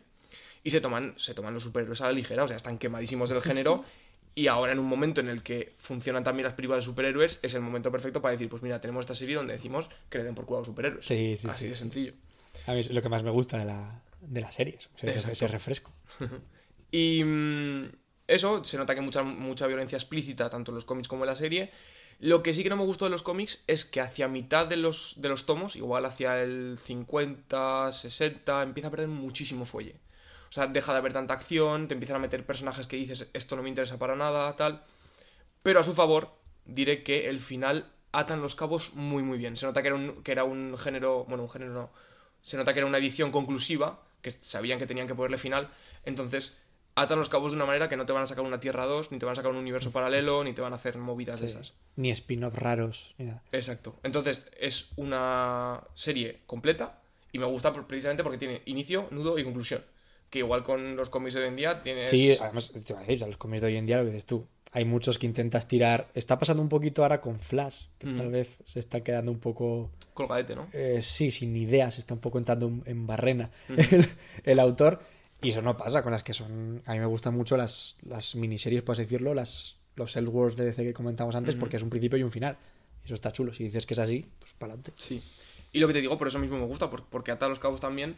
Y 0.65 0.71
se 0.71 0.81
toman, 0.81 1.15
se 1.17 1.35
toman 1.35 1.55
los 1.55 1.63
superhéroes 1.63 2.01
a 2.01 2.07
la 2.07 2.13
ligera, 2.13 2.45
o 2.45 2.49
sea, 2.49 2.57
están 2.57 2.79
quemadísimos 2.79 3.31
del 3.31 3.41
género. 3.41 3.85
Y 4.35 4.49
ahora, 4.49 4.73
en 4.73 4.79
un 4.81 4.87
momento 4.87 5.21
en 5.21 5.29
el 5.29 5.43
que 5.43 5.75
funcionan 5.79 6.25
también 6.25 6.45
las 6.45 6.55
películas 6.55 6.83
de 6.85 6.87
superhéroes, 6.87 7.39
es 7.43 7.55
el 7.55 7.61
momento 7.61 7.91
perfecto 7.93 8.21
para 8.21 8.33
decir: 8.33 8.49
Pues 8.49 8.63
mira, 8.63 8.81
tenemos 8.81 9.03
esta 9.03 9.15
serie 9.15 9.37
donde 9.37 9.53
decimos 9.55 9.89
que 10.11 10.19
le 10.19 10.25
den 10.25 10.35
por 10.35 10.45
culo 10.47 10.59
a 10.59 10.61
los 10.61 10.67
superhéroes. 10.67 11.07
Sí, 11.07 11.37
sí, 11.39 11.49
Así 11.49 11.61
sí, 11.65 11.69
de 11.69 11.75
sencillo. 11.77 12.13
A 12.67 12.73
mí 12.73 12.81
es 12.81 12.91
lo 12.91 13.01
que 13.01 13.09
más 13.09 13.23
me 13.23 13.31
gusta 13.31 13.59
de 13.59 13.65
la, 13.65 14.03
de 14.21 14.41
la 14.41 14.51
serie, 14.53 14.79
o 14.95 14.99
sea, 14.99 15.13
ese 15.13 15.49
refresco. 15.49 15.93
Y 16.91 17.23
mm, 17.25 17.85
eso, 18.27 18.65
se 18.65 18.77
nota 18.77 18.95
que 18.95 19.01
mucha, 19.01 19.23
mucha 19.23 19.67
violencia 19.67 19.97
explícita, 19.97 20.51
tanto 20.51 20.71
en 20.71 20.77
los 20.77 20.85
cómics 20.85 21.09
como 21.09 21.25
en 21.25 21.31
la 21.31 21.37
serie. 21.37 21.71
Lo 22.21 22.43
que 22.43 22.53
sí 22.53 22.63
que 22.63 22.69
no 22.69 22.77
me 22.77 22.85
gustó 22.85 23.05
de 23.05 23.11
los 23.11 23.23
cómics 23.23 23.63
es 23.67 23.85
que 23.85 24.01
hacia 24.01 24.27
mitad 24.27 24.67
de 24.67 24.77
los, 24.77 25.15
de 25.19 25.29
los 25.29 25.47
tomos, 25.47 25.77
igual 25.77 26.05
hacia 26.05 26.43
el 26.43 26.79
50, 26.85 27.93
60, 27.93 28.63
empieza 28.63 28.89
a 28.89 28.91
perder 28.91 29.09
muchísimo 29.09 29.65
fuelle. 29.65 29.95
O 30.49 30.53
sea, 30.53 30.67
deja 30.67 30.93
de 30.93 30.99
haber 30.99 31.13
tanta 31.13 31.35
acción, 31.35 31.89
te 31.89 31.95
empiezan 31.95 32.17
a 32.17 32.21
meter 32.21 32.45
personajes 32.45 32.87
que 32.87 32.97
dices, 32.97 33.29
esto 33.35 33.55
no 33.55 33.63
me 33.63 33.69
interesa 33.69 33.99
para 33.99 34.17
nada, 34.17 34.57
tal. 34.57 34.83
Pero 35.63 35.81
a 35.81 35.83
su 35.85 35.95
favor, 35.95 36.33
diré 36.65 37.03
que 37.03 37.29
el 37.29 37.39
final 37.39 37.91
atan 38.13 38.43
los 38.43 38.55
cabos 38.55 38.95
muy, 38.95 39.23
muy 39.23 39.39
bien. 39.39 39.57
Se 39.57 39.67
nota 39.67 39.83
que 39.83 39.89
era 39.89 39.97
un, 39.97 40.23
que 40.23 40.33
era 40.33 40.45
un 40.45 40.77
género, 40.79 41.25
bueno, 41.25 41.45
un 41.45 41.51
género 41.51 41.73
no. 41.73 41.91
Se 42.43 42.57
nota 42.57 42.73
que 42.73 42.81
era 42.81 42.87
una 42.87 42.99
edición 42.99 43.31
conclusiva, 43.31 44.03
que 44.23 44.31
sabían 44.31 44.79
que 44.79 44.87
tenían 44.87 45.07
que 45.07 45.15
ponerle 45.15 45.39
final. 45.39 45.69
Entonces, 46.05 46.57
atan 47.03 47.19
los 47.19 47.29
cabos 47.29 47.51
de 47.53 47.57
una 47.57 47.67
manera 47.67 47.89
que 47.89 47.97
no 47.97 48.07
te 48.07 48.13
van 48.13 48.23
a 48.23 48.27
sacar 48.27 48.45
una 48.45 48.61
Tierra 48.61 48.85
2, 48.87 49.13
ni 49.13 49.19
te 49.19 49.27
van 49.27 49.33
a 49.33 49.37
sacar 49.37 49.51
un 49.51 49.57
universo 49.59 49.91
paralelo, 49.91 50.43
ni 50.45 50.53
te 50.53 50.61
van 50.61 50.73
a 50.73 50.77
hacer 50.77 50.99
movidas 50.99 51.41
de 51.41 51.49
Sí. 51.49 51.53
esas. 51.55 51.75
Ni 51.97 52.11
spin-off 52.11 52.55
raros, 52.57 53.15
ni 53.19 53.27
nada. 53.27 53.43
Exacto. 53.53 53.97
Entonces, 54.03 54.47
es 54.59 54.89
una 54.97 55.83
serie 55.95 56.41
completa 56.47 57.01
y 57.33 57.39
me 57.39 57.47
gusta 57.47 57.73
precisamente 57.87 58.23
porque 58.23 58.39
tiene 58.39 58.63
inicio, 58.67 59.09
nudo 59.11 59.39
y 59.39 59.45
conclusión. 59.45 59.83
Que 60.31 60.41
igual 60.41 60.63
con 60.63 60.95
los 60.97 61.09
cómics 61.09 61.35
de 61.35 61.41
hoy 61.43 61.49
en 61.49 61.57
día 61.57 61.83
tienes... 61.83 62.11
Sí, 62.11 62.37
además, 62.41 62.71
te 62.71 62.81
iba 62.93 62.99
a 63.01 63.03
decir, 63.05 63.27
los 63.27 63.37
cómics 63.39 63.63
de 63.63 63.69
hoy 63.69 63.77
en 63.77 63.87
día 63.87 63.97
lo 63.99 64.05
que 64.05 64.11
dices 64.11 64.27
tú. 64.27 64.47
Hay 64.73 64.85
muchos 64.85 65.19
que 65.19 65.25
intentas 65.27 65.67
tirar. 65.67 66.09
Está 66.15 66.39
pasando 66.39 66.63
un 66.63 66.69
poquito 66.69 67.03
ahora 67.03 67.23
con 67.23 67.41
Flash, 67.41 67.85
que 67.99 68.09
Mm. 68.09 68.17
tal 68.17 68.31
vez 68.31 68.59
se 68.67 68.79
está 68.81 69.03
quedando 69.03 69.33
un 69.33 69.39
poco. 69.39 69.91
colgadete, 70.13 70.57
¿no? 70.57 70.67
eh, 70.73 71.01
sí, 71.01 71.31
sin 71.31 71.57
ideas, 71.57 71.97
está 71.99 72.13
un 72.13 72.21
poco 72.21 72.39
entrando 72.39 72.67
en- 72.67 72.83
en 72.87 73.07
barrena 73.07 73.51
Ujú. 73.71 73.77
el, 73.95 74.09
el 74.45 74.59
autor. 74.61 75.01
Y 75.43 75.51
eso 75.51 75.63
no 75.63 75.77
pasa 75.77 76.03
con 76.03 76.13
las 76.13 76.23
que 76.23 76.35
son. 76.35 76.83
A 76.87 76.93
mí 76.95 76.99
me 76.99 77.07
gustan 77.07 77.35
mucho 77.35 77.57
las, 77.57 77.97
las 78.03 78.35
miniseries, 78.35 78.83
por 78.83 78.95
así 78.95 79.03
decirlo, 79.03 79.35
las, 79.35 79.77
los 79.97 80.17
Elseworlds 80.17 80.57
de 80.57 80.65
DC 80.67 80.83
que 80.85 80.95
comentamos 80.95 81.35
antes, 81.35 81.55
porque 81.55 81.77
es 81.77 81.83
un 81.83 81.91
principio 81.91 82.19
y 82.19 82.23
un 82.25 82.33
final. 82.33 82.57
Eso 83.05 83.15
está 83.15 83.31
chulo. 83.33 83.53
Si 83.55 83.65
dices 83.65 83.87
que 83.87 83.95
es 83.95 84.01
así, 84.01 84.27
pues 84.41 84.53
para 84.55 84.73
adelante. 84.73 84.93
Sí. 84.99 85.23
Y 85.73 85.79
lo 85.79 85.87
que 85.87 85.93
te 85.93 86.01
digo, 86.01 86.19
por 86.19 86.29
eso 86.29 86.39
mismo 86.39 86.59
me 86.59 86.65
gusta, 86.67 86.91
por- 86.91 87.05
porque 87.05 87.31
ata 87.31 87.49
los 87.49 87.59
cabos 87.59 87.81
también. 87.81 88.17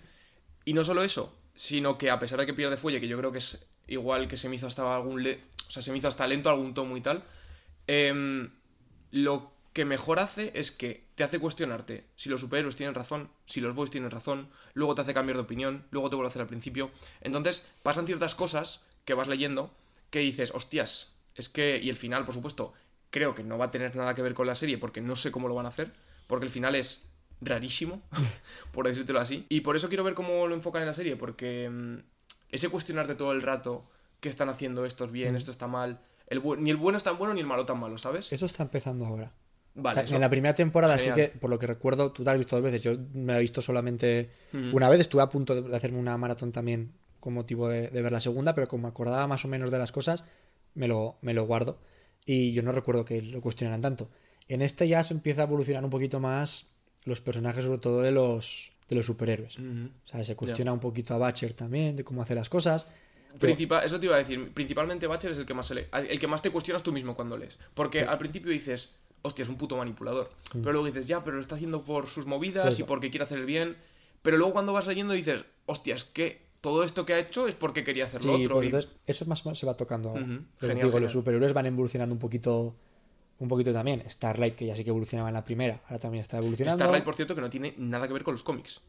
Y 0.65 0.73
no 0.73 0.83
solo 0.85 1.03
eso, 1.05 1.35
sino 1.55 1.99
que 1.99 2.11
a 2.11 2.19
pesar 2.19 2.41
de 2.41 2.47
que 2.47 2.55
pierde 2.55 2.77
fuelle, 2.77 3.01
que 3.01 3.09
yo 3.09 3.19
creo 3.19 3.33
que 3.33 3.39
es 3.39 3.67
igual 3.87 4.27
que 4.29 4.37
se 4.37 4.49
me 4.49 4.57
hizo 4.57 4.67
hasta 4.67 4.95
algún. 4.95 5.23
le- 5.23 5.41
o 5.67 5.71
sea, 5.71 5.83
se 5.83 5.93
me 5.93 5.99
hizo 5.99 6.09
hasta 6.09 6.27
lento 6.27 6.49
algún 6.49 6.75
tomo 6.75 6.97
y 6.97 7.01
tal. 7.03 7.23
em, 7.87 8.51
lo 9.11 9.53
que 9.73 9.85
mejor 9.85 10.19
hace 10.21 10.53
es 10.55 10.71
que 10.71 11.05
te 11.21 11.25
hace 11.25 11.39
cuestionarte 11.39 12.07
si 12.17 12.31
los 12.31 12.41
superhéroes 12.41 12.77
tienen 12.77 12.95
razón, 12.95 13.29
si 13.45 13.61
los 13.61 13.75
boys 13.75 13.91
tienen 13.91 14.11
razón, 14.11 14.49
luego 14.73 14.95
te 14.95 15.03
hace 15.03 15.13
cambiar 15.13 15.37
de 15.37 15.43
opinión, 15.43 15.85
luego 15.91 16.09
te 16.09 16.17
vuelve 16.17 16.29
a 16.29 16.31
hacer 16.31 16.41
al 16.41 16.49
principio. 16.49 16.91
Entonces, 17.21 17.69
pasan 17.83 18.07
ciertas 18.07 18.35
cosas 18.35 18.81
que 19.05 19.13
vas 19.13 19.29
leyendo 19.29 19.71
que 20.09 20.21
dices, 20.21 20.51
hostias, 20.55 21.13
es 21.35 21.51
que. 21.51 21.79
Y 21.83 21.91
el 21.91 21.97
final, 21.97 22.25
por 22.25 22.33
supuesto, 22.33 22.73
creo 23.11 23.35
que 23.35 23.43
no 23.45 23.59
va 23.59 23.67
a 23.67 23.71
tener 23.71 23.95
nada 23.97 24.15
que 24.15 24.23
ver 24.23 24.33
con 24.33 24.47
la 24.47 24.55
serie 24.55 24.79
porque 24.79 25.03
no 25.03 25.15
sé 25.15 25.31
cómo 25.31 25.47
lo 25.47 25.55
van 25.55 25.67
a 25.67 25.69
hacer, 25.69 25.93
porque 26.27 26.47
el 26.47 26.51
final 26.51 26.75
es 26.75 27.03
rarísimo, 27.43 28.01
por 28.73 28.89
decírtelo 28.89 29.21
así. 29.21 29.45
Y 29.51 29.61
por 29.61 29.77
eso 29.77 29.89
quiero 29.89 30.05
ver 30.05 30.15
cómo 30.15 30.47
lo 30.47 30.55
enfocan 30.55 30.81
en 30.81 30.89
la 30.89 30.95
serie, 30.95 31.17
porque 31.17 31.69
mm, 31.69 31.97
ese 32.51 32.71
cuestionarte 32.71 33.15
todo 33.15 33.33
el 33.33 33.43
rato 33.43 33.85
qué 34.21 34.31
están 34.31 34.49
haciendo 34.49 34.87
estos 34.87 35.13
bien, 35.13 35.35
Mm. 35.35 35.37
esto 35.37 35.51
está 35.51 35.67
mal, 35.67 36.01
el 36.29 36.41
ni 36.63 36.71
el 36.71 36.79
bueno 36.79 36.97
es 36.97 37.05
tan 37.05 37.19
bueno 37.19 37.35
ni 37.35 37.41
el 37.41 37.47
malo 37.47 37.67
tan 37.67 37.79
malo, 37.79 37.99
¿sabes? 37.99 38.33
Eso 38.33 38.47
está 38.47 38.63
empezando 38.63 39.05
ahora. 39.05 39.35
Vale, 39.75 39.91
O 39.91 39.95
sea, 39.95 40.03
eso- 40.05 40.15
En 40.17 40.21
la 40.21 40.29
primera 40.31 40.55
temporada 40.55 40.99
Genial. 40.99 41.15
sí 41.17 41.23
que, 41.33 41.39
por 41.39 41.49
lo 41.51 41.59
que 41.59 41.67
recuerdo, 41.67 42.11
tú 42.13 42.23
te 42.23 42.27
la 42.27 42.33
has 42.33 42.39
visto 42.39 42.57
dos 42.57 42.65
veces. 42.65 42.83
Yo 42.83 42.93
me 43.15 43.33
la 43.33 43.39
he 43.39 43.43
visto 43.43 43.63
solamente 43.63 44.31
Ujú. 44.53 44.77
una 44.77 44.89
vez. 44.89 45.01
Estuve 45.01 45.23
a 45.23 45.29
punto 45.29 45.61
de 45.63 45.77
hacerme 45.77 45.99
una 45.99 46.17
maratón 46.17 46.51
también 46.53 46.93
con 47.21 47.35
motivo 47.35 47.69
de, 47.69 47.89
de 47.89 48.03
ver 48.03 48.13
la 48.13 48.21
segunda, 48.21 48.55
pero 48.55 48.67
como 48.67 48.83
me 48.85 48.89
acordaba 48.89 49.27
más 49.27 49.45
o 49.45 49.49
menos 49.49 49.71
de 49.71 49.79
las 49.79 49.93
cosas, 49.93 50.27
me 50.75 50.89
lo, 50.89 51.19
me 51.23 51.35
lo 51.35 51.45
guardo. 51.47 51.79
Y 52.27 52.53
yo 52.53 52.63
no 52.63 52.73
recuerdo 52.73 53.05
que 53.05 53.23
lo 53.23 53.41
cuestionaran 53.41 53.81
tanto. 53.81 54.11
En 54.49 54.63
este 54.63 54.89
ya 54.89 55.03
se 55.05 55.15
empieza 55.15 55.43
a 55.43 55.45
evolucionar 55.45 55.85
un 55.85 55.91
poquito 55.91 56.19
más 56.21 56.73
los 57.05 57.21
personajes, 57.21 57.65
sobre 57.65 57.79
todo 57.79 58.03
de 58.03 58.11
los, 58.11 58.73
de 58.89 58.97
los 58.97 59.07
superhéroes. 59.07 59.59
O 59.59 60.09
sea, 60.09 60.25
se 60.25 60.35
cuestiona 60.37 60.73
un 60.73 60.81
poquito 60.81 61.15
a 61.15 61.19
Batcher 61.19 61.55
también, 61.55 61.95
de 61.97 62.05
cómo 62.05 62.23
hace 62.23 62.35
las 62.35 62.49
cosas. 62.49 62.89
Principal, 63.39 63.85
eso 63.85 64.01
te 64.01 64.07
iba 64.07 64.17
a 64.17 64.19
decir. 64.19 64.53
Principalmente 64.53 65.07
Batcher 65.07 65.31
es 65.31 65.39
el 65.39 65.47
que 65.47 65.55
más 65.55 65.67
se 65.67 65.77
lee. 65.77 65.85
El 66.09 66.19
que 66.19 66.27
más 66.27 66.43
te 66.43 66.51
cuestionas 66.51 66.83
tú 66.83 66.93
mismo 66.93 67.15
cuando 67.15 67.37
lees. 67.39 67.59
Porque 67.75 68.01
Sí. 68.01 68.05
Mm. 68.05 68.09
al 68.09 68.19
principio 68.19 68.51
dices, 68.51 68.91
hostia, 69.23 69.43
es 69.43 69.49
un 69.49 69.57
puto 69.57 69.77
manipulador. 69.77 70.31
Pero 70.53 70.73
luego 70.73 70.87
dices, 70.87 71.07
ya, 71.07 71.23
pero 71.25 71.37
lo 71.37 71.43
está 71.43 71.55
haciendo 71.57 71.85
por 71.85 72.07
sus 72.07 72.27
movidas 72.27 72.67
Pues 72.67 72.79
y 72.81 72.83
porque 72.85 73.11
quiere 73.11 73.25
hacer 73.25 73.39
el 73.39 73.47
bien. 73.47 73.77
Pero 74.23 74.37
luego 74.37 74.53
cuando 74.53 74.73
vas 74.73 74.87
leyendo 74.87 75.13
dices, 75.15 75.45
hostia, 75.67 75.95
es 75.95 76.05
que 76.05 76.43
todo 76.61 76.85
esto 76.85 77.07
que 77.07 77.15
ha 77.15 77.19
hecho 77.19 77.49
es 77.49 77.55
porque 77.55 77.85
quería 77.85 78.05
hacer 78.07 78.23
lo 78.25 78.37
Sí, 78.37 78.45
otro. 78.45 78.57
pues 78.57 78.65
y- 78.65 78.69
entonces 78.69 78.91
eso 79.07 79.25
más 79.27 79.41
o 79.41 79.49
menos 79.49 79.59
se 79.59 79.67
va 79.67 79.77
tocando 79.77 80.11
ahora. 80.11 80.27
Genial, 80.59 80.87
digo, 80.89 81.01
los 81.01 81.13
superhéroes 81.13 81.53
van 81.55 81.67
evolucionando 81.67 82.15
un 82.15 82.19
poquito 82.19 82.75
un 83.39 83.49
poquito 83.49 83.73
también. 83.73 84.05
Starlight, 84.07 84.55
que 84.55 84.67
ya 84.67 84.77
sí 84.77 84.85
que 84.85 84.91
evolucionaba 84.91 85.31
en 85.31 85.35
la 85.35 85.45
primera, 85.45 85.81
ahora 85.87 85.99
también 85.99 86.21
está 86.21 86.37
evolucionando. 86.37 86.85
Starlight, 86.85 87.05
por 87.05 87.15
cierto, 87.15 87.35
que 87.35 87.41
no 87.41 87.49
tiene 87.49 87.75
nada 87.79 88.07
que 88.07 88.13
ver 88.13 88.23
con 88.23 88.35
los 88.35 88.43
cómics. 88.43 88.83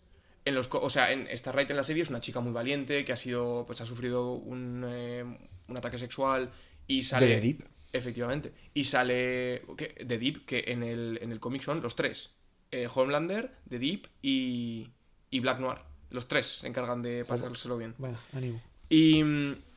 En 0.44 0.56
los, 0.56 0.68
o 0.74 0.90
sea, 0.90 1.14
en 1.14 1.26
Starlight 1.38 1.70
en 1.70 1.78
la 1.78 1.84
serie 1.86 2.04
es 2.04 2.10
una 2.10 2.20
chica 2.20 2.42
muy 2.42 2.52
valiente 2.52 3.06
que 3.06 3.14
ha 3.14 3.18
sido, 3.18 3.64
pues 3.66 3.80
ha 3.80 3.86
sufrido 3.86 4.34
un, 4.34 4.84
eh, 4.86 5.24
un 5.70 5.78
ataque 5.78 5.98
sexual 5.98 6.52
y 6.88 7.04
sale. 7.04 7.28
De 7.28 7.40
Deep. 7.40 7.64
Efectivamente. 7.94 8.54
Y 8.74 8.86
sale 8.86 9.64
The 10.08 10.18
Deep, 10.18 10.46
que 10.46 10.64
en 10.68 10.84
el, 10.84 11.20
en 11.22 11.32
el 11.32 11.40
cómic 11.40 11.62
son 11.64 11.82
los 11.82 11.96
tres: 11.96 12.32
Eh, 12.72 12.88
Homelander, 12.94 13.52
The 13.70 13.80
Deep 13.80 14.08
y, 14.22 14.88
y 15.30 15.40
Black 15.42 15.60
Noir. 15.60 15.80
Los 16.10 16.28
tres 16.28 16.60
se 16.60 16.68
encargan 16.68 17.02
de 17.02 17.26
pasárselo 17.26 17.78
bien. 17.78 17.96
Bueno, 17.98 18.18
ánimo. 18.34 18.62
Y, 18.90 19.22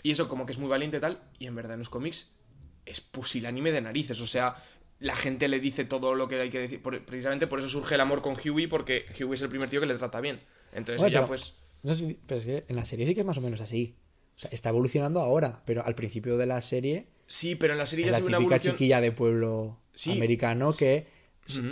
y 0.03 0.11
eso, 0.11 0.29
como 0.29 0.47
que 0.47 0.53
es 0.53 0.59
muy 0.59 0.69
valiente 0.69 0.97
y 0.97 1.01
tal. 1.01 1.21
Y 1.39 1.47
en 1.47 1.55
verdad 1.55 1.75
en 1.75 1.81
los 1.81 1.91
cómics 1.91 2.31
es 2.87 3.01
pusilánime 3.01 3.71
de 3.73 3.81
narices. 3.81 4.21
O 4.21 4.27
sea, 4.27 4.57
la 4.99 5.15
gente 5.17 5.47
le 5.49 5.61
dice 5.61 5.85
todo 5.85 6.15
lo 6.15 6.29
que 6.29 6.41
hay 6.41 6.51
que 6.51 6.59
decir. 6.59 6.83
Por- 6.83 7.05
precisamente 7.05 7.47
por 7.47 7.59
eso 7.61 7.69
surge 7.69 7.95
el 7.95 8.01
amor 8.01 8.21
con 8.23 8.35
Huey, 8.37 8.67
porque 8.67 9.07
Huey 9.21 9.35
es 9.35 9.43
el 9.43 9.49
primer 9.49 9.69
tío 9.71 9.81
que 9.81 9.87
le 9.87 9.95
trata 9.97 10.21
bien. 10.21 10.41
Entonces 10.73 11.01
Bueno, 11.01 11.09
ella, 11.11 11.21
pero- 11.21 11.29
pues. 11.29 11.55
No 11.85 11.95
sé 11.95 12.07
si- 12.09 12.19
pero 12.27 12.41
es 12.41 12.47
que 12.47 12.65
en 12.69 12.77
la 12.77 12.85
serie 12.85 13.07
sí 13.07 13.15
que 13.15 13.21
es 13.21 13.27
más 13.27 13.39
o 13.39 13.41
menos 13.43 13.61
así. 13.61 13.95
O 14.37 14.39
sea, 14.41 14.51
está 14.51 14.71
evolucionando 14.71 15.21
ahora, 15.21 15.63
pero 15.65 15.85
al 15.85 15.95
principio 15.95 16.37
de 16.37 16.47
la 16.47 16.61
serie 16.61 17.07
Sí, 17.27 17.55
pero 17.55 17.73
en 17.73 17.79
la 17.79 17.87
serie 17.87 18.05
es 18.05 18.09
ya 18.09 18.13
la 18.13 18.17
se 18.19 18.23
ve 18.23 18.29
una 18.29 18.37
evolución. 18.39 18.75
chiquilla 18.75 19.01
de 19.01 19.13
pueblo 19.13 19.79
Sí. 19.93 20.13
americano 20.13 20.73
que 20.77 21.07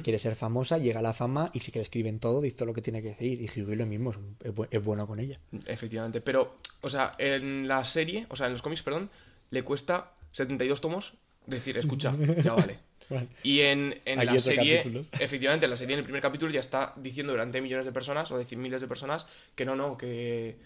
quiere 0.03 0.19
ser 0.19 0.37
famosa, 0.37 0.77
llega 0.79 0.99
a 1.01 1.03
la 1.03 1.13
fama 1.15 1.51
y 1.55 1.61
sí 1.61 1.73
que 1.73 1.79
le 1.79 1.85
escriben 1.85 2.19
todo, 2.21 2.41
dice 2.43 2.65
lo 2.67 2.73
que 2.75 2.83
tiene 2.83 3.01
que 3.03 3.09
decir. 3.09 3.41
Y 3.41 3.47
Hughie 3.61 3.77
lo 3.77 3.87
mismo, 3.87 4.11
es, 4.11 4.17
un- 4.19 4.37
es 4.45 4.53
bu- 4.55 4.69
es 4.71 4.85
bueno 4.85 5.07
con 5.07 5.19
ella. 5.19 5.39
Efectivamente. 5.67 6.21
Pero, 6.21 6.57
o 6.83 6.91
sea, 6.91 7.15
en 7.19 7.67
la 7.69 7.85
serie, 7.85 8.27
o 8.29 8.37
sea, 8.37 8.47
en 8.49 8.53
los 8.53 8.61
cómics, 8.63 8.83
perdón, 8.83 9.11
le 9.51 9.63
cuesta 9.65 10.13
72 10.33 10.81
tomos 10.81 11.15
decir, 11.47 11.79
escucha, 11.79 12.15
ya 12.45 12.53
vale. 12.55 12.79
Vale. 13.11 13.29
Y 13.43 13.61
en, 13.61 14.01
en 14.05 14.25
la 14.25 14.39
serie, 14.41 14.77
capítulos. 14.79 15.11
efectivamente, 15.19 15.65
en 15.67 15.71
la 15.71 15.77
serie, 15.77 15.95
en 15.95 15.99
el 15.99 16.05
primer 16.05 16.23
capítulo, 16.23 16.51
ya 16.53 16.61
está 16.61 16.93
diciendo 16.97 17.33
delante 17.33 17.59
de 17.59 17.63
millones 17.63 17.85
de 17.87 17.93
personas, 17.93 18.31
o 18.31 18.39
de 18.39 18.57
miles 18.57 18.81
de 18.81 18.89
personas, 18.89 19.27
que 19.55 19.65
no, 19.65 19.75
no, 19.77 19.97
que 19.99 20.57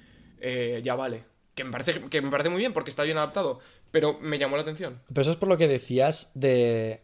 eh, 0.41 0.80
ya 0.84 0.95
vale. 0.95 1.22
Que 1.55 1.64
me, 1.64 1.70
parece, 1.70 2.01
que 2.11 2.20
me 2.20 2.30
parece 2.30 2.51
muy 2.51 2.59
bien 2.59 2.72
porque 2.74 2.91
está 2.91 3.03
bien 3.03 3.16
adaptado. 3.16 3.61
Pero 3.91 4.18
me 4.20 4.39
llamó 4.39 4.57
la 4.57 4.62
atención. 4.62 5.01
Pero 5.09 5.22
eso 5.22 5.30
es 5.30 5.37
por 5.37 5.49
lo 5.49 5.57
que 5.59 5.68
decías 5.68 6.30
de. 6.34 7.01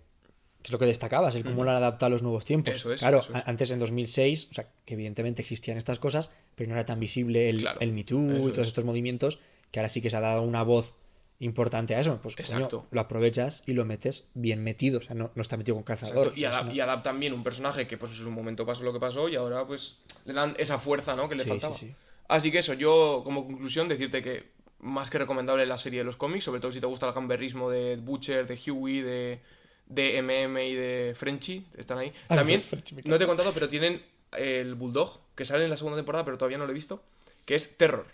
que 0.63 0.69
es 0.69 0.73
lo 0.73 0.79
que 0.79 0.87
destacabas, 0.87 1.35
el 1.35 1.45
cómo 1.45 1.65
lo 1.65 1.71
han 1.71 1.77
adaptado 1.77 2.07
a 2.07 2.11
los 2.11 2.23
nuevos 2.23 2.45
tiempos. 2.45 2.75
Eso 2.75 2.93
es, 2.93 3.01
Claro, 3.01 3.19
eso 3.21 3.31
es. 3.33 3.37
a- 3.37 3.51
antes 3.51 3.71
en 3.71 3.79
2006, 3.79 4.49
o 4.51 4.55
sea, 4.55 4.69
que 4.85 4.95
evidentemente 4.95 5.43
existían 5.43 5.77
estas 5.77 5.99
cosas, 5.99 6.31
pero 6.55 6.69
no 6.69 6.75
era 6.77 6.85
tan 6.87 7.01
visible 7.01 7.49
el, 7.51 7.61
Claro, 7.63 7.81
el 7.81 7.93
Me 7.93 8.05
Too 8.05 8.49
y 8.49 8.53
todos 8.53 8.59
es. 8.59 8.69
estos 8.69 8.85
movimientos, 8.85 9.39
que 9.71 9.81
ahora 9.81 9.89
sí 9.89 10.01
que 10.03 10.11
se 10.11 10.17
ha 10.17 10.21
dado 10.21 10.43
una 10.43 10.63
voz 10.63 10.95
importante 11.41 11.97
a 11.97 12.01
eso. 12.01 12.21
Pues 12.23 12.37
coño, 12.37 12.69
lo 12.93 13.01
aprovechas 13.01 13.65
y 13.67 13.73
lo 13.73 13.85
metes 13.85 14.29
bien 14.35 14.63
metido, 14.63 14.99
o 15.01 15.03
sea, 15.03 15.17
no, 15.17 15.33
no 15.35 15.43
está 15.43 15.57
metido 15.57 15.75
con 15.75 15.83
calzador. 15.83 16.33
Y, 16.37 16.43
adap- 16.43 16.73
y 16.73 16.79
adaptan 16.79 17.19
bien 17.19 17.33
un 17.33 17.43
personaje 17.43 17.89
que 17.89 17.97
pues 17.99 18.13
en 18.13 18.19
su 18.19 18.31
momento 18.31 18.65
pasó 18.65 18.85
lo 18.85 18.93
que 18.93 19.01
pasó 19.01 19.29
y 19.29 19.35
ahora 19.35 19.67
pues 19.67 19.99
le 20.25 20.33
dan 20.35 20.55
esa 20.59 20.79
fuerza, 20.79 21.17
¿no? 21.17 21.29
Que 21.29 21.35
le 21.35 21.43
Sí, 21.43 21.49
faltaba. 21.49 21.75
sí, 21.75 21.87
sí. 21.89 21.95
Así 22.29 22.53
que 22.53 22.59
eso, 22.61 22.75
yo 22.75 23.23
como 23.25 23.45
conclusión 23.47 23.89
decirte 23.89 24.23
que 24.23 24.53
más 24.83 25.09
que 25.11 25.19
recomendable 25.19 25.65
la 25.67 25.79
serie 25.79 26.01
de 26.01 26.05
los 26.05 26.17
cómics, 26.17 26.45
sobre 26.45 26.61
todo 26.61 26.71
si 26.73 26.81
te 26.81 26.87
gusta 26.87 27.07
el 27.07 27.13
gamberrismo 27.15 27.71
de 27.71 27.97
Butcher, 27.97 28.47
de 28.47 28.59
Huey, 28.71 29.01
de, 29.01 29.41
de 29.87 30.19
MM 30.23 30.61
y 30.65 30.75
de 30.75 31.15
Frenchy, 31.17 31.67
están 31.77 31.99
ahí. 31.99 32.13
Ah, 32.29 32.37
También, 32.37 32.63
no 33.05 33.17
te 33.19 33.25
he 33.25 33.27
contado, 33.27 33.53
pero 33.53 33.69
tienen 33.69 34.05
el 34.37 34.75
Bulldog, 34.75 35.21
que 35.35 35.45
sale 35.45 35.65
en 35.65 35.71
la 35.71 35.77
segunda 35.77 35.97
temporada, 35.97 36.25
pero 36.25 36.37
todavía 36.37 36.59
no 36.59 36.65
lo 36.67 36.71
he 36.73 36.75
visto, 36.75 37.03
que 37.45 37.55
es 37.55 37.77
Terror. 37.79 38.07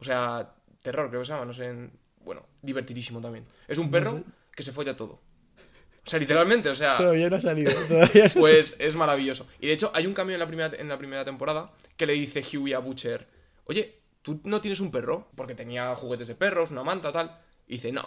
O 0.00 0.04
sea, 0.04 0.54
Terror 0.82 1.08
creo 1.08 1.20
que 1.22 1.26
se 1.26 1.32
llama, 1.32 1.44
no 1.46 1.52
sé, 1.52 1.66
en- 1.66 1.92
bueno, 2.24 2.44
divertidísimo 2.60 3.20
también. 3.20 3.44
Es 3.66 3.78
un 3.78 3.90
perro 3.90 4.22
que 4.54 4.62
se 4.62 4.72
folla 4.72 4.96
todo. 4.96 5.20
O 6.04 6.10
sea, 6.10 6.18
literalmente, 6.18 6.68
o 6.68 6.74
sea... 6.74 6.96
Todavía 6.98 7.30
no 7.30 7.36
ha 7.36 7.40
salido. 7.40 7.72
Todavía 7.88 8.24
no 8.34 8.40
Pues 8.40 8.76
es 8.80 8.96
maravilloso. 8.96 9.46
Y 9.60 9.68
de 9.68 9.72
hecho, 9.72 9.90
hay 9.94 10.06
un 10.06 10.14
cambio 10.14 10.34
en 10.34 10.40
la 10.40 10.46
primera, 10.46 10.72
en 10.76 10.88
la 10.88 10.98
primera 10.98 11.24
temporada 11.24 11.72
que 11.96 12.06
le 12.06 12.14
dice 12.14 12.42
Huey 12.56 12.72
a 12.72 12.80
Butcher: 12.80 13.28
Oye, 13.64 14.01
¿tú 14.22 14.40
no 14.44 14.60
tienes 14.60 14.80
un 14.80 14.90
perro? 14.90 15.28
Porque 15.34 15.54
tenía 15.54 15.94
juguetes 15.94 16.28
de 16.28 16.34
perros, 16.34 16.70
una 16.70 16.82
manta, 16.82 17.12
tal. 17.12 17.36
Y 17.66 17.74
dice: 17.74 17.92
No. 17.92 18.04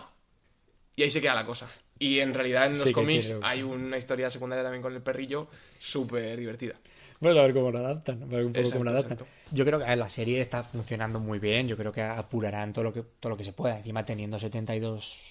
Y 0.95 1.03
ahí 1.03 1.11
se 1.11 1.22
queda 1.22 1.36
la 1.36 1.45
cosa. 1.45 1.68
Y 1.99 2.20
en 2.20 2.34
realidad 2.34 2.68
en 2.68 2.78
los 2.78 2.84
Sí 2.84 2.93
cómics 2.93 3.34
hay 3.41 3.63
una 3.63 3.97
historia 3.97 4.30
secundaria 4.30 4.63
también 4.63 4.82
con 4.82 4.93
el 4.93 5.01
perrillo 5.01 5.47
súper 5.80 6.38
divertida. 6.39 6.76
Bueno, 7.20 7.39
a 7.39 7.43
ver 7.43 7.53
cómo 7.53 7.72
lo 7.72 7.80
adaptan. 7.80 8.22
A 8.24 8.26
ver 8.26 8.45
un 8.45 8.53
poco 8.53 8.59
Exacto, 8.59 8.74
cómo 8.80 8.84
lo 8.84 8.91
adaptan. 8.91 9.13
exacto. 9.13 9.34
Yo 9.51 9.66
creo 9.66 9.80
que 9.80 9.95
la 9.95 10.09
serie 10.09 10.41
está 10.41 10.63
funcionando 10.63 11.20
muy 11.20 11.39
bien. 11.39 11.68
Yo 11.68 11.78
creo 11.78 11.91
que 11.91 12.01
apurarán 12.01 12.74
todo 12.74 12.84
lo 12.84 12.93
que, 12.93 13.03
todo 13.03 13.30
lo 13.32 13.38
que 13.38 13.43
se 13.45 13.53
pueda. 13.53 13.78
Encima 13.78 14.05
teniendo 14.05 14.39
72 14.39 15.22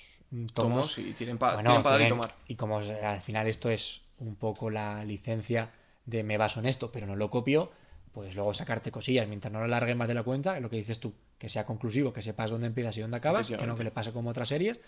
tomos. 0.54 0.54
Tomos 0.54 0.98
y 0.98 1.12
tienen 1.12 1.38
para 1.38 1.54
bueno, 1.54 1.82
dar 1.82 2.00
y 2.00 2.08
tomar. 2.08 2.30
y 2.48 2.56
como 2.56 2.78
al 2.78 3.20
final 3.20 3.46
esto 3.46 3.70
es 3.70 4.00
un 4.18 4.36
poco 4.36 4.70
la 4.70 5.04
licencia 5.04 5.70
de 6.06 6.22
me 6.22 6.36
baso 6.38 6.60
en 6.60 6.66
esto, 6.66 6.90
pero 6.92 7.06
no 7.06 7.16
lo 7.16 7.30
copio, 7.30 7.70
pues 8.14 8.34
luego 8.36 8.54
sacarte 8.54 8.90
cosillas 8.90 9.26
mientras 9.28 9.52
no 9.52 9.60
lo 9.60 9.66
largues 9.66 9.96
más 9.96 10.08
de 10.08 10.14
la 10.14 10.22
cuenta, 10.22 10.56
es 10.56 10.62
lo 10.62 10.70
que 10.70 10.76
dices 10.76 11.00
tú, 11.00 11.12
que 11.38 11.48
sea 11.48 11.66
conclusivo, 11.66 12.12
que 12.12 12.22
sepas 12.22 12.50
dónde 12.50 12.68
empiezas 12.68 12.96
y 12.96 13.00
dónde 13.00 13.16
acabas, 13.16 13.48
que 13.48 13.66
no 13.66 13.74
que 13.74 13.84
le 13.84 13.90
pase 13.90 14.12
como 14.12 14.30
otras 14.30 14.48
series, 14.48 14.78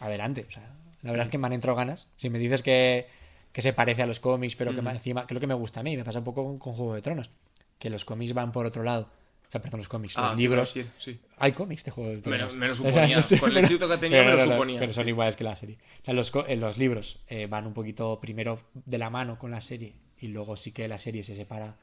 adelante. 0.00 0.44
O 0.48 0.50
sea, 0.50 0.74
la 1.02 1.10
verdad 1.12 1.26
es 1.26 1.30
que 1.32 1.38
me 1.38 1.46
han 1.46 1.52
entrado 1.52 1.76
ganas. 1.76 2.06
Si 2.16 2.30
me 2.30 2.38
dices 2.38 2.62
que, 2.62 3.06
que 3.52 3.62
se 3.62 3.72
parece 3.72 4.02
a 4.02 4.06
los 4.06 4.20
cómics, 4.20 4.56
pero 4.56 4.74
que 4.74 4.82
me- 4.82 4.90
encima, 4.90 5.26
que 5.26 5.32
es 5.32 5.36
lo 5.36 5.40
que 5.40 5.46
me 5.46 5.54
gusta 5.54 5.80
a 5.80 5.82
mí, 5.82 5.96
me 5.96 6.04
pasa 6.04 6.18
un 6.18 6.24
poco 6.24 6.44
con, 6.44 6.58
con 6.58 6.74
Juego 6.74 6.94
de 6.94 7.02
Tronos, 7.02 7.30
que 7.78 7.90
los 7.90 8.04
cómics 8.04 8.34
van 8.34 8.50
por 8.52 8.66
otro 8.66 8.82
lado. 8.82 9.08
O 9.48 9.50
sea, 9.54 9.62
perdón, 9.62 9.78
los 9.78 9.88
cómics, 9.88 10.14
Ah, 10.16 10.22
los 10.30 10.36
libros. 10.36 10.74
decir, 10.74 10.90
sí. 10.98 11.20
Hay 11.38 11.52
cómics 11.52 11.84
de 11.84 11.92
Juego 11.92 12.10
de 12.10 12.18
Tronos. 12.22 12.54
me 12.54 12.66
lo 12.66 12.72
O 12.72 12.76
sea, 12.76 12.90
suponía. 13.22 13.22
Con 13.40 13.50
el 13.52 13.56
éxito 13.58 13.86
que 13.86 13.94
ha 13.94 14.00
tenido, 14.00 14.24
me 14.24 14.32
lo 14.32 14.44
suponía, 14.52 14.80
Pero 14.80 14.92
son 14.92 15.04
sí. 15.04 15.10
iguales 15.10 15.36
que 15.36 15.44
la 15.44 15.54
serie. 15.54 15.78
O 16.02 16.04
sea, 16.04 16.14
los, 16.14 16.32
eh, 16.48 16.56
los 16.56 16.76
libros 16.76 17.20
eh, 17.28 17.46
van 17.46 17.66
un 17.68 17.72
poquito 17.74 18.18
primero 18.20 18.58
de 18.74 18.98
la 18.98 19.10
mano 19.10 19.38
con 19.38 19.52
la 19.52 19.60
serie 19.60 19.94
y 20.18 20.28
luego 20.28 20.56
sí 20.56 20.72
que 20.72 20.88
la 20.88 20.98
serie 20.98 21.22
se 21.22 21.36
separa 21.36 21.76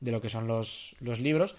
de 0.00 0.12
lo 0.12 0.20
que 0.20 0.28
son 0.28 0.46
los, 0.46 0.96
los 1.00 1.20
libros. 1.20 1.56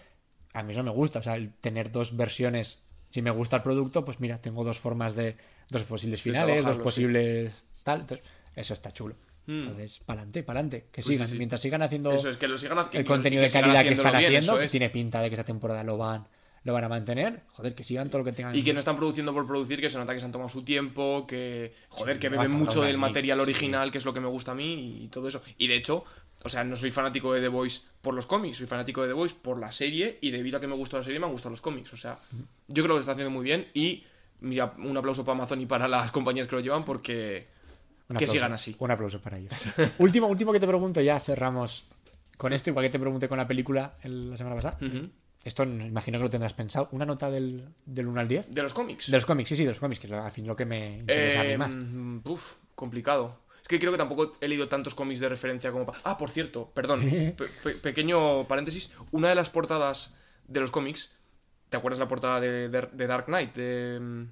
A 0.54 0.64
mí 0.64 0.74
eso 0.74 0.84
me 0.84 0.92
gusta. 0.92 1.20
O 1.20 1.24
sea, 1.24 1.36
el 1.36 1.54
tener 1.54 1.92
dos 1.92 2.16
versiones. 2.16 2.84
Si 3.10 3.22
me 3.22 3.32
gusta 3.32 3.58
el 3.58 3.62
producto, 3.64 4.04
pues 4.04 4.20
mira, 4.20 4.42
tengo 4.42 4.64
dos 4.64 4.80
formas 4.80 5.16
de. 5.16 5.38
dos 5.70 5.84
posibles 5.84 6.22
finales, 6.22 6.64
dos 6.66 6.78
sí. 6.78 6.82
posibles 6.84 7.66
tal. 7.84 8.02
Entonces, 8.02 8.26
eso 8.56 8.74
está 8.74 8.92
chulo. 8.92 9.16
Mm. 9.46 9.62
Entonces, 9.62 10.00
pa'lante, 10.06 10.44
pa'lante. 10.44 10.82
Que 10.92 11.02
Pues 11.02 11.06
sigan. 11.06 11.28
sí. 11.28 11.38
Mientras 11.38 11.62
sigan 11.62 11.82
haciendo 11.82 12.12
Eso 12.12 12.30
es, 12.30 12.36
que 12.38 12.48
lo 12.50 12.58
sigan 12.58 12.80
haciendo. 12.80 13.00
el 13.00 13.06
contenido 13.06 13.42
de 13.42 13.50
calidad 13.50 13.84
que 13.84 13.94
están 13.94 14.16
haciendo, 14.16 14.60
que 14.60 14.68
tiene 14.68 14.90
pinta 14.90 15.22
de 15.22 15.30
que 15.30 15.36
esta 15.36 15.46
temporada 15.46 15.86
lo 15.86 15.98
van, 15.98 16.28
lo 16.64 16.74
van 16.74 16.84
a 16.84 16.90
mantener. 16.90 17.44
Joder, 17.54 17.74
que 17.74 17.86
sigan 17.86 18.10
todo 18.10 18.20
lo 18.20 18.26
que 18.26 18.34
tengan. 18.34 18.54
Y 18.54 18.62
que 18.62 18.74
no 18.74 18.80
están 18.80 18.98
produciendo 18.98 19.34
por 19.34 19.48
producir, 19.48 19.80
que 19.80 19.90
se 19.90 19.98
nota 19.98 20.14
que 20.14 20.20
se 20.20 20.26
han 20.26 20.34
tomado 20.34 20.50
su 20.50 20.64
tiempo, 20.64 21.26
que, 21.26 21.74
joder, 21.88 22.16
Sí, 22.18 22.20
que 22.20 22.30
beben 22.30 22.52
mucho 22.52 22.82
del 22.82 22.98
material 22.98 23.38
sí. 23.38 23.42
original, 23.44 23.90
que 23.90 24.00
es 24.00 24.06
lo 24.06 24.14
que 24.14 24.20
me 24.20 24.28
gusta 24.28 24.52
a 24.52 24.56
mí 24.56 25.04
y 25.06 25.08
todo 25.08 25.30
eso. 25.30 25.42
Y 25.58 25.68
de 25.68 25.76
hecho, 25.78 26.04
o 26.44 26.50
sea, 26.50 26.64
no 26.64 26.76
soy 26.76 26.92
fanático 26.92 27.34
de 27.34 27.42
The 27.42 27.48
Voice 27.50 27.82
por 28.02 28.14
los 28.14 28.26
cómics, 28.28 28.58
soy 28.58 28.68
fanático 28.68 29.02
de 29.02 29.08
The 29.10 29.14
Voice 29.14 29.36
por 29.42 29.60
la 29.60 29.72
serie 29.72 30.18
y 30.22 30.32
debido 30.32 30.58
a 30.58 30.62
que 30.62 30.68
me 30.68 30.76
gustó 30.76 30.98
la 30.98 31.04
serie 31.04 31.20
me 31.20 31.26
han 31.26 31.32
gustado 31.32 31.52
los 31.52 31.62
cómics. 31.62 31.94
O 31.94 31.98
sea, 31.98 32.20
yo 32.68 32.84
creo 32.84 32.88
que 32.88 32.94
lo 32.94 33.00
está 33.00 33.12
haciendo 33.14 33.32
muy 33.32 33.44
bien 33.44 33.68
y 33.74 34.04
un 34.40 34.96
aplauso 34.98 35.26
para 35.26 35.38
Amazon 35.38 35.62
y 35.62 35.66
para 35.66 35.88
las 35.88 36.12
compañías 36.12 36.48
que 36.48 36.56
lo 36.56 36.62
llevan 36.62 36.86
porque 36.86 37.48
Un 38.10 38.16
que 38.18 38.26
aplauso, 38.26 38.34
sigan 38.34 38.54
así. 38.54 38.76
Un 38.80 38.92
aplauso 38.92 39.20
para 39.20 39.38
ellos. 39.38 39.54
último, 39.98 40.28
último 40.28 40.54
que 40.54 40.60
te 40.60 40.68
pregunto, 40.68 41.02
ya 41.02 41.20
cerramos 41.20 41.86
con 42.38 42.54
esto, 42.54 42.70
igual 42.70 42.86
que 42.86 42.92
te 42.92 43.00
pregunté 43.00 43.28
con 43.28 43.38
la 43.40 43.48
película 43.48 43.96
el- 44.04 44.30
la 44.32 44.38
semana 44.38 44.56
pasada. 44.56 44.78
Ujú. 44.82 45.10
Esto 45.44 45.66
me 45.66 45.88
imagino 45.88 46.18
que 46.20 46.24
lo 46.24 46.30
tendrás 46.30 46.54
pensado. 46.54 46.90
¿Una 46.92 47.06
nota 47.06 47.32
del, 47.32 47.68
del 47.86 48.08
1 48.08 48.20
al 48.20 48.28
10? 48.28 48.52
De 48.54 48.62
los 48.62 48.74
cómics. 48.74 49.10
De 49.10 49.18
los 49.18 49.26
cómics, 49.26 49.50
sí, 49.50 49.56
sí, 49.56 49.64
de 49.64 49.70
los 49.72 49.80
cómics, 49.80 50.00
que 50.02 50.08
es 50.08 50.14
al 50.14 50.32
fin 50.32 50.46
lo 50.46 50.56
que 50.56 50.66
me 50.66 50.98
interesa 51.00 51.42
a 51.42 51.44
mí 51.46 51.58
más. 51.58 51.72
mm, 51.72 52.20
uf, 52.26 52.54
complicado. 52.76 53.40
Es 53.68 53.70
que 53.70 53.80
creo 53.82 53.92
que 53.92 53.98
tampoco 53.98 54.38
he 54.40 54.48
leído 54.48 54.70
tantos 54.70 54.96
cómics 54.96 55.20
de 55.20 55.28
referencia 55.28 55.74
como... 55.74 55.94
Ah, 56.06 56.18
por 56.18 56.30
cierto, 56.30 56.72
perdón. 56.74 57.02
pe- 57.38 57.50
pe- 57.64 57.76
pequeño 57.76 58.48
paréntesis. 58.48 58.92
Una 59.12 59.28
de 59.28 59.36
las 59.36 59.50
portadas 59.50 60.14
de 60.48 60.62
los 60.62 60.72
cómics... 60.72 61.12
¿Te 61.68 61.76
acuerdas 61.76 62.00
la 62.00 62.08
portada 62.08 62.40
de, 62.40 62.70
de- 62.70 62.90
de 62.94 63.08
Dark 63.08 63.26
Knight? 63.26 63.54
De... 63.54 64.00
mm, 64.00 64.24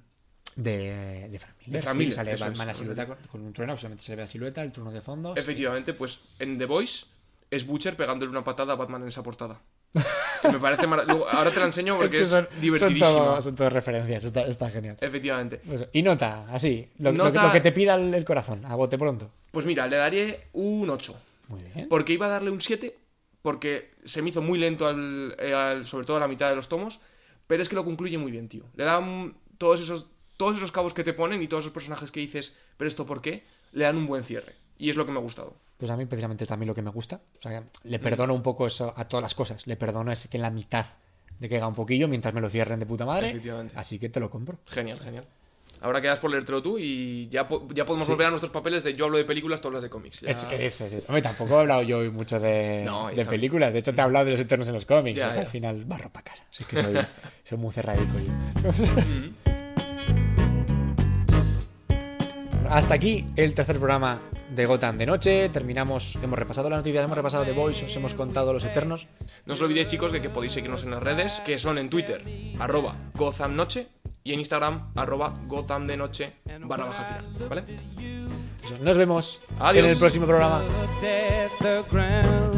De, 0.56 1.28
de 1.28 1.38
Frank 1.38 1.54
Miller. 1.58 1.72
De 1.74 1.82
Frank 1.82 1.92
sí, 1.92 1.98
Miller, 1.98 2.14
sale 2.14 2.32
eso 2.32 2.44
Batman 2.46 2.68
es, 2.70 2.76
la 2.76 2.80
silueta 2.80 3.06
con, 3.06 3.18
con 3.30 3.40
un 3.42 3.52
trueno, 3.52 3.76
solamente 3.76 4.04
se 4.04 4.16
ve 4.16 4.22
la 4.22 4.26
silueta, 4.26 4.62
el 4.62 4.72
trueno 4.72 4.90
de 4.90 5.02
fondo. 5.02 5.34
sí. 5.34 5.40
Efectivamente, 5.40 5.92
pues 5.92 6.20
en 6.38 6.56
The 6.56 6.64
Voice 6.64 7.04
es 7.50 7.66
Butcher 7.66 7.94
pegándole 7.94 8.30
una 8.30 8.42
patada 8.42 8.72
a 8.72 8.76
Batman 8.76 9.02
en 9.02 9.08
esa 9.08 9.22
portada. 9.22 9.60
Que 10.46 10.52
me 10.52 10.58
parece 10.58 10.86
mara- 10.86 11.04
luego- 11.04 11.28
Ahora 11.28 11.50
te 11.50 11.60
la 11.60 11.66
enseño 11.66 11.96
porque 11.96 12.16
que 12.18 12.22
es, 12.22 12.28
son, 12.28 12.48
divertidísima. 12.60 13.06
Son 13.08 13.16
todo, 13.26 13.42
son 13.42 13.54
todo 13.56 13.70
referencias, 13.70 14.24
está, 14.24 14.42
está 14.46 14.70
genial. 14.70 14.96
Efectivamente. 15.00 15.60
Pues, 15.66 15.86
y 15.92 16.02
nota, 16.02 16.46
así, 16.50 16.88
lo, 16.98 17.12
que- 17.12 17.18
Nota- 17.18 17.46
lo 17.46 17.52
que 17.52 17.60
te 17.60 17.72
pida 17.72 17.94
el, 17.94 18.14
el 18.14 18.24
corazón, 18.24 18.64
a 18.64 18.74
bote 18.74 18.98
pronto. 18.98 19.30
Pues 19.50 19.64
mira, 19.66 19.86
le 19.86 19.96
daré 19.96 20.48
un 20.52 20.88
8. 20.90 21.16
Muy 21.48 21.60
bien. 21.74 21.88
Porque 21.88 22.12
iba 22.12 22.26
a 22.26 22.30
darle 22.30 22.50
un 22.50 22.60
7, 22.60 22.96
porque 23.42 23.92
se 24.04 24.22
me 24.22 24.30
hizo 24.30 24.42
muy 24.42 24.58
lento, 24.58 24.86
al, 24.86 25.36
eh, 25.38 25.54
al- 25.54 25.86
sobre 25.86 26.06
todo 26.06 26.16
a 26.16 26.20
la 26.20 26.28
mitad 26.28 26.48
de 26.48 26.56
los 26.56 26.68
tomos, 26.68 27.00
pero 27.46 27.62
es 27.62 27.68
que 27.68 27.76
lo 27.76 27.84
concluye 27.84 28.18
muy 28.18 28.32
bien, 28.32 28.48
tío. 28.48 28.64
Le 28.74 28.84
dan 28.84 29.34
todos 29.58 29.80
esos, 29.80 30.06
todos 30.36 30.56
esos 30.56 30.72
cabos 30.72 30.92
que 30.94 31.04
te 31.04 31.12
ponen 31.12 31.42
y 31.42 31.48
todos 31.48 31.64
esos 31.64 31.72
personajes 31.72 32.10
que 32.10 32.20
dices, 32.20 32.56
pero 32.76 32.88
esto 32.88 33.06
por 33.06 33.22
qué, 33.22 33.44
le 33.72 33.84
dan 33.84 33.96
un 33.96 34.06
buen 34.06 34.24
cierre. 34.24 34.56
Y 34.78 34.90
es 34.90 34.96
lo 34.96 35.06
que 35.06 35.12
me 35.12 35.18
ha 35.18 35.22
gustado. 35.22 35.54
Pues 35.78 35.90
a 35.90 35.96
mí 35.96 36.06
precisamente 36.06 36.46
también 36.46 36.68
lo 36.68 36.74
que 36.74 36.82
me 36.82 36.90
gusta. 36.90 37.20
O 37.38 37.42
sea, 37.42 37.60
Mm. 37.60 37.64
le 37.84 37.98
perdono 37.98 38.34
un 38.34 38.42
poco 38.42 38.66
eso 38.66 38.94
a 38.96 39.06
todas 39.06 39.22
las 39.22 39.34
cosas. 39.34 39.66
Le 39.66 39.76
perdono 39.76 40.10
es 40.12 40.26
que 40.28 40.36
en 40.38 40.42
la 40.42 40.50
mitad 40.50 40.86
de 41.38 41.48
que 41.48 41.56
haga 41.58 41.66
un 41.68 41.74
poquillo 41.74 42.08
mientras 42.08 42.32
me 42.32 42.40
lo 42.40 42.48
cierren 42.48 42.78
de 42.80 42.86
puta 42.86 43.04
madre. 43.04 43.38
Así 43.74 43.98
que 43.98 44.08
te 44.08 44.20
lo 44.20 44.30
compro. 44.30 44.58
Genial, 44.66 44.98
genial. 45.00 45.24
Ahora 45.82 46.00
quedas 46.00 46.18
por 46.18 46.30
leértelo 46.30 46.62
tú 46.62 46.78
y 46.78 47.28
ya, 47.28 47.46
po- 47.46 47.68
ya 47.74 47.84
podemos 47.84 48.08
volver 48.08 48.28
a 48.28 48.30
nuestros 48.30 48.50
papeles 48.50 48.82
de 48.82 48.94
yo 48.94 49.04
hablo 49.04 49.18
de 49.18 49.26
películas, 49.26 49.60
tú 49.60 49.68
hablas 49.68 49.82
de 49.82 49.90
cómics. 49.90 50.22
Ya- 50.22 50.30
Es, 50.30 50.42
es, 50.50 50.80
es, 50.80 50.92
es. 50.94 51.06
Hombre, 51.06 51.20
tampoco 51.20 51.58
he 51.58 51.60
hablado 51.60 51.82
yo 51.82 51.98
hoy 51.98 52.08
mucho 52.10 52.40
de, 52.40 52.82
No, 52.86 53.08
de 53.08 53.26
películas. 53.26 53.74
De 53.74 53.80
hecho, 53.80 53.94
te 53.94 54.00
he 54.00 54.04
hablado 54.04 54.24
de 54.24 54.30
los 54.32 54.40
eternos 54.40 54.66
en 54.68 54.72
los 54.74 54.86
cómics. 54.86 55.18
Ya, 55.18 55.34
ya. 55.34 55.42
Al 55.42 55.46
final 55.46 55.84
barro 55.84 56.08
para 56.10 56.24
casa. 56.24 56.44
Así 56.50 56.64
que 56.64 56.82
soy, 56.82 56.96
soy 57.44 57.58
muy 57.58 57.72
cerradico 57.74 58.18
yo. 58.18 58.32
Mm. 58.72 59.34
Hasta 62.70 62.94
aquí 62.94 63.26
el 63.36 63.52
tercer 63.54 63.76
programa 63.76 64.20
de 64.56 64.66
Gotham 64.66 64.96
de 64.98 65.06
noche. 65.06 65.48
Terminamos, 65.50 66.16
hemos 66.22 66.38
repasado 66.38 66.68
las 66.70 66.78
noticias, 66.80 67.04
hemos 67.04 67.16
repasado 67.16 67.44
The 67.44 67.52
Voice, 67.52 67.84
os 67.84 67.94
hemos 67.94 68.14
contado 68.14 68.52
los 68.52 68.64
eternos. 68.64 69.06
No 69.44 69.54
os 69.54 69.60
olvidéis, 69.60 69.88
chicos, 69.88 70.10
de 70.12 70.20
que 70.22 70.30
podéis 70.30 70.52
seguirnos 70.54 70.82
en 70.82 70.90
las 70.90 71.02
redes, 71.02 71.40
que 71.44 71.58
son 71.58 71.78
en 71.78 71.90
Twitter, 71.90 72.22
arroba 72.58 72.96
Gothamnoche, 73.14 73.88
y 74.24 74.32
en 74.32 74.40
Instagram, 74.40 74.90
arroba 74.96 75.34
Gotham 75.46 75.86
de 75.86 75.96
noche, 75.96 76.32
barra 76.60 76.86
baja 76.86 77.04
final, 77.04 77.48
¿vale? 77.48 77.64
Eso, 78.64 78.76
Nos 78.80 78.96
vemos 78.96 79.40
Adiós. 79.60 79.84
en 79.84 79.90
el 79.92 79.98
próximo 79.98 80.26
programa. 80.26 80.62
looked 80.62 81.04
at 81.04 81.50
the 81.60 81.84
ground. 81.90 82.56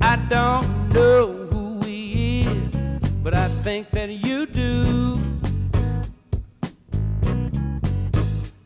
I 0.00 0.16
don't 0.28 0.94
know 0.94 1.48
who 1.50 1.80
he 1.86 2.40
is, 2.42 2.76
but 3.22 3.34
I 3.34 3.48
think 3.62 3.90
that 3.90 4.08
you 4.08 4.46
do. 4.46 4.99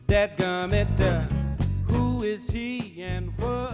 That 0.07 0.37
gummit, 0.37 1.01
uh, 1.01 1.25
who 1.91 2.21
is 2.21 2.47
he 2.49 3.01
and 3.01 3.33
what 3.39 3.64